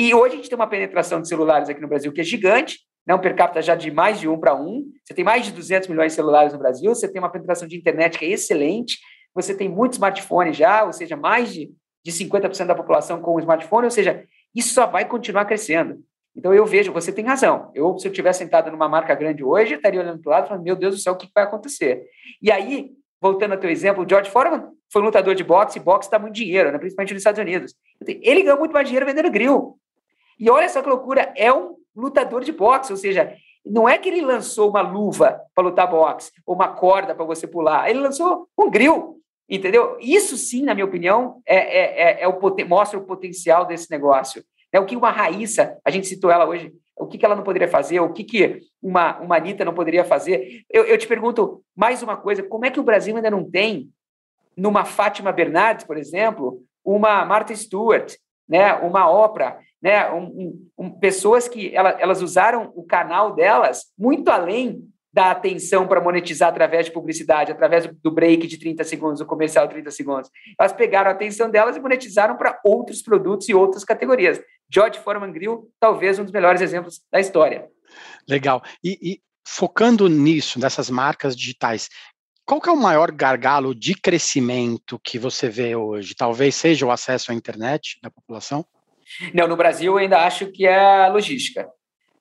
E 0.00 0.14
hoje 0.14 0.32
a 0.32 0.36
gente 0.36 0.48
tem 0.48 0.56
uma 0.56 0.66
penetração 0.66 1.20
de 1.20 1.28
celulares 1.28 1.68
aqui 1.68 1.78
no 1.78 1.86
Brasil 1.86 2.10
que 2.10 2.22
é 2.22 2.24
gigante, 2.24 2.78
né, 3.06 3.14
um 3.14 3.18
per 3.18 3.36
capita 3.36 3.60
já 3.60 3.74
de 3.74 3.90
mais 3.90 4.18
de 4.18 4.26
um 4.26 4.40
para 4.40 4.54
um. 4.54 4.86
Você 5.04 5.12
tem 5.12 5.22
mais 5.22 5.44
de 5.44 5.52
200 5.52 5.90
milhões 5.90 6.12
de 6.12 6.16
celulares 6.16 6.54
no 6.54 6.58
Brasil, 6.58 6.94
você 6.94 7.06
tem 7.06 7.20
uma 7.20 7.28
penetração 7.28 7.68
de 7.68 7.76
internet 7.76 8.18
que 8.18 8.24
é 8.24 8.30
excelente, 8.30 8.98
você 9.34 9.54
tem 9.54 9.68
muitos 9.68 9.96
smartphones 9.98 10.56
já, 10.56 10.84
ou 10.84 10.92
seja, 10.94 11.18
mais 11.18 11.52
de, 11.52 11.70
de 12.02 12.12
50% 12.12 12.64
da 12.64 12.74
população 12.74 13.20
com 13.20 13.34
o 13.34 13.40
smartphone, 13.40 13.84
ou 13.84 13.90
seja, 13.90 14.24
isso 14.54 14.72
só 14.72 14.86
vai 14.86 15.06
continuar 15.06 15.44
crescendo. 15.44 16.02
Então 16.34 16.54
eu 16.54 16.64
vejo, 16.64 16.94
você 16.94 17.12
tem 17.12 17.26
razão. 17.26 17.70
Eu, 17.74 17.98
se 17.98 18.08
eu 18.08 18.12
tivesse 18.12 18.38
sentado 18.38 18.70
numa 18.70 18.88
marca 18.88 19.14
grande 19.14 19.44
hoje, 19.44 19.74
estaria 19.74 20.00
olhando 20.00 20.22
para 20.22 20.30
o 20.30 20.32
lado 20.32 20.44
e 20.46 20.48
falando, 20.48 20.64
meu 20.64 20.76
Deus 20.76 20.94
do 20.94 21.00
céu, 21.02 21.12
o 21.12 21.16
que 21.16 21.28
vai 21.34 21.44
acontecer? 21.44 22.06
E 22.40 22.50
aí, 22.50 22.90
voltando 23.20 23.52
ao 23.52 23.58
teu 23.58 23.68
exemplo, 23.68 24.02
o 24.02 24.08
George 24.08 24.30
Foreman 24.30 24.70
foi 24.90 25.02
um 25.02 25.04
lutador 25.04 25.34
de 25.34 25.44
boxe, 25.44 25.78
e 25.78 25.82
boxe 25.82 26.10
dá 26.10 26.18
muito 26.18 26.36
dinheiro, 26.36 26.72
né, 26.72 26.78
principalmente 26.78 27.12
nos 27.12 27.20
Estados 27.20 27.38
Unidos. 27.38 27.74
Ele 28.06 28.42
ganhou 28.42 28.58
muito 28.58 28.72
mais 28.72 28.86
dinheiro 28.88 29.04
vendendo 29.04 29.30
grill. 29.30 29.78
E 30.40 30.48
olha 30.50 30.68
só 30.70 30.80
que 30.80 30.88
loucura, 30.88 31.32
é 31.36 31.52
um 31.52 31.76
lutador 31.94 32.42
de 32.42 32.50
boxe, 32.50 32.92
ou 32.92 32.96
seja, 32.96 33.36
não 33.64 33.86
é 33.86 33.98
que 33.98 34.08
ele 34.08 34.22
lançou 34.22 34.70
uma 34.70 34.80
luva 34.80 35.38
para 35.54 35.64
lutar 35.64 35.90
boxe, 35.90 36.32
ou 36.46 36.54
uma 36.54 36.68
corda 36.68 37.14
para 37.14 37.26
você 37.26 37.46
pular, 37.46 37.90
ele 37.90 38.00
lançou 38.00 38.48
um 38.58 38.70
grill, 38.70 39.20
entendeu? 39.48 39.98
Isso 40.00 40.36
sim, 40.38 40.62
na 40.62 40.74
minha 40.74 40.86
opinião, 40.86 41.42
é, 41.46 41.56
é, 41.56 42.02
é, 42.02 42.22
é 42.22 42.28
o, 42.28 42.40
mostra 42.66 42.98
o 42.98 43.04
potencial 43.04 43.66
desse 43.66 43.90
negócio. 43.90 44.42
É 44.72 44.80
o 44.80 44.86
que 44.86 44.96
uma 44.96 45.10
Raíssa, 45.10 45.78
a 45.84 45.90
gente 45.90 46.06
citou 46.06 46.30
ela 46.30 46.46
hoje, 46.46 46.72
o 46.96 47.06
que, 47.06 47.18
que 47.18 47.24
ela 47.24 47.36
não 47.36 47.42
poderia 47.42 47.68
fazer, 47.68 48.00
o 48.00 48.12
que, 48.12 48.24
que 48.24 48.60
uma, 48.82 49.18
uma 49.20 49.36
Anitta 49.36 49.64
não 49.64 49.74
poderia 49.74 50.04
fazer. 50.04 50.62
Eu, 50.70 50.84
eu 50.84 50.96
te 50.96 51.06
pergunto 51.06 51.62
mais 51.76 52.02
uma 52.02 52.16
coisa, 52.16 52.42
como 52.42 52.64
é 52.64 52.70
que 52.70 52.80
o 52.80 52.84
Brasil 52.84 53.14
ainda 53.16 53.30
não 53.30 53.48
tem, 53.48 53.90
numa 54.56 54.84
Fátima 54.84 55.32
Bernardes, 55.32 55.84
por 55.84 55.96
exemplo, 55.96 56.62
uma 56.84 57.24
Martha 57.24 57.54
Stewart, 57.54 58.14
né, 58.48 58.74
uma 58.74 59.10
Oprah, 59.10 59.58
né, 59.82 60.10
um, 60.12 60.68
um, 60.76 60.90
pessoas 60.90 61.48
que 61.48 61.74
ela, 61.74 61.90
elas 61.90 62.20
usaram 62.22 62.72
o 62.74 62.84
canal 62.84 63.34
delas 63.34 63.86
muito 63.98 64.28
além 64.28 64.82
da 65.12 65.32
atenção 65.32 65.88
para 65.88 66.00
monetizar 66.00 66.48
através 66.50 66.86
de 66.86 66.92
publicidade, 66.92 67.50
através 67.50 67.86
do 67.86 68.10
break 68.10 68.46
de 68.46 68.58
30 68.58 68.84
segundos, 68.84 69.20
o 69.20 69.26
comercial 69.26 69.66
de 69.66 69.74
30 69.74 69.90
segundos. 69.90 70.30
Elas 70.58 70.72
pegaram 70.72 71.10
a 71.10 71.14
atenção 71.14 71.50
delas 71.50 71.76
e 71.76 71.80
monetizaram 71.80 72.36
para 72.36 72.60
outros 72.64 73.02
produtos 73.02 73.48
e 73.48 73.54
outras 73.54 73.84
categorias. 73.84 74.40
George 74.72 75.00
Foreman 75.00 75.32
Grill, 75.32 75.68
talvez 75.80 76.18
um 76.18 76.22
dos 76.22 76.32
melhores 76.32 76.60
exemplos 76.60 77.00
da 77.10 77.18
história. 77.18 77.68
Legal. 78.28 78.62
E, 78.84 78.98
e 79.02 79.20
focando 79.44 80.08
nisso, 80.08 80.60
nessas 80.60 80.88
marcas 80.88 81.34
digitais, 81.34 81.88
qual 82.46 82.60
é 82.66 82.70
o 82.70 82.76
maior 82.76 83.10
gargalo 83.10 83.74
de 83.74 83.94
crescimento 83.94 84.98
que 85.02 85.18
você 85.18 85.48
vê 85.48 85.74
hoje? 85.74 86.14
Talvez 86.14 86.54
seja 86.54 86.86
o 86.86 86.90
acesso 86.90 87.32
à 87.32 87.34
internet 87.34 87.98
da 88.00 88.10
população? 88.10 88.64
Não, 89.34 89.46
no 89.46 89.56
Brasil 89.56 89.92
eu 89.92 89.98
ainda 89.98 90.24
acho 90.24 90.46
que 90.46 90.66
é 90.66 91.04
a 91.04 91.08
logística. 91.08 91.68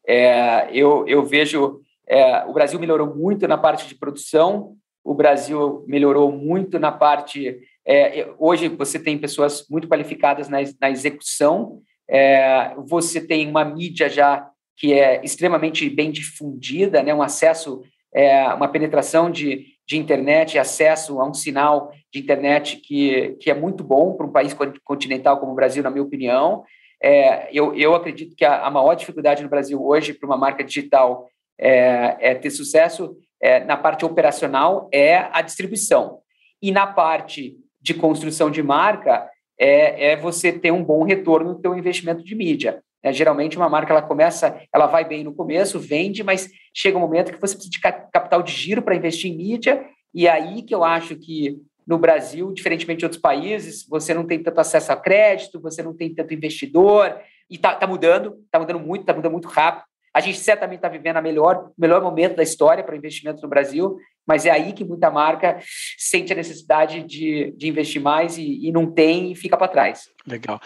É, 0.07 0.69
eu, 0.73 1.07
eu 1.07 1.23
vejo 1.23 1.81
é, 2.09 2.43
o 2.45 2.53
Brasil 2.53 2.79
melhorou 2.79 3.15
muito 3.15 3.47
na 3.47 3.57
parte 3.57 3.87
de 3.87 3.93
produção, 3.93 4.75
o 5.03 5.13
Brasil 5.13 5.85
melhorou 5.87 6.31
muito 6.31 6.79
na 6.79 6.91
parte. 6.91 7.59
É, 7.85 8.27
hoje 8.39 8.67
você 8.67 8.97
tem 8.97 9.17
pessoas 9.17 9.65
muito 9.69 9.87
qualificadas 9.87 10.49
na, 10.49 10.57
na 10.81 10.89
execução, 10.89 11.81
é, 12.09 12.73
você 12.87 13.21
tem 13.21 13.47
uma 13.47 13.63
mídia 13.63 14.09
já 14.09 14.49
que 14.75 14.93
é 14.93 15.23
extremamente 15.23 15.87
bem 15.89 16.09
difundida, 16.09 17.03
né, 17.03 17.13
um 17.13 17.21
acesso, 17.21 17.83
é, 18.13 18.47
uma 18.53 18.67
penetração 18.67 19.29
de, 19.29 19.65
de 19.85 19.97
internet, 19.97 20.57
acesso 20.57 21.19
a 21.19 21.29
um 21.29 21.33
sinal 21.33 21.91
de 22.11 22.19
internet 22.19 22.77
que, 22.77 23.35
que 23.41 23.51
é 23.51 23.53
muito 23.53 23.83
bom 23.83 24.13
para 24.13 24.25
um 24.25 24.31
país 24.31 24.55
continental 24.83 25.37
como 25.39 25.51
o 25.51 25.55
Brasil, 25.55 25.83
na 25.83 25.91
minha 25.91 26.03
opinião. 26.03 26.63
É, 27.01 27.49
eu, 27.51 27.73
eu 27.75 27.95
acredito 27.95 28.35
que 28.35 28.43
a, 28.43 28.65
a, 28.65 28.71
maior 28.71 28.93
dificuldade 28.93 29.41
no 29.41 29.49
Brasil 29.49 29.81
hoje 29.83 30.13
para 30.13 30.27
uma 30.27 30.37
marca 30.37 30.63
digital 30.63 31.29
é, 31.57 32.17
é 32.19 32.35
ter 32.35 32.49
sucesso 32.49 33.15
é, 33.41 33.63
na 33.63 33.77
parte 33.77 34.05
operacional 34.05 34.89
é 34.91 35.29
a 35.31 35.41
distribuição. 35.41 36.19
E 36.61 36.71
na 36.71 36.85
parte 36.85 37.57
de 37.81 37.93
construção 37.93 38.51
de 38.51 38.61
marca 38.61 39.29
é, 39.57 40.11
é 40.11 40.15
você 40.17 40.51
ter 40.51 40.71
um 40.71 40.83
bom 40.83 41.03
retorno 41.03 41.55
do 41.55 41.61
seu 41.61 41.77
investimento 41.77 42.23
de 42.23 42.35
mídia. 42.35 42.81
É, 43.01 43.13
geralmente 43.13 43.55
uma 43.55 43.69
marca 43.69 43.93
ela 43.93 44.01
começa, 44.01 44.59
ela 44.73 44.85
vai 44.85 45.05
bem 45.05 45.23
no 45.23 45.33
começo, 45.33 45.79
vende, 45.79 46.21
mas 46.21 46.49
chega 46.73 46.97
um 46.97 47.01
momento 47.01 47.31
que 47.31 47.39
você 47.39 47.55
precisa 47.55 47.71
de 47.71 47.79
capital 47.79 48.43
de 48.43 48.51
giro 48.51 48.81
para 48.81 48.95
investir 48.95 49.31
em 49.31 49.37
mídia, 49.37 49.85
e 50.13 50.27
aí 50.27 50.63
que 50.63 50.75
eu 50.75 50.83
acho 50.83 51.15
que 51.15 51.57
no 51.89 51.97
Brasil, 51.97 52.53
diferentemente 52.53 52.99
de 52.99 53.05
outros 53.05 53.19
países, 53.19 53.83
você 53.89 54.13
não 54.13 54.23
tem 54.23 54.43
tanto 54.43 54.61
acesso 54.61 54.91
a 54.91 54.95
crédito, 54.95 55.59
você 55.59 55.81
não 55.81 55.91
tem 55.91 56.13
tanto 56.13 56.35
investidor, 56.35 57.19
e 57.49 57.55
está 57.55 57.73
tá 57.73 57.87
mudando, 57.87 58.37
está 58.45 58.59
mudando 58.59 58.79
muito, 58.79 59.01
está 59.01 59.13
mudando 59.13 59.31
muito 59.31 59.47
rápido. 59.47 59.85
A 60.13 60.19
gente 60.19 60.37
certamente 60.37 60.77
está 60.77 60.87
vivendo 60.87 61.17
o 61.17 61.21
melhor, 61.23 61.71
melhor 61.75 61.99
momento 61.99 62.35
da 62.35 62.43
história 62.43 62.83
para 62.83 62.95
investimento 62.95 63.41
no 63.41 63.49
Brasil, 63.49 63.97
mas 64.27 64.45
é 64.45 64.51
aí 64.51 64.71
que 64.71 64.85
muita 64.85 65.09
marca 65.09 65.59
sente 65.97 66.31
a 66.31 66.35
necessidade 66.35 67.01
de, 67.01 67.55
de 67.57 67.67
investir 67.67 67.99
mais 67.99 68.37
e, 68.37 68.67
e 68.67 68.71
não 68.71 68.91
tem 68.91 69.31
e 69.31 69.35
fica 69.35 69.57
para 69.57 69.67
trás. 69.67 70.09
Legal. 70.27 70.61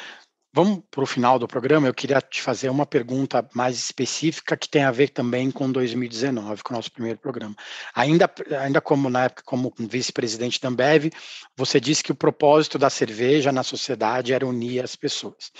Vamos 0.56 0.84
para 0.92 1.04
o 1.04 1.08
final 1.08 1.40
do 1.40 1.48
programa. 1.48 1.88
Eu 1.88 1.94
queria 1.96 2.22
te 2.22 2.40
fazer 2.40 2.70
uma 2.70 2.86
pergunta 2.86 3.44
mais 3.56 3.76
específica 3.76 4.56
que 4.56 4.70
tem 4.70 4.84
a 4.84 4.92
ver 4.92 5.10
também 5.10 5.50
com 5.50 5.72
2019, 5.72 6.62
com 6.62 6.76
o 6.76 6.78
nosso 6.78 6.92
primeiro 6.92 7.18
programa. 7.18 7.56
Ainda, 7.96 8.32
ainda 8.62 8.80
como 8.80 9.10
na 9.10 9.24
época 9.24 9.42
como 9.44 9.74
vice-presidente 9.80 10.62
da 10.62 10.70
Ambev, 10.70 11.10
você 11.58 11.80
disse 11.80 12.04
que 12.04 12.12
o 12.12 12.16
propósito 12.16 12.78
da 12.78 12.88
cerveja 12.88 13.52
na 13.52 13.64
sociedade 13.64 14.32
era 14.32 14.46
unir 14.46 14.84
as 14.84 14.96
pessoas. 14.96 15.52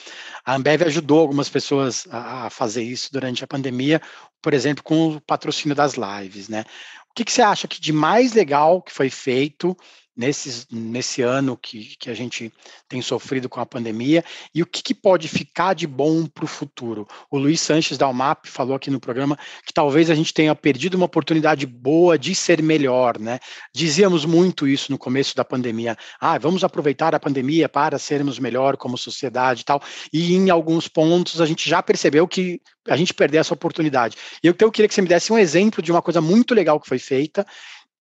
A 0.46 0.54
Ambev 0.54 0.84
ajudou 0.84 1.22
algumas 1.22 1.50
pessoas 1.50 2.06
a 2.12 2.52
fazer 2.52 2.84
isso 2.84 3.12
durante 3.12 3.44
a 3.44 3.48
pandemia, 3.48 4.00
por 4.44 4.54
exemplo, 4.54 4.84
com 4.84 5.16
o 5.16 5.22
patrocínio 5.22 5.76
das 5.76 5.96
lives, 5.96 6.48
né? 6.48 6.66
O 7.10 7.16
que, 7.16 7.26
que 7.26 7.32
você 7.32 7.42
acha 7.42 7.68
que 7.68 7.82
de 7.82 7.92
mais 7.92 8.34
legal 8.34 8.80
que 8.80 8.92
foi 8.92 9.10
feito 9.10 9.76
nesses, 10.16 10.68
nesse 10.72 11.22
ano 11.22 11.58
que, 11.58 11.96
que 11.98 12.10
a 12.10 12.14
gente 12.14 12.52
tem 12.88 13.02
sofrido 13.02 13.50
com 13.50 13.60
a 13.60 13.66
pandemia 13.66 14.24
e 14.54 14.62
o 14.62 14.66
que, 14.66 14.84
que 14.84 14.94
pode 14.94 15.28
ficar 15.28 15.74
de 15.74 15.88
bom 15.88 16.26
para 16.26 16.46
o 16.46 16.48
futuro. 16.48 17.08
O 17.32 17.38
Luiz 17.38 17.60
Sanches 17.62 17.98
da 17.98 18.08
UMAP 18.08 18.46
falou 18.48 18.76
aqui 18.76 18.92
no 18.92 19.00
programa 19.00 19.38
que 19.66 19.74
talvez 19.74 20.10
a 20.10 20.16
gente 20.16 20.34
tenha 20.34 20.54
perdido 20.56 20.96
uma 20.96 21.06
oportunidade 21.06 21.66
boa 21.66 22.18
de 22.18 22.36
ser 22.36 22.62
melhor, 22.62 23.20
né? 23.20 23.40
Dizíamos 23.74 24.26
muito 24.26 24.68
isso 24.68 24.92
no 24.92 24.98
começo 24.98 25.36
da 25.36 25.44
pandemia. 25.44 25.98
Ah, 26.20 26.38
vamos 26.38 26.64
aproveitar 26.64 27.16
a 27.16 27.20
pandemia 27.20 27.68
para 27.68 27.98
sermos 27.98 28.38
melhor 28.38 28.78
como 28.78 28.98
sociedade 28.98 29.62
e 29.62 29.66
tal. 29.66 29.82
E 30.12 30.36
em 30.36 30.50
alguns 30.50 30.88
pontos 30.88 31.42
a 31.42 31.46
gente 31.46 31.68
já 31.70 31.82
percebeu 31.82 32.28
que 32.28 32.62
a 32.88 32.98
gente 32.98 33.14
perdeu 33.14 33.42
essa 33.42 33.54
oportunidade. 33.54 34.18
E 34.44 34.48
eu, 34.48 34.56
eu 34.60 34.72
queria 34.72 34.88
que 34.88 34.94
você 34.94 35.02
me 35.02 35.08
desse 35.08 35.32
um 35.32 35.38
exemplo 35.38 35.82
de 35.82 35.92
uma 35.92 36.02
coisa 36.02 36.22
muito 36.22 36.54
legal 36.54 36.80
que 36.80 36.88
foi 36.88 37.00
feita 37.00 37.46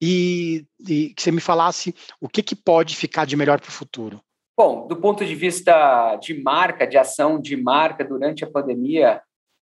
e, 0.02 0.66
e 0.80 1.14
que 1.14 1.22
você 1.22 1.30
me 1.30 1.40
falasse 1.40 1.94
o 2.20 2.28
que, 2.28 2.42
que 2.42 2.56
pode 2.56 2.96
ficar 2.96 3.24
de 3.24 3.36
melhor 3.36 3.60
para 3.60 3.68
o 3.68 3.72
futuro. 3.72 4.20
Bom, 4.56 4.88
do 4.88 4.96
ponto 4.96 5.24
de 5.24 5.34
vista 5.36 6.16
de 6.16 6.42
marca, 6.42 6.84
de 6.84 6.98
ação 6.98 7.40
de 7.40 7.56
marca 7.56 8.04
durante 8.04 8.42
a 8.42 8.50
pandemia, 8.50 9.22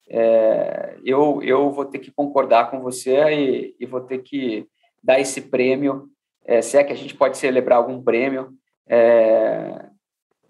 é, 0.09 0.99
eu, 1.03 1.43
eu 1.43 1.73
vou 1.73 1.87
ter 1.87 2.01
que 2.01 2.13
concordar 2.13 2.71
com 2.71 2.81
você 2.81 3.17
e, 3.33 3.77
e 3.81 3.87
vou 3.87 4.03
ter 4.03 4.19
que 4.19 4.67
dar 5.03 5.19
esse 5.19 5.41
prêmio, 5.41 6.09
é, 6.45 6.61
se 6.61 6.77
é 6.77 6.85
que 6.85 6.93
a 6.93 6.97
gente 6.97 7.15
pode 7.15 7.39
celebrar 7.39 7.79
algum 7.79 8.03
prêmio, 8.03 8.53
é, 8.87 9.87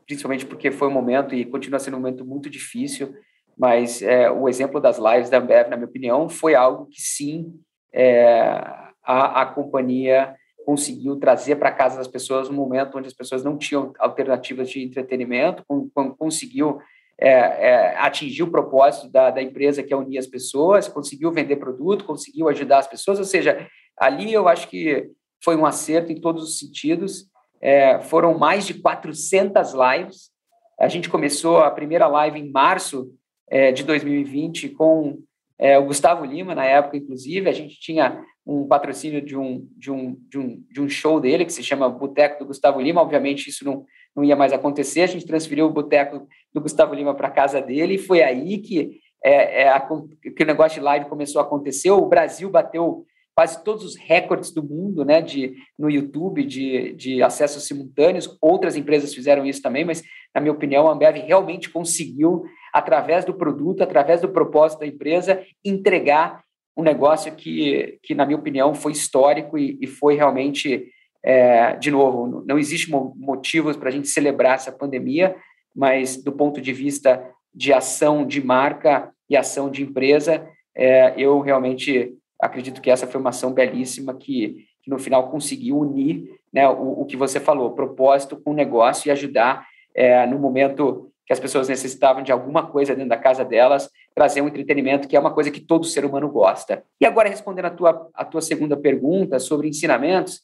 principalmente 0.05 0.45
porque 0.45 0.73
foi 0.73 0.89
um 0.89 0.93
momento 0.93 1.33
e 1.35 1.45
continua 1.45 1.79
sendo 1.79 1.97
um 1.97 2.01
momento 2.01 2.25
muito 2.25 2.51
difícil, 2.51 3.15
mas 3.57 4.03
é, 4.03 4.31
o 4.31 4.49
exemplo 4.49 4.81
das 4.81 4.99
lives 4.99 5.31
da 5.31 5.39
Ambev, 5.39 5.71
na 5.71 5.77
minha 5.77 5.89
opinião, 5.89 6.29
foi 6.29 6.55
algo 6.55 6.87
que 6.87 7.01
sim 7.01 7.55
é, 7.93 8.86
a, 9.07 9.43
a 9.43 9.47
companhia 9.47 10.35
conseguiu 10.65 11.17
trazer 11.17 11.57
para 11.57 11.71
casa 11.71 11.97
das 11.97 12.09
pessoas 12.09 12.51
um 12.51 12.53
momento 12.53 12.99
onde 12.99 13.07
as 13.07 13.15
pessoas 13.15 13.45
não 13.45 13.57
tinham 13.57 13.93
alternativas 14.01 14.69
de 14.69 14.83
entretenimento, 14.83 15.65
com, 15.67 15.89
com, 15.91 16.13
conseguiu 16.13 16.81
é, 17.19 17.31
é, 17.31 17.99
atingir 17.99 18.43
o 18.43 18.51
propósito 18.51 19.09
da, 19.09 19.31
da, 19.31 19.41
empresa, 19.41 19.83
que 19.83 19.95
é 19.95 19.97
unir 19.97 20.19
as 20.19 20.27
pessoas, 20.27 20.89
conseguiu 20.89 21.31
vender 21.31 21.57
produto, 21.57 22.05
conseguiu 22.05 22.49
ajudar 22.49 22.79
as 22.79 22.89
pessoas, 22.89 23.19
ou 23.21 23.25
seja, 23.25 23.67
ali 23.97 24.33
eu 24.33 24.49
acho 24.49 24.69
que 24.69 25.09
foi 25.43 25.57
um 25.57 25.65
acerto 25.65 26.11
em 26.11 26.21
todos 26.21 26.43
os 26.43 26.59
sentidos. 26.59 27.31
É, 27.61 28.01
foram 28.01 28.37
mais 28.37 28.67
de 28.67 28.75
400 28.75 29.73
lives. 29.73 30.31
A 30.79 30.89
gente 30.89 31.09
começou 31.09 31.59
a 31.59 31.71
primeira 31.71 32.07
live 32.07 32.39
em 32.39 32.51
março 32.51 33.11
é, 33.49 33.73
de 33.73 33.85
2020 33.85 34.71
com 34.71 35.19
é, 35.59 35.79
o 35.79 35.87
Gustavo 35.87 36.25
Lima, 36.25 36.55
na 36.55 36.65
época, 36.65 36.97
inclusive. 36.97 37.49
A 37.49 37.53
gente 37.53 37.81
tinha 37.81 38.23
um 38.47 38.67
patrocínio 38.67 39.21
de 39.21 39.37
um, 39.37 39.67
de 39.77 39.91
um, 39.91 40.17
de 40.29 40.39
um, 40.39 40.65
de 40.71 40.81
um 40.81 40.89
show 40.89 41.19
dele, 41.19 41.45
que 41.45 41.53
se 41.53 41.65
chama 41.65 41.89
Boteco 41.89 42.39
do 42.39 42.47
Gustavo 42.47 42.81
Lima. 42.81 43.03
Obviamente, 43.03 43.49
isso 43.51 43.65
não, 43.65 43.85
não 44.15 44.23
ia 44.23 44.37
mais 44.37 44.53
acontecer. 44.53 45.03
A 45.03 45.07
gente 45.07 45.27
transferiu 45.27 45.67
o 45.67 45.73
Boteco 45.73 46.29
do 46.55 46.61
Gustavo 46.61 46.95
Lima 46.95 47.15
para 47.15 47.29
casa 47.29 47.61
dele 47.61 47.95
e 47.95 47.99
foi 47.99 48.23
aí 48.23 48.59
que, 48.59 49.01
é, 49.25 49.63
é, 49.63 49.69
a, 49.69 49.81
que 49.81 50.43
o 50.43 50.47
negócio 50.47 50.79
de 50.79 50.85
live 50.85 51.09
começou 51.09 51.41
a 51.41 51.45
acontecer. 51.45 51.91
O 51.91 52.07
Brasil 52.07 52.49
bateu 52.49 53.05
quase 53.35 53.63
todos 53.65 53.85
os 53.85 53.97
recordes 53.97 54.51
do 54.51 54.63
mundo 54.63 55.05
né, 55.05 55.21
de, 55.21 55.55
no 55.79 55.91
YouTube 55.91 56.43
de, 56.45 56.95
de 56.95 57.23
acessos 57.23 57.67
simultâneos. 57.67 58.39
Outras 58.41 58.77
empresas 58.77 59.13
fizeram 59.13 59.45
isso 59.45 59.61
também, 59.61 59.85
mas, 59.85 60.03
na 60.33 60.41
minha 60.41 60.53
opinião, 60.55 60.89
a 60.89 60.93
Ambev 60.93 61.17
realmente 61.17 61.69
conseguiu, 61.69 62.45
através 62.73 63.25
do 63.25 63.35
produto, 63.35 63.83
através 63.83 64.21
do 64.21 64.29
propósito 64.29 64.81
da 64.81 64.87
empresa, 64.87 65.45
entregar 65.65 66.46
um 66.77 66.83
negócio 66.83 67.33
que, 67.35 67.99
que 68.03 68.15
na 68.15 68.27
minha 68.27 68.39
opinião, 68.39 68.75
foi 68.75 68.93
histórico 68.93 69.57
e, 69.57 69.79
e 69.81 69.87
foi 69.87 70.15
realmente, 70.15 70.89
é, 71.25 71.75
de 71.77 71.91
novo, 71.91 72.45
não 72.47 72.59
existe 72.59 72.91
motivos 72.91 73.77
para 73.77 73.89
a 73.89 73.93
gente 73.93 74.09
celebrar 74.09 74.57
essa 74.57 74.71
pandemia, 74.71 75.35
mas 75.75 76.23
do 76.23 76.33
ponto 76.33 76.61
de 76.61 76.73
vista 76.73 77.23
de 77.55 77.73
ação 77.73 78.27
de 78.27 78.45
marca 78.45 79.11
e 79.29 79.37
ação 79.37 79.71
de 79.71 79.83
empresa, 79.83 80.47
é, 80.77 81.15
eu 81.17 81.41
realmente 81.41 82.15
acredito 82.41 82.83
que 82.83 82.91
essa 82.91 83.07
foi 83.07 83.21
uma 83.21 83.31
ação 83.31 83.53
belíssima 83.53 84.15
que, 84.15 84.67
que 84.83 84.91
no 84.91 84.99
final 84.99 85.31
conseguiu 85.31 85.79
unir 85.79 86.29
né, 86.53 86.69
o, 86.69 87.01
o, 87.01 87.07
que 87.07 87.17
você 87.17 87.41
falou, 87.41 87.75
propósito 87.75 88.37
com 88.37 88.53
negócio 88.53 89.09
e 89.09 89.11
ajudar 89.11 89.67
é, 89.95 90.27
no 90.27 90.39
momento 90.39 91.11
que 91.27 91.33
as 91.33 91.41
pessoas 91.41 91.69
necessitavam 91.69 92.23
de 92.23 92.31
alguma 92.31 92.67
coisa 92.67 92.95
dentro 92.95 93.09
da 93.09 93.17
casa 93.17 93.45
delas, 93.45 93.91
trazer 94.17 94.41
um 94.41 94.49
entretenimento 94.49 95.07
que 95.07 95.15
é 95.15 95.21
uma 95.21 95.35
coisa 95.35 95.51
que 95.51 95.61
todo 95.61 95.85
ser 95.85 96.07
humano 96.07 96.31
gosta. 96.31 96.83
E 96.99 97.05
agora, 97.05 97.29
respondendo 97.29 97.67
a 97.67 97.71
tua, 97.71 98.09
a 98.15 98.25
tua 98.25 98.41
segunda 98.41 98.75
pergunta 98.75 99.39
sobre 99.39 99.69
ensinamentos, 99.69 100.41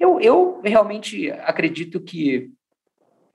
eu, 0.00 0.20
eu 0.20 0.60
realmente 0.64 1.30
acredito 1.30 2.00
que 2.00 2.50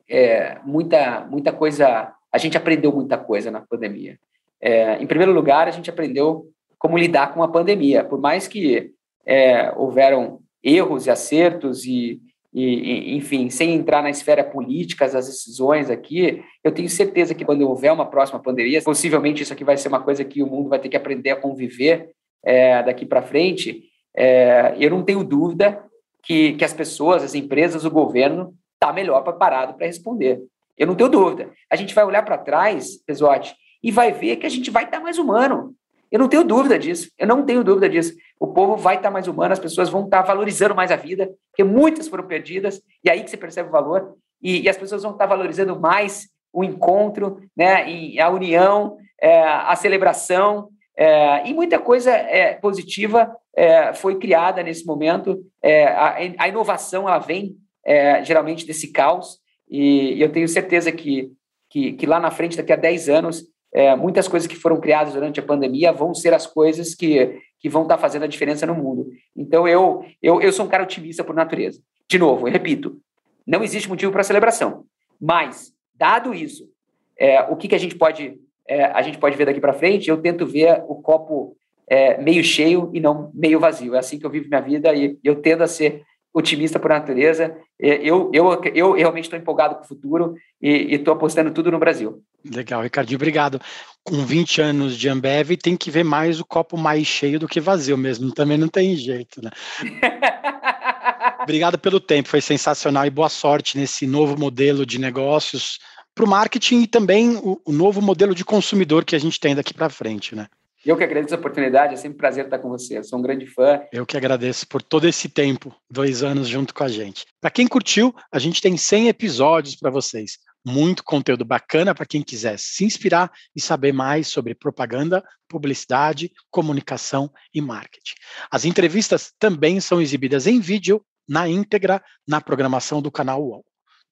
é, 0.09 0.59
muita, 0.65 1.21
muita 1.21 1.53
coisa, 1.53 2.13
a 2.29 2.37
gente 2.37 2.57
aprendeu 2.57 2.91
muita 2.91 3.17
coisa 3.17 3.49
na 3.49 3.61
pandemia. 3.61 4.19
É, 4.59 5.01
em 5.01 5.07
primeiro 5.07 5.31
lugar, 5.31 5.69
a 5.69 5.71
gente 5.71 5.89
aprendeu 5.89 6.49
como 6.77 6.97
lidar 6.97 7.33
com 7.33 7.41
a 7.41 7.47
pandemia. 7.47 8.03
Por 8.03 8.19
mais 8.19 8.49
que 8.49 8.91
é, 9.25 9.71
houveram 9.77 10.41
erros 10.61 11.05
e 11.05 11.09
acertos 11.09 11.85
e, 11.85 12.19
e, 12.53 13.15
enfim, 13.15 13.49
sem 13.49 13.75
entrar 13.75 14.01
na 14.01 14.09
esfera 14.09 14.43
política 14.43 15.07
das 15.07 15.27
decisões 15.27 15.89
aqui, 15.89 16.43
eu 16.63 16.71
tenho 16.71 16.89
certeza 16.89 17.35
que 17.35 17.45
quando 17.45 17.61
houver 17.61 17.91
uma 17.91 18.09
próxima 18.09 18.39
pandemia, 18.39 18.81
possivelmente 18.81 19.43
isso 19.43 19.53
aqui 19.53 19.63
vai 19.63 19.77
ser 19.77 19.87
uma 19.87 20.01
coisa 20.01 20.23
que 20.23 20.41
o 20.41 20.47
mundo 20.47 20.69
vai 20.69 20.79
ter 20.79 20.89
que 20.89 20.97
aprender 20.97 21.29
a 21.29 21.35
conviver 21.35 22.09
é, 22.43 22.81
daqui 22.83 23.05
para 23.05 23.21
frente. 23.21 23.83
É, 24.15 24.75
eu 24.79 24.89
não 24.89 25.03
tenho 25.03 25.23
dúvida 25.23 25.83
que, 26.23 26.53
que 26.53 26.65
as 26.65 26.73
pessoas, 26.73 27.23
as 27.23 27.35
empresas, 27.35 27.85
o 27.85 27.91
governo 27.91 28.53
está 28.73 28.91
melhor 28.91 29.21
preparado 29.23 29.75
para 29.75 29.85
responder. 29.85 30.41
Eu 30.77 30.87
não 30.87 30.95
tenho 30.95 31.09
dúvida. 31.09 31.51
A 31.69 31.75
gente 31.75 31.93
vai 31.93 32.03
olhar 32.03 32.23
para 32.23 32.37
trás, 32.37 32.97
Pesote, 33.05 33.53
e 33.83 33.91
vai 33.91 34.11
ver 34.11 34.37
que 34.37 34.45
a 34.45 34.49
gente 34.49 34.71
vai 34.71 34.85
estar 34.85 34.97
tá 34.97 35.03
mais 35.03 35.19
humano. 35.19 35.75
Eu 36.11 36.19
não 36.19 36.27
tenho 36.27 36.43
dúvida 36.43 36.77
disso. 36.77 37.09
Eu 37.17 37.27
não 37.27 37.45
tenho 37.45 37.63
dúvida 37.63 37.89
disso. 37.89 38.15
O 38.39 38.47
povo 38.47 38.75
vai 38.75 38.95
estar 38.95 39.11
mais 39.11 39.27
humano, 39.27 39.53
as 39.53 39.59
pessoas 39.59 39.89
vão 39.89 40.05
estar 40.05 40.21
valorizando 40.21 40.75
mais 40.75 40.91
a 40.91 40.95
vida, 40.95 41.29
porque 41.51 41.63
muitas 41.63 42.07
foram 42.07 42.25
perdidas, 42.25 42.81
e 43.03 43.09
aí 43.09 43.23
que 43.23 43.29
você 43.29 43.37
percebe 43.37 43.69
o 43.69 43.71
valor. 43.71 44.15
E, 44.41 44.61
e 44.61 44.69
as 44.69 44.77
pessoas 44.77 45.03
vão 45.03 45.11
estar 45.11 45.25
valorizando 45.25 45.79
mais 45.79 46.27
o 46.51 46.63
encontro, 46.63 47.41
né, 47.55 47.89
e 47.89 48.19
a 48.19 48.29
união, 48.29 48.97
é, 49.21 49.43
a 49.43 49.75
celebração, 49.75 50.69
é, 50.97 51.47
e 51.47 51.53
muita 51.53 51.79
coisa 51.79 52.11
é, 52.11 52.55
positiva 52.55 53.33
é, 53.55 53.93
foi 53.93 54.17
criada 54.17 54.63
nesse 54.63 54.85
momento. 54.85 55.39
É, 55.61 55.85
a, 55.85 56.15
a, 56.37 56.47
inovação 56.47 57.07
ela 57.07 57.19
vem 57.19 57.55
é, 57.85 58.23
geralmente 58.23 58.65
desse 58.65 58.91
caos, 58.91 59.39
e, 59.69 60.15
e 60.15 60.21
eu 60.21 60.31
tenho 60.31 60.47
certeza 60.47 60.91
que, 60.91 61.31
que, 61.69 61.93
que 61.93 62.05
lá 62.05 62.19
na 62.19 62.31
frente, 62.31 62.57
daqui 62.57 62.73
a 62.73 62.77
10 62.77 63.09
anos, 63.09 63.43
é, 63.73 63.95
muitas 63.95 64.27
coisas 64.27 64.47
que 64.47 64.55
foram 64.55 64.79
criadas 64.79 65.13
durante 65.13 65.39
a 65.39 65.43
pandemia 65.43 65.91
vão 65.91 66.13
ser 66.13 66.33
as 66.33 66.47
coisas 66.47 66.95
que, 66.95 67.41
que 67.59 67.69
vão 67.69 67.83
estar 67.83 67.95
tá 67.95 68.01
fazendo 68.01 68.23
a 68.23 68.27
diferença 68.27 68.65
no 68.65 68.75
mundo. 68.75 69.07
Então, 69.35 69.67
eu, 69.67 70.03
eu, 70.21 70.41
eu 70.41 70.51
sou 70.51 70.65
um 70.65 70.69
cara 70.69 70.83
otimista 70.83 71.23
por 71.23 71.35
natureza. 71.35 71.81
De 72.09 72.17
novo, 72.17 72.47
eu 72.47 72.51
repito, 72.51 72.99
não 73.45 73.63
existe 73.63 73.87
motivo 73.87 74.11
para 74.11 74.23
celebração. 74.23 74.85
Mas, 75.21 75.73
dado 75.93 76.33
isso, 76.33 76.69
é, 77.17 77.41
o 77.41 77.55
que, 77.55 77.67
que 77.67 77.75
a 77.75 77.79
gente 77.79 77.95
pode 77.95 78.39
é, 78.69 78.85
a 78.85 79.01
gente 79.01 79.17
pode 79.17 79.35
ver 79.35 79.45
daqui 79.45 79.59
para 79.59 79.73
frente? 79.73 80.09
Eu 80.09 80.21
tento 80.21 80.45
ver 80.45 80.83
o 80.87 80.95
copo 80.95 81.57
é, 81.87 82.21
meio 82.21 82.43
cheio 82.43 82.91
e 82.93 82.99
não 82.99 83.31
meio 83.33 83.59
vazio. 83.59 83.95
É 83.95 83.99
assim 83.99 84.19
que 84.19 84.25
eu 84.25 84.29
vivo 84.29 84.47
minha 84.47 84.61
vida 84.61 84.93
e 84.93 85.17
eu 85.23 85.41
tendo 85.41 85.63
a 85.63 85.67
ser 85.67 86.03
otimista 86.33 86.79
por 86.79 86.89
natureza. 86.89 87.55
É, 87.81 87.95
eu, 87.95 88.29
eu, 88.33 88.61
eu 88.73 88.93
realmente 88.93 89.25
estou 89.25 89.39
empolgado 89.39 89.75
com 89.75 89.83
o 89.83 89.87
futuro 89.87 90.35
e 90.61 90.95
estou 90.95 91.13
apostando 91.13 91.51
tudo 91.51 91.71
no 91.71 91.79
Brasil. 91.79 92.21
Legal, 92.43 92.81
Ricardinho, 92.81 93.17
obrigado. 93.17 93.59
Com 94.03 94.25
20 94.25 94.61
anos 94.61 94.97
de 94.97 95.09
Ambev, 95.09 95.57
tem 95.57 95.75
que 95.75 95.91
ver 95.91 96.03
mais 96.03 96.39
o 96.39 96.45
copo 96.45 96.77
mais 96.77 97.05
cheio 97.05 97.39
do 97.39 97.47
que 97.47 97.59
vazio 97.59 97.97
mesmo, 97.97 98.33
também 98.33 98.57
não 98.57 98.67
tem 98.67 98.95
jeito, 98.95 99.41
né? 99.43 99.49
obrigado 101.43 101.77
pelo 101.77 101.99
tempo, 101.99 102.29
foi 102.29 102.41
sensacional 102.41 103.05
e 103.05 103.09
boa 103.09 103.29
sorte 103.29 103.77
nesse 103.77 104.05
novo 104.05 104.37
modelo 104.37 104.85
de 104.85 104.99
negócios 104.99 105.79
para 106.13 106.25
o 106.25 106.29
marketing 106.29 106.81
e 106.81 106.87
também 106.87 107.37
o, 107.37 107.61
o 107.65 107.71
novo 107.71 108.01
modelo 108.01 108.35
de 108.35 108.45
consumidor 108.45 109.05
que 109.05 109.15
a 109.15 109.19
gente 109.19 109.39
tem 109.39 109.55
daqui 109.55 109.73
para 109.73 109.89
frente, 109.89 110.35
né? 110.35 110.47
Eu 110.85 110.95
que 110.95 111.03
agradeço 111.03 111.35
a 111.35 111.37
oportunidade, 111.37 111.93
é 111.93 111.97
sempre 111.97 112.15
um 112.15 112.19
prazer 112.19 112.45
estar 112.45 112.57
com 112.57 112.69
você. 112.69 112.97
Eu 112.97 113.03
sou 113.03 113.19
um 113.19 113.21
grande 113.21 113.45
fã. 113.45 113.81
Eu 113.91 114.05
que 114.05 114.15
agradeço 114.15 114.65
por 114.65 114.81
todo 114.81 115.05
esse 115.07 115.27
tempo, 115.27 115.75
dois 115.91 116.23
anos 116.23 116.47
junto 116.47 116.73
com 116.73 116.83
a 116.83 116.87
gente. 116.87 117.25
Para 117.41 117.51
quem 117.51 117.67
curtiu, 117.67 118.15
a 118.31 118.39
gente 118.39 118.61
tem 118.61 118.77
100 118.77 119.09
episódios 119.09 119.75
para 119.75 119.91
vocês. 119.91 120.37
Muito 120.65 121.03
conteúdo 121.03 121.43
bacana 121.43 121.93
para 121.93 122.05
quem 122.05 122.21
quiser 122.21 122.57
se 122.57 122.85
inspirar 122.85 123.29
e 123.53 123.59
saber 123.59 123.91
mais 123.91 124.29
sobre 124.29 124.55
propaganda, 124.55 125.21
publicidade, 125.49 126.31
comunicação 126.49 127.29
e 127.53 127.59
marketing. 127.59 128.15
As 128.49 128.63
entrevistas 128.63 129.33
também 129.37 129.81
são 129.81 130.01
exibidas 130.01 130.47
em 130.47 130.61
vídeo 130.61 131.03
na 131.27 131.47
íntegra 131.47 132.01
na 132.25 132.39
programação 132.39 133.01
do 133.01 133.11
canal 133.11 133.43
UOL. 133.43 133.65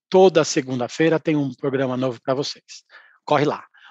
Toda 0.09 0.43
segunda-feira 0.43 1.17
tem 1.17 1.35
um 1.35 1.53
programa 1.53 1.95
novo 1.95 2.19
para 2.21 2.33
vocês. 2.33 2.83
Corre 3.25 3.45
lá 3.45 3.63